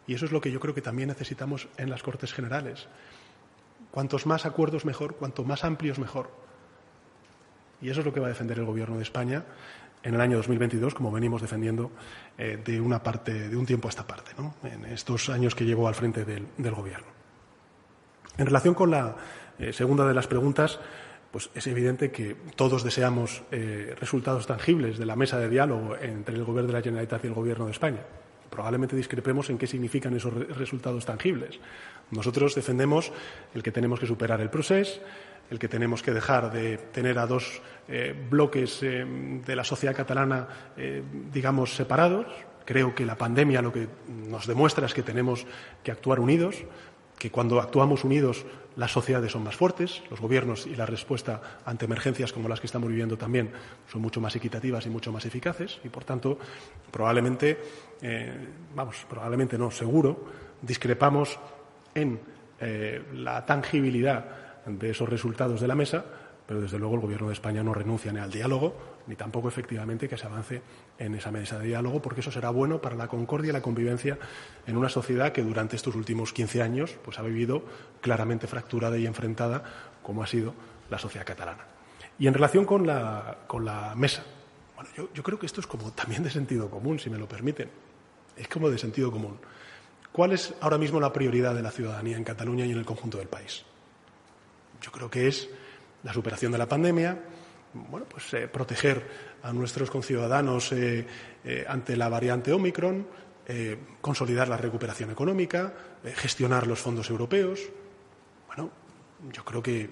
Y 0.06 0.14
eso 0.14 0.24
es 0.24 0.32
lo 0.32 0.40
que 0.40 0.50
yo 0.50 0.58
creo 0.58 0.74
que 0.74 0.80
también 0.80 1.10
necesitamos 1.10 1.68
en 1.76 1.90
las 1.90 2.02
Cortes 2.02 2.32
Generales. 2.32 2.88
Cuantos 3.90 4.24
más 4.24 4.46
acuerdos 4.46 4.86
mejor, 4.86 5.16
cuanto 5.16 5.44
más 5.44 5.64
amplios 5.64 5.98
mejor. 5.98 6.30
Y 7.82 7.90
eso 7.90 8.00
es 8.00 8.06
lo 8.06 8.12
que 8.12 8.20
va 8.20 8.26
a 8.26 8.30
defender 8.30 8.58
el 8.58 8.64
Gobierno 8.64 8.96
de 8.96 9.02
España 9.02 9.44
en 10.02 10.14
el 10.14 10.20
año 10.20 10.36
2022, 10.38 10.94
como 10.94 11.10
venimos 11.10 11.42
defendiendo 11.42 11.90
eh, 12.38 12.58
de 12.64 12.80
una 12.80 13.02
parte, 13.02 13.48
de 13.48 13.56
un 13.56 13.66
tiempo 13.66 13.88
a 13.88 13.90
esta 13.90 14.06
parte, 14.06 14.32
en 14.64 14.84
estos 14.86 15.28
años 15.28 15.54
que 15.54 15.64
llevo 15.64 15.88
al 15.88 15.94
frente 15.94 16.24
del, 16.24 16.46
Gobierno. 16.74 17.06
En 18.38 18.46
relación 18.46 18.74
con 18.74 18.90
la 18.90 19.16
eh, 19.58 19.72
segunda 19.72 20.06
de 20.06 20.14
las 20.14 20.26
preguntas, 20.26 20.80
pues 21.30 21.50
es 21.54 21.66
evidente 21.66 22.10
que 22.10 22.36
todos 22.56 22.82
deseamos 22.82 23.42
eh, 23.50 23.94
resultados 23.98 24.46
tangibles 24.46 24.98
de 24.98 25.06
la 25.06 25.16
mesa 25.16 25.38
de 25.38 25.48
diálogo 25.48 25.96
entre 26.00 26.34
el 26.34 26.44
Gobierno 26.44 26.68
de 26.68 26.78
la 26.78 26.82
Generalitat 26.82 27.24
y 27.24 27.28
el 27.28 27.34
Gobierno 27.34 27.66
de 27.66 27.72
España. 27.72 28.00
Probablemente 28.48 28.96
discrepemos 28.96 29.48
en 29.50 29.58
qué 29.58 29.66
significan 29.66 30.14
esos 30.16 30.34
resultados 30.56 31.06
tangibles. 31.06 31.60
Nosotros 32.10 32.54
defendemos 32.56 33.12
el 33.54 33.62
que 33.62 33.70
tenemos 33.70 34.00
que 34.00 34.06
superar 34.06 34.40
el 34.40 34.50
proceso, 34.50 35.00
el 35.50 35.58
que 35.58 35.68
tenemos 35.68 36.02
que 36.02 36.12
dejar 36.12 36.52
de 36.52 36.78
tener 36.78 37.18
a 37.18 37.26
dos 37.26 37.60
eh, 37.88 38.14
bloques 38.30 38.82
eh, 38.82 39.04
de 39.04 39.56
la 39.56 39.64
sociedad 39.64 39.94
catalana, 39.94 40.46
eh, 40.76 41.02
digamos, 41.32 41.74
separados. 41.74 42.26
Creo 42.64 42.94
que 42.94 43.04
la 43.04 43.16
pandemia 43.16 43.60
lo 43.60 43.72
que 43.72 43.88
nos 44.08 44.46
demuestra 44.46 44.86
es 44.86 44.94
que 44.94 45.02
tenemos 45.02 45.44
que 45.82 45.90
actuar 45.90 46.20
unidos, 46.20 46.62
que 47.18 47.32
cuando 47.32 47.60
actuamos 47.60 48.04
unidos 48.04 48.46
las 48.76 48.92
sociedades 48.92 49.32
son 49.32 49.42
más 49.42 49.56
fuertes, 49.56 50.02
los 50.08 50.20
gobiernos 50.20 50.66
y 50.66 50.76
la 50.76 50.86
respuesta 50.86 51.42
ante 51.64 51.84
emergencias 51.84 52.32
como 52.32 52.48
las 52.48 52.60
que 52.60 52.66
estamos 52.66 52.88
viviendo 52.88 53.18
también 53.18 53.50
son 53.90 54.00
mucho 54.00 54.20
más 54.20 54.36
equitativas 54.36 54.86
y 54.86 54.90
mucho 54.90 55.10
más 55.12 55.26
eficaces 55.26 55.80
y, 55.82 55.88
por 55.88 56.04
tanto, 56.04 56.38
probablemente, 56.90 57.58
vamos, 58.74 59.04
probablemente 59.10 59.58
no, 59.58 59.70
seguro, 59.70 60.24
discrepamos 60.62 61.38
en 61.94 62.20
la 63.12 63.44
tangibilidad 63.44 64.49
de 64.66 64.90
esos 64.90 65.08
resultados 65.08 65.60
de 65.60 65.68
la 65.68 65.74
mesa, 65.74 66.04
pero 66.50 66.60
desde 66.60 66.80
luego 66.80 66.96
el 66.96 67.00
Gobierno 67.00 67.28
de 67.28 67.32
España 67.32 67.62
no 67.62 67.72
renuncia 67.72 68.12
ni 68.12 68.18
al 68.18 68.32
diálogo, 68.32 68.74
ni 69.06 69.14
tampoco 69.14 69.46
efectivamente 69.46 70.08
que 70.08 70.16
se 70.16 70.26
avance 70.26 70.62
en 70.98 71.14
esa 71.14 71.30
mesa 71.30 71.60
de 71.60 71.68
diálogo, 71.68 72.02
porque 72.02 72.22
eso 72.22 72.32
será 72.32 72.50
bueno 72.50 72.80
para 72.80 72.96
la 72.96 73.06
concordia 73.06 73.50
y 73.50 73.52
la 73.52 73.62
convivencia 73.62 74.18
en 74.66 74.76
una 74.76 74.88
sociedad 74.88 75.30
que 75.30 75.42
durante 75.42 75.76
estos 75.76 75.94
últimos 75.94 76.32
15 76.32 76.60
años 76.60 76.98
pues, 77.04 77.20
ha 77.20 77.22
vivido 77.22 77.62
claramente 78.00 78.48
fracturada 78.48 78.98
y 78.98 79.06
enfrentada, 79.06 79.62
como 80.02 80.24
ha 80.24 80.26
sido 80.26 80.54
la 80.90 80.98
sociedad 80.98 81.24
catalana. 81.24 81.66
Y 82.18 82.26
en 82.26 82.34
relación 82.34 82.64
con 82.64 82.84
la, 82.84 83.38
con 83.46 83.64
la 83.64 83.94
mesa, 83.94 84.24
bueno, 84.74 84.90
yo, 84.96 85.08
yo 85.14 85.22
creo 85.22 85.38
que 85.38 85.46
esto 85.46 85.60
es 85.60 85.68
como 85.68 85.92
también 85.92 86.24
de 86.24 86.30
sentido 86.30 86.68
común, 86.68 86.98
si 86.98 87.10
me 87.10 87.18
lo 87.18 87.28
permiten. 87.28 87.70
Es 88.36 88.48
como 88.48 88.68
de 88.68 88.76
sentido 88.78 89.12
común. 89.12 89.38
¿Cuál 90.10 90.32
es 90.32 90.52
ahora 90.60 90.78
mismo 90.78 90.98
la 90.98 91.12
prioridad 91.12 91.54
de 91.54 91.62
la 91.62 91.70
ciudadanía 91.70 92.16
en 92.16 92.24
Cataluña 92.24 92.66
y 92.66 92.72
en 92.72 92.78
el 92.78 92.84
conjunto 92.84 93.18
del 93.18 93.28
país? 93.28 93.64
Yo 94.80 94.90
creo 94.92 95.10
que 95.10 95.28
es 95.28 95.48
la 96.02 96.12
superación 96.12 96.52
de 96.52 96.58
la 96.58 96.68
pandemia, 96.68 97.18
bueno, 97.72 98.06
pues 98.08 98.32
eh, 98.34 98.48
proteger 98.48 99.30
a 99.42 99.52
nuestros 99.52 99.90
conciudadanos 99.90 100.72
eh, 100.72 101.06
eh, 101.44 101.64
ante 101.68 101.96
la 101.96 102.08
variante 102.08 102.52
Omicron, 102.52 103.06
consolidar 104.00 104.46
la 104.46 104.56
recuperación 104.56 105.10
económica, 105.10 105.74
gestionar 106.14 106.68
los 106.68 106.78
fondos 106.78 107.10
europeos. 107.10 107.58
Bueno, 108.46 108.70
yo 109.32 109.44
creo 109.44 109.60
que 109.60 109.90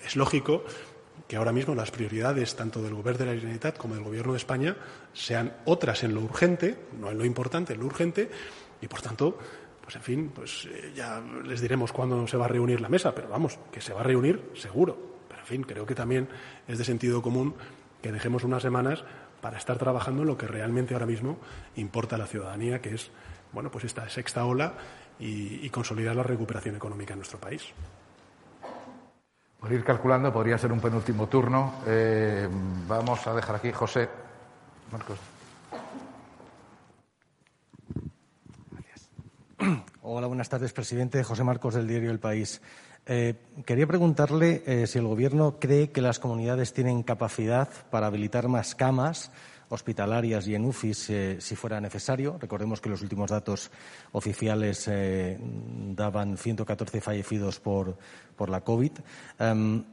es 0.00 0.14
lógico 0.14 0.62
que 1.26 1.34
ahora 1.34 1.50
mismo 1.50 1.74
las 1.74 1.90
prioridades 1.90 2.54
tanto 2.54 2.80
del 2.80 2.94
Gobierno 2.94 3.18
de 3.18 3.26
la 3.26 3.40
Generalitat 3.40 3.78
como 3.78 3.96
del 3.96 4.04
Gobierno 4.04 4.34
de 4.34 4.38
España 4.38 4.76
sean 5.12 5.56
otras 5.64 6.04
en 6.04 6.14
lo 6.14 6.20
urgente, 6.20 6.78
no 7.00 7.10
en 7.10 7.18
lo 7.18 7.24
importante, 7.24 7.72
en 7.72 7.80
lo 7.80 7.86
urgente, 7.86 8.30
y 8.80 8.86
por 8.86 9.02
tanto 9.02 9.38
pues 9.84 9.96
en 9.96 10.02
fin, 10.02 10.32
pues 10.34 10.66
eh, 10.70 10.92
ya 10.96 11.22
les 11.44 11.60
diremos 11.60 11.92
cuándo 11.92 12.26
se 12.26 12.38
va 12.38 12.46
a 12.46 12.48
reunir 12.48 12.80
la 12.80 12.88
mesa, 12.88 13.14
pero 13.14 13.28
vamos, 13.28 13.58
que 13.70 13.82
se 13.82 13.92
va 13.92 14.00
a 14.00 14.04
reunir 14.04 14.50
seguro. 14.54 14.96
Pero 15.28 15.40
en 15.40 15.46
fin, 15.46 15.62
creo 15.62 15.84
que 15.84 15.94
también 15.94 16.26
es 16.66 16.78
de 16.78 16.84
sentido 16.84 17.20
común 17.20 17.54
que 18.00 18.10
dejemos 18.10 18.44
unas 18.44 18.62
semanas 18.62 19.04
para 19.42 19.58
estar 19.58 19.76
trabajando 19.76 20.22
en 20.22 20.28
lo 20.28 20.38
que 20.38 20.46
realmente 20.46 20.94
ahora 20.94 21.04
mismo 21.04 21.36
importa 21.76 22.16
a 22.16 22.18
la 22.18 22.26
ciudadanía, 22.26 22.80
que 22.80 22.94
es 22.94 23.10
bueno, 23.52 23.70
pues 23.70 23.84
esta 23.84 24.08
sexta 24.08 24.44
ola 24.46 24.72
y, 25.18 25.68
consolidar 25.68 26.16
la 26.16 26.22
recuperación 26.22 26.76
económica 26.76 27.12
en 27.12 27.18
nuestro 27.18 27.38
país. 27.38 27.62
Por 29.60 29.72
ir 29.72 29.84
calculando, 29.84 30.32
podría 30.32 30.58
ser 30.58 30.72
un 30.72 30.80
penúltimo 30.80 31.28
turno. 31.28 31.74
Eh, 31.86 32.48
vamos 32.88 33.26
a 33.26 33.34
dejar 33.34 33.56
aquí, 33.56 33.70
José. 33.70 34.08
Marcos. 34.90 35.18
Hola, 40.02 40.26
buenas 40.26 40.48
tardes, 40.48 40.72
presidente. 40.72 41.22
José 41.22 41.44
Marcos 41.44 41.74
del 41.74 41.88
diario 41.88 42.10
El 42.10 42.18
País. 42.18 42.60
Eh, 43.06 43.34
quería 43.64 43.86
preguntarle 43.86 44.62
eh, 44.66 44.86
si 44.86 44.98
el 44.98 45.06
Gobierno 45.06 45.58
cree 45.58 45.90
que 45.90 46.00
las 46.00 46.18
comunidades 46.18 46.72
tienen 46.72 47.02
capacidad 47.02 47.68
para 47.90 48.06
habilitar 48.06 48.48
más 48.48 48.74
camas 48.74 49.30
hospitalarias 49.70 50.46
y 50.46 50.54
en 50.54 50.64
UFIs 50.66 51.10
eh, 51.10 51.36
si 51.40 51.56
fuera 51.56 51.80
necesario. 51.80 52.36
Recordemos 52.38 52.80
que 52.80 52.90
los 52.90 53.02
últimos 53.02 53.30
datos 53.30 53.70
oficiales 54.12 54.88
daban 55.96 56.36
114 56.36 57.00
fallecidos 57.00 57.60
por, 57.60 57.96
por 58.36 58.50
la 58.50 58.60
COVID. 58.60 58.92
Em, 59.38 59.84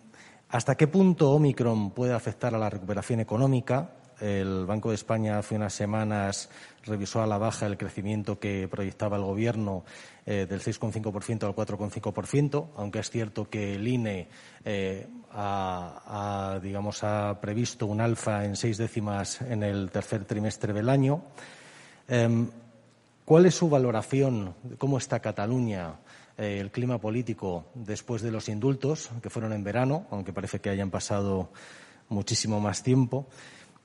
¿Hasta 0.50 0.76
qué 0.76 0.88
punto 0.88 1.32
Omicron 1.32 1.92
puede 1.92 2.14
afectar 2.14 2.54
a 2.54 2.60
la 2.60 2.70
recuperación 2.70 3.22
económica? 3.22 4.01
El 4.22 4.68
Banco 4.68 4.90
de 4.90 4.96
España 4.96 5.40
hace 5.40 5.56
unas 5.56 5.74
semanas 5.74 6.48
revisó 6.84 7.24
a 7.24 7.28
la 7.28 7.40
baja 7.40 7.66
el 7.66 7.76
crecimiento 7.76 8.40
que 8.40 8.68
proyectaba 8.68 9.18
el 9.18 9.24
Gobierno 9.24 9.84
eh, 10.28 10.46
del 10.48 10.62
6,5% 10.62 11.44
al 11.44 11.56
4,5%, 11.56 12.68
aunque 12.76 13.00
es 13.00 13.10
cierto 13.10 13.50
que 13.50 13.74
el 13.74 13.88
INE 13.88 14.28
eh, 14.64 15.08
ha, 15.32 16.60
digamos, 16.62 17.04
ha 17.04 17.42
previsto 17.42 17.88
un 17.88 18.00
alfa 18.00 18.46
en 18.46 18.56
seis 18.56 18.78
décimas 18.78 19.42
en 19.42 19.64
el 19.64 19.90
tercer 19.90 20.26
trimestre 20.26 20.72
del 20.72 20.90
año. 20.90 21.24
Em, 22.08 22.48
¿Cuál 23.26 23.48
es 23.48 23.56
su 23.56 23.70
valoración 23.70 24.54
cómo 24.78 25.00
está 25.00 25.20
Cataluña, 25.20 25.96
eh, 26.38 26.60
el 26.60 26.70
clima 26.70 27.00
político 27.00 27.66
después 27.74 28.22
de 28.22 28.30
los 28.30 28.50
indultos, 28.50 29.10
que 29.24 29.32
fueron 29.32 29.54
en 29.54 29.64
verano, 29.64 30.06
aunque 30.12 30.32
parece 30.34 30.60
que 30.60 30.70
hayan 30.70 30.92
pasado 30.92 31.52
muchísimo 32.10 32.60
más 32.60 32.84
tiempo? 32.84 33.28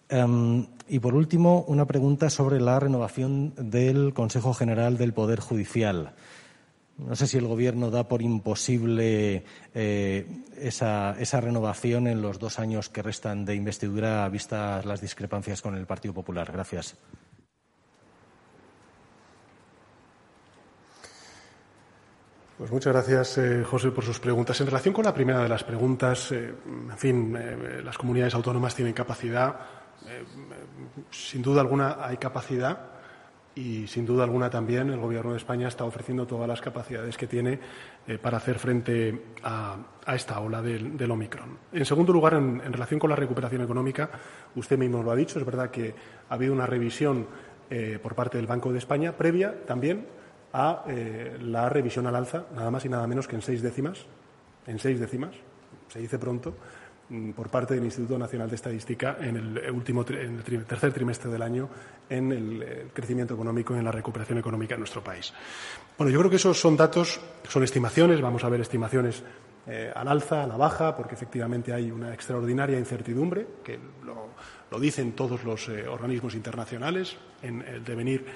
Em, 0.09 0.67
y 0.89 1.01
por 1.01 1.15
último, 1.15 1.65
una 1.67 1.87
pregunta 1.87 2.31
sobre 2.31 2.61
la 2.61 2.79
renovación 2.79 3.55
del 3.57 4.15
Consejo 4.15 4.55
General 4.55 4.97
del 4.97 5.13
Poder 5.13 5.41
Judicial. 5.41 6.15
No 6.99 7.15
sé 7.15 7.27
si 7.27 7.37
el 7.37 7.47
Gobierno 7.47 7.91
da 7.91 8.09
por 8.09 8.23
imposible 8.23 9.45
eh, 9.75 10.27
esa, 10.57 11.41
renovación 11.41 12.07
en 12.07 12.23
los 12.23 12.39
dos 12.39 12.59
años 12.59 12.89
que 12.89 13.03
restan 13.03 13.45
de 13.45 13.55
investidura, 13.55 14.27
vistas 14.29 14.87
las 14.87 15.01
discrepancias 15.01 15.61
con 15.61 15.75
el 15.75 15.87
Partido 15.87 16.15
Popular. 16.15 16.51
Gracias. 16.51 16.97
Pues 22.57 22.71
muchas 22.71 22.95
gracias, 22.95 23.37
eh, 23.37 23.63
José, 23.63 23.91
por 23.91 24.03
sus 24.03 24.19
preguntas. 24.19 24.59
En 24.63 24.67
relación 24.67 24.95
con 24.95 25.05
la 25.05 25.13
primera 25.13 25.43
de 25.43 25.49
las 25.51 25.65
preguntas, 25.65 26.33
eh, 26.33 26.55
en 26.65 26.97
fin, 26.97 27.37
las 27.85 27.99
comunidades 27.99 28.35
autónomas 28.35 28.75
tienen 28.75 28.95
capacidad 28.95 29.55
eh, 30.09 30.25
sin 31.11 31.43
duda 31.43 31.61
alguna 31.61 32.05
hay 32.07 32.17
capacidad 32.17 32.79
y 33.55 33.87
sin 33.87 34.05
duda 34.05 34.25
alguna 34.25 34.51
también 34.51 34.91
el 34.91 35.01
Gobierno 35.01 35.33
de 35.33 35.39
España 35.39 35.69
está 35.69 35.85
ofreciendo 35.85 36.27
todas 36.27 36.47
las 36.47 36.61
capacidades 36.61 37.17
que 37.17 37.27
tiene 37.27 37.59
eh, 38.07 38.19
para 38.19 38.37
hacer 38.37 38.59
frente 38.59 39.23
a, 39.43 39.79
esta 40.15 40.41
ola 40.41 40.61
del, 40.61 41.11
Omicron. 41.11 41.59
En 41.73 41.85
segundo 41.87 42.13
lugar, 42.13 42.35
en, 42.35 42.61
relación 42.61 43.01
con 43.01 43.11
la 43.11 43.17
recuperación 43.17 43.63
económica, 43.63 44.11
usted 44.55 44.79
mismo 44.79 45.03
lo 45.03 45.11
ha 45.11 45.17
dicho, 45.17 45.39
es 45.39 45.47
verdad 45.47 45.71
que 45.71 45.95
ha 46.29 46.35
habido 46.35 46.53
una 46.53 46.67
revisión 46.67 47.27
eh, 47.71 47.99
por 48.01 48.15
parte 48.15 48.37
del 48.37 48.47
Banco 48.47 48.73
de 48.73 48.79
España 48.79 49.17
previa 49.17 49.65
también 49.65 50.07
a 50.53 50.85
la 50.87 51.69
revisión 51.69 52.07
al 52.07 52.17
alza, 52.17 52.47
nada 52.55 52.71
más 52.71 52.83
y 52.87 52.89
nada 52.89 53.07
menos 53.07 53.29
que 53.29 53.37
en 53.37 53.43
seis 53.43 53.61
décimas, 53.61 54.07
en 54.67 54.79
seis 54.79 54.99
décimas, 54.99 55.35
se 55.89 55.99
dice 55.99 56.19
pronto, 56.19 56.55
por 57.35 57.49
parte 57.49 57.75
del 57.75 57.85
Instituto 57.85 58.19
Nacional 58.19 58.49
de 58.49 58.57
Estadística 58.57 59.17
en 59.21 59.37
el, 59.37 59.71
último, 59.71 60.05
en 60.09 60.43
el 60.45 60.65
tercer 60.65 60.93
trimestre 60.93 61.31
del 61.31 61.43
año 61.43 61.69
en 62.09 62.33
el, 62.33 62.91
crecimiento 62.93 63.35
económico 63.35 63.75
y 63.75 63.79
en 63.79 63.85
la 63.85 63.93
recuperación 63.93 64.39
económica 64.39 64.75
en 64.75 64.81
nuestro 64.81 65.03
país. 65.05 65.33
Bueno, 65.97 66.13
yo 66.13 66.19
creo 66.19 66.31
que 66.31 66.37
esos 66.37 66.59
son 66.59 66.77
datos, 66.77 67.21
son 67.49 67.63
estimaciones, 67.63 68.21
vamos 68.21 68.43
a 68.45 68.49
ver 68.49 68.61
estimaciones 68.61 69.23
eh, 69.69 69.93
al 69.95 70.09
alza, 70.09 70.45
a 70.45 70.47
la 70.47 70.57
baja, 70.57 70.97
porque 70.97 71.15
efectivamente 71.15 71.73
hay 71.73 71.91
una 71.91 72.13
extraordinaria 72.15 72.79
incertidumbre, 72.79 73.47
que 73.65 73.79
lo, 74.05 74.81
dicen 74.81 75.13
todos 75.13 75.43
los 75.45 75.69
eh, 75.69 75.89
organismos 75.89 76.35
internacionales, 76.35 77.17
en 77.43 77.63
el 77.63 77.83
devenir 77.83 78.27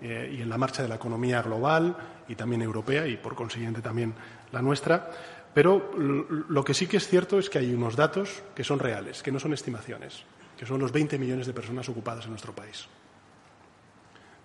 eh, 0.00 0.34
y 0.36 0.42
en 0.42 0.48
la 0.48 0.56
marcha 0.56 0.82
de 0.82 0.88
la 0.88 0.94
economía 0.94 1.42
global 1.42 1.94
y 2.26 2.34
también 2.34 2.62
europea 2.62 3.06
y, 3.06 3.18
por 3.18 3.34
consiguiente, 3.34 3.82
también 3.82 4.14
la 4.50 4.62
nuestra. 4.62 5.10
Pero 5.52 5.90
lo 5.96 6.64
que 6.64 6.74
sí 6.74 6.86
que 6.86 6.98
es 6.98 7.08
cierto 7.08 7.38
es 7.38 7.50
que 7.50 7.58
hay 7.58 7.74
unos 7.74 7.96
datos 7.96 8.42
que 8.54 8.62
son 8.62 8.78
reales, 8.78 9.22
que 9.22 9.32
no 9.32 9.40
son 9.40 9.52
estimaciones, 9.52 10.22
que 10.56 10.66
son 10.66 10.80
los 10.80 10.92
20 10.92 11.18
millones 11.18 11.46
de 11.46 11.52
personas 11.52 11.88
ocupadas 11.88 12.24
en 12.24 12.30
nuestro 12.30 12.54
país, 12.54 12.86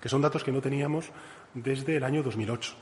que 0.02 0.10
son 0.10 0.22
datos 0.22 0.44
que 0.44 0.52
no 0.52 0.62
teníamos 0.62 1.12
desde 1.54 1.98
el 1.98 2.04
año 2.04 2.24
2008. 2.24 2.74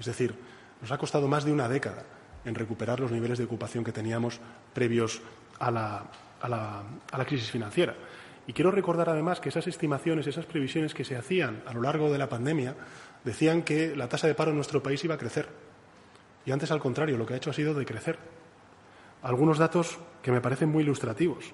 Es 0.00 0.06
decir, 0.06 0.34
nos 0.80 0.90
ha 0.90 0.98
costado 0.98 1.28
más 1.28 1.44
de 1.44 1.52
una 1.52 1.68
década 1.68 2.04
en 2.44 2.54
recuperar 2.54 3.00
los 3.00 3.12
niveles 3.12 3.38
de 3.38 3.44
ocupación 3.44 3.84
que 3.84 3.92
teníamos 3.92 4.40
previos 4.72 5.20
a 5.58 5.70
la, 5.70 6.04
a 6.40 6.48
la 6.48 7.24
crisis 7.26 7.50
financiera. 7.50 7.94
Y 8.46 8.52
quiero 8.52 8.70
recordar 8.70 9.10
además 9.10 9.40
que 9.40 9.48
esas 9.48 9.66
estimaciones, 9.66 10.26
esas 10.26 10.46
previsiones 10.46 10.94
que 10.94 11.04
se 11.04 11.16
hacían 11.16 11.62
a 11.66 11.74
lo 11.74 11.82
largo 11.82 12.10
de 12.10 12.18
la 12.18 12.28
pandemia, 12.28 12.74
decían 13.24 13.62
que 13.62 13.96
la 13.96 14.08
tasa 14.08 14.28
de 14.28 14.34
paro 14.34 14.50
en 14.50 14.56
nuestro 14.56 14.82
país 14.82 15.02
iba 15.04 15.16
a 15.16 15.18
crecer 15.18 15.48
y 16.46 16.52
antes, 16.52 16.70
al 16.70 16.78
contrario, 16.78 17.18
lo 17.18 17.26
que 17.26 17.34
ha 17.34 17.36
hecho 17.36 17.50
ha 17.50 17.52
sido 17.52 17.74
decrecer. 17.74 18.18
Algunos 19.22 19.58
datos 19.58 19.98
que 20.22 20.30
me 20.30 20.40
parecen 20.40 20.70
muy 20.70 20.84
ilustrativos. 20.84 21.52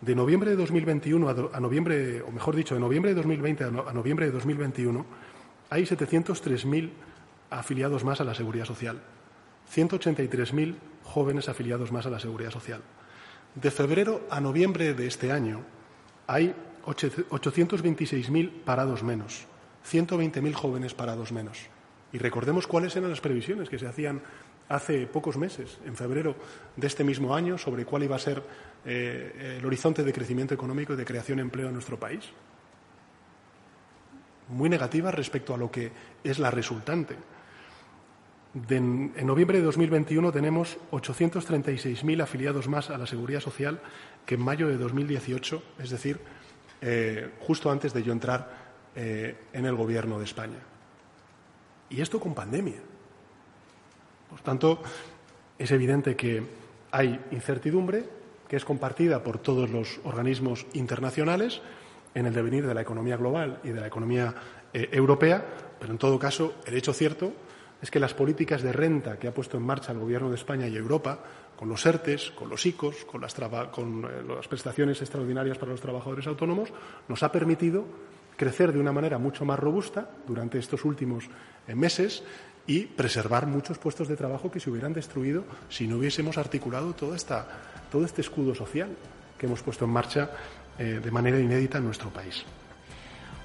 De 0.00 0.14
noviembre 0.16 0.50
de 0.50 0.56
2021 0.56 1.50
a, 1.52 1.60
noviembre, 1.60 2.20
o 2.20 2.32
mejor 2.32 2.56
dicho, 2.56 2.74
de 2.74 2.80
noviembre 2.80 3.12
de 3.12 3.14
2020 3.14 3.64
a, 3.64 3.68
a 3.68 3.92
noviembre 3.92 4.26
de 4.26 4.32
2021, 4.32 5.06
hay 5.70 5.84
703.000 5.84 6.90
afiliados 7.50 8.04
más 8.04 8.20
a 8.20 8.24
la 8.24 8.34
Seguridad 8.34 8.64
Social. 8.64 9.00
183.000 9.72 10.74
jóvenes 11.04 11.48
afiliados 11.48 11.92
más 11.92 12.04
a 12.06 12.10
la 12.10 12.18
Seguridad 12.18 12.50
Social. 12.50 12.82
De 13.54 13.70
febrero 13.70 14.26
a 14.30 14.40
noviembre 14.40 14.94
de 14.94 15.06
este 15.06 15.30
año 15.30 15.60
hay 16.26 16.54
826.000 16.86 18.50
parados 18.64 19.04
menos, 19.04 19.46
120.000 19.88 20.52
jóvenes 20.54 20.92
parados 20.92 21.30
menos. 21.30 21.68
Y 22.14 22.18
recordemos 22.18 22.68
cuáles 22.68 22.94
eran 22.94 23.10
las 23.10 23.20
previsiones 23.20 23.68
que 23.68 23.76
se 23.76 23.88
hacían 23.88 24.22
hace 24.68 25.04
pocos 25.08 25.36
meses, 25.36 25.80
en 25.84 25.96
febrero 25.96 26.36
de 26.76 26.86
este 26.86 27.02
mismo 27.02 27.34
año, 27.34 27.58
sobre 27.58 27.84
cuál 27.84 28.04
iba 28.04 28.14
a 28.14 28.20
ser 28.20 28.40
eh, 28.84 29.56
el 29.58 29.66
horizonte 29.66 30.04
de 30.04 30.12
crecimiento 30.12 30.54
económico 30.54 30.92
y 30.92 30.96
de 30.96 31.04
creación 31.04 31.38
de 31.38 31.42
empleo 31.42 31.66
en 31.66 31.72
nuestro 31.72 31.98
país. 31.98 32.22
Muy 34.48 34.68
negativa 34.68 35.10
respecto 35.10 35.54
a 35.54 35.58
lo 35.58 35.72
que 35.72 35.90
es 36.22 36.38
la 36.38 36.52
resultante. 36.52 37.16
en 38.70 39.26
noviembre 39.26 39.58
de 39.58 39.64
2021 39.64 40.30
tenemos 40.30 40.78
836.000 40.92 42.22
afiliados 42.22 42.68
más 42.68 42.90
a 42.90 42.96
la 42.96 43.08
Seguridad 43.08 43.40
Social 43.40 43.80
que 44.24 44.36
en 44.36 44.40
mayo 44.40 44.68
de 44.68 44.76
2018, 44.76 45.62
es 45.80 45.90
decir, 45.90 46.20
eh, 46.80 47.32
justo 47.40 47.72
antes 47.72 47.92
de 47.92 48.04
yo 48.04 48.12
entrar 48.12 48.54
eh, 48.94 49.36
en 49.52 49.66
el 49.66 49.74
Gobierno 49.74 50.20
de 50.20 50.26
España. 50.26 50.73
Y 51.90 52.00
esto 52.00 52.18
con 52.20 52.34
pandemia. 52.34 52.80
Por 54.30 54.40
tanto, 54.40 54.82
es 55.58 55.70
evidente 55.70 56.16
que 56.16 56.42
hay 56.90 57.20
incertidumbre 57.30 58.04
que 58.48 58.56
es 58.56 58.64
compartida 58.64 59.22
por 59.22 59.38
todos 59.38 59.70
los 59.70 60.00
organismos 60.04 60.66
internacionales 60.74 61.60
en 62.14 62.26
el 62.26 62.34
devenir 62.34 62.66
de 62.66 62.74
la 62.74 62.82
economía 62.82 63.16
global 63.16 63.60
y 63.64 63.70
de 63.70 63.80
la 63.80 63.86
economía 63.86 64.34
eh, 64.72 64.88
europea, 64.92 65.44
pero 65.80 65.92
en 65.92 65.98
todo 65.98 66.18
caso, 66.18 66.54
el 66.66 66.74
hecho 66.74 66.92
cierto 66.92 67.32
es 67.82 67.90
que 67.90 68.00
las 68.00 68.14
políticas 68.14 68.62
de 68.62 68.72
renta 68.72 69.18
que 69.18 69.28
ha 69.28 69.34
puesto 69.34 69.56
en 69.56 69.62
marcha 69.62 69.92
el 69.92 69.98
Gobierno 69.98 70.30
de 70.30 70.36
España 70.36 70.66
y 70.68 70.76
Europa, 70.76 71.18
con 71.56 71.68
los 71.68 71.84
ERTES, 71.84 72.30
con 72.30 72.48
los 72.48 72.64
ICOs, 72.64 73.04
con 73.04 73.20
las, 73.20 73.34
con 73.70 74.04
eh, 74.04 74.22
las 74.36 74.48
prestaciones 74.48 75.00
extraordinarias 75.00 75.58
para 75.58 75.72
los 75.72 75.80
trabajadores 75.80 76.26
autónomos, 76.26 76.70
nos 77.08 77.22
ha 77.22 77.32
permitido 77.32 77.84
crecer 78.36 78.72
de 78.72 78.80
una 78.80 78.92
manera 78.92 79.18
mucho 79.18 79.44
más 79.44 79.58
robusta 79.58 80.08
durante 80.26 80.58
estos 80.58 80.84
últimos 80.84 81.24
eh, 81.66 81.74
meses 81.74 82.22
y 82.66 82.86
preservar 82.86 83.46
muchos 83.46 83.78
puestos 83.78 84.08
de 84.08 84.16
trabajo 84.16 84.50
que 84.50 84.60
se 84.60 84.70
hubieran 84.70 84.92
destruido 84.92 85.44
si 85.68 85.86
no 85.86 85.98
hubiésemos 85.98 86.38
articulado 86.38 86.94
esta, 87.14 87.46
todo 87.90 88.04
este 88.04 88.22
escudo 88.22 88.54
social 88.54 88.88
que 89.38 89.46
hemos 89.46 89.62
puesto 89.62 89.84
en 89.84 89.90
marcha 89.90 90.30
eh, 90.78 91.00
de 91.02 91.10
manera 91.10 91.38
inédita 91.38 91.78
en 91.78 91.84
nuestro 91.84 92.10
país. 92.10 92.44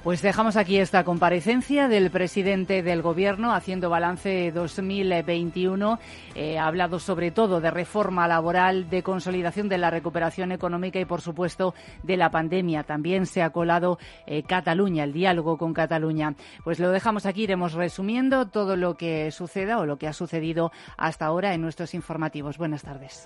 Pues 0.03 0.21
dejamos 0.21 0.55
aquí 0.55 0.77
esta 0.77 1.03
comparecencia 1.03 1.89
del 1.89 2.09
presidente 2.09 2.81
del 2.83 3.01
Gobierno 3.01 3.53
haciendo 3.53 3.89
balance 3.89 4.49
2021. 4.53 5.99
Eh, 6.35 6.57
ha 6.57 6.67
hablado 6.67 6.99
sobre 6.99 7.31
todo 7.31 7.59
de 7.59 7.69
reforma 7.69 8.25
laboral, 8.25 8.89
de 8.89 9.03
consolidación 9.03 9.67
de 9.67 9.77
la 9.77 9.89
recuperación 9.89 10.53
económica 10.53 11.01
y, 11.01 11.05
por 11.05 11.19
supuesto, 11.19 11.73
de 12.01 12.15
la 12.15 12.31
pandemia. 12.31 12.83
También 12.83 13.25
se 13.25 13.41
ha 13.41 13.49
colado 13.49 13.99
eh, 14.25 14.43
Cataluña, 14.43 15.03
el 15.03 15.11
diálogo 15.11 15.57
con 15.57 15.73
Cataluña. 15.73 16.33
Pues 16.63 16.79
lo 16.79 16.91
dejamos 16.91 17.25
aquí, 17.25 17.43
iremos 17.43 17.73
resumiendo 17.73 18.47
todo 18.47 18.77
lo 18.77 18.95
que 18.95 19.31
suceda 19.31 19.79
o 19.79 19.85
lo 19.85 19.97
que 19.97 20.07
ha 20.07 20.13
sucedido 20.13 20.71
hasta 20.95 21.25
ahora 21.25 21.53
en 21.53 21.61
nuestros 21.61 21.93
informativos. 21.93 22.57
Buenas 22.57 22.83
tardes. 22.83 23.25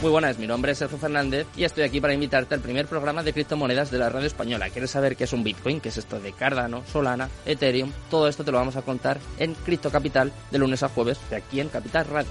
Muy 0.00 0.12
buenas, 0.12 0.38
mi 0.38 0.46
nombre 0.46 0.70
es 0.70 0.78
Sergio 0.78 0.96
Fernández 0.96 1.48
y 1.56 1.64
estoy 1.64 1.82
aquí 1.82 2.00
para 2.00 2.14
invitarte 2.14 2.54
al 2.54 2.60
primer 2.60 2.86
programa 2.86 3.24
de 3.24 3.32
criptomonedas 3.32 3.90
de 3.90 3.98
la 3.98 4.08
radio 4.08 4.28
española. 4.28 4.70
¿Quieres 4.70 4.92
saber 4.92 5.16
qué 5.16 5.24
es 5.24 5.32
un 5.32 5.42
Bitcoin? 5.42 5.80
¿Qué 5.80 5.88
es 5.88 5.98
esto 5.98 6.20
de 6.20 6.32
Cardano, 6.32 6.84
Solana, 6.86 7.28
Ethereum? 7.44 7.90
Todo 8.08 8.28
esto 8.28 8.44
te 8.44 8.52
lo 8.52 8.58
vamos 8.58 8.76
a 8.76 8.82
contar 8.82 9.18
en 9.40 9.54
Cripto 9.54 9.90
Capital 9.90 10.32
de 10.52 10.58
lunes 10.58 10.84
a 10.84 10.88
jueves 10.88 11.18
de 11.30 11.36
aquí 11.36 11.60
en 11.60 11.68
Capital 11.68 12.06
Radio. 12.06 12.30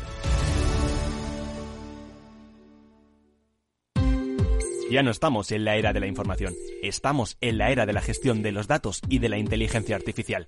Ya 4.90 5.04
no 5.04 5.12
estamos 5.12 5.52
en 5.52 5.66
la 5.66 5.76
era 5.76 5.92
de 5.92 6.00
la 6.00 6.08
información, 6.08 6.54
estamos 6.82 7.36
en 7.42 7.58
la 7.58 7.70
era 7.72 7.86
de 7.86 7.92
la 7.92 8.02
gestión 8.02 8.44
de 8.44 8.54
los 8.54 8.68
datos 8.68 9.02
y 9.10 9.20
de 9.20 9.28
la 9.28 9.38
inteligencia 9.38 9.98
artificial. 9.98 10.48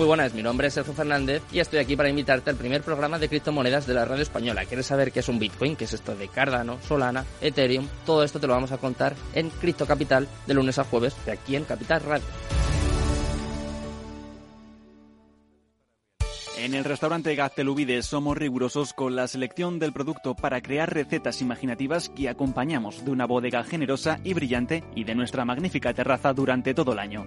Muy 0.00 0.06
buenas, 0.06 0.32
mi 0.32 0.42
nombre 0.42 0.66
es 0.66 0.72
Sergio 0.72 0.94
Fernández 0.94 1.42
y 1.52 1.58
estoy 1.58 1.78
aquí 1.78 1.94
para 1.94 2.08
invitarte 2.08 2.48
al 2.48 2.56
primer 2.56 2.80
programa 2.80 3.18
de 3.18 3.28
criptomonedas 3.28 3.86
de 3.86 3.92
la 3.92 4.06
radio 4.06 4.22
española. 4.22 4.64
¿Quieres 4.64 4.86
saber 4.86 5.12
qué 5.12 5.20
es 5.20 5.28
un 5.28 5.38
Bitcoin? 5.38 5.76
¿Qué 5.76 5.84
es 5.84 5.92
esto 5.92 6.16
de 6.16 6.26
Cardano, 6.28 6.78
Solana, 6.80 7.26
Ethereum? 7.42 7.86
Todo 8.06 8.24
esto 8.24 8.40
te 8.40 8.46
lo 8.46 8.54
vamos 8.54 8.72
a 8.72 8.78
contar 8.78 9.14
en 9.34 9.50
Cripto 9.50 9.84
Capital 9.84 10.26
de 10.46 10.54
lunes 10.54 10.78
a 10.78 10.84
jueves 10.84 11.14
de 11.26 11.32
aquí 11.32 11.54
en 11.54 11.64
Capital 11.64 12.00
Radio. 12.00 12.24
En 16.56 16.72
el 16.72 16.84
restaurante 16.84 17.34
Gaztelubides 17.34 18.06
somos 18.06 18.38
rigurosos 18.38 18.94
con 18.94 19.14
la 19.16 19.28
selección 19.28 19.78
del 19.78 19.92
producto 19.92 20.34
para 20.34 20.62
crear 20.62 20.90
recetas 20.90 21.42
imaginativas 21.42 22.08
que 22.08 22.30
acompañamos 22.30 23.04
de 23.04 23.10
una 23.10 23.26
bodega 23.26 23.64
generosa 23.64 24.18
y 24.24 24.32
brillante 24.32 24.82
y 24.94 25.04
de 25.04 25.14
nuestra 25.14 25.44
magnífica 25.44 25.92
terraza 25.92 26.32
durante 26.32 26.72
todo 26.72 26.94
el 26.94 27.00
año. 27.00 27.26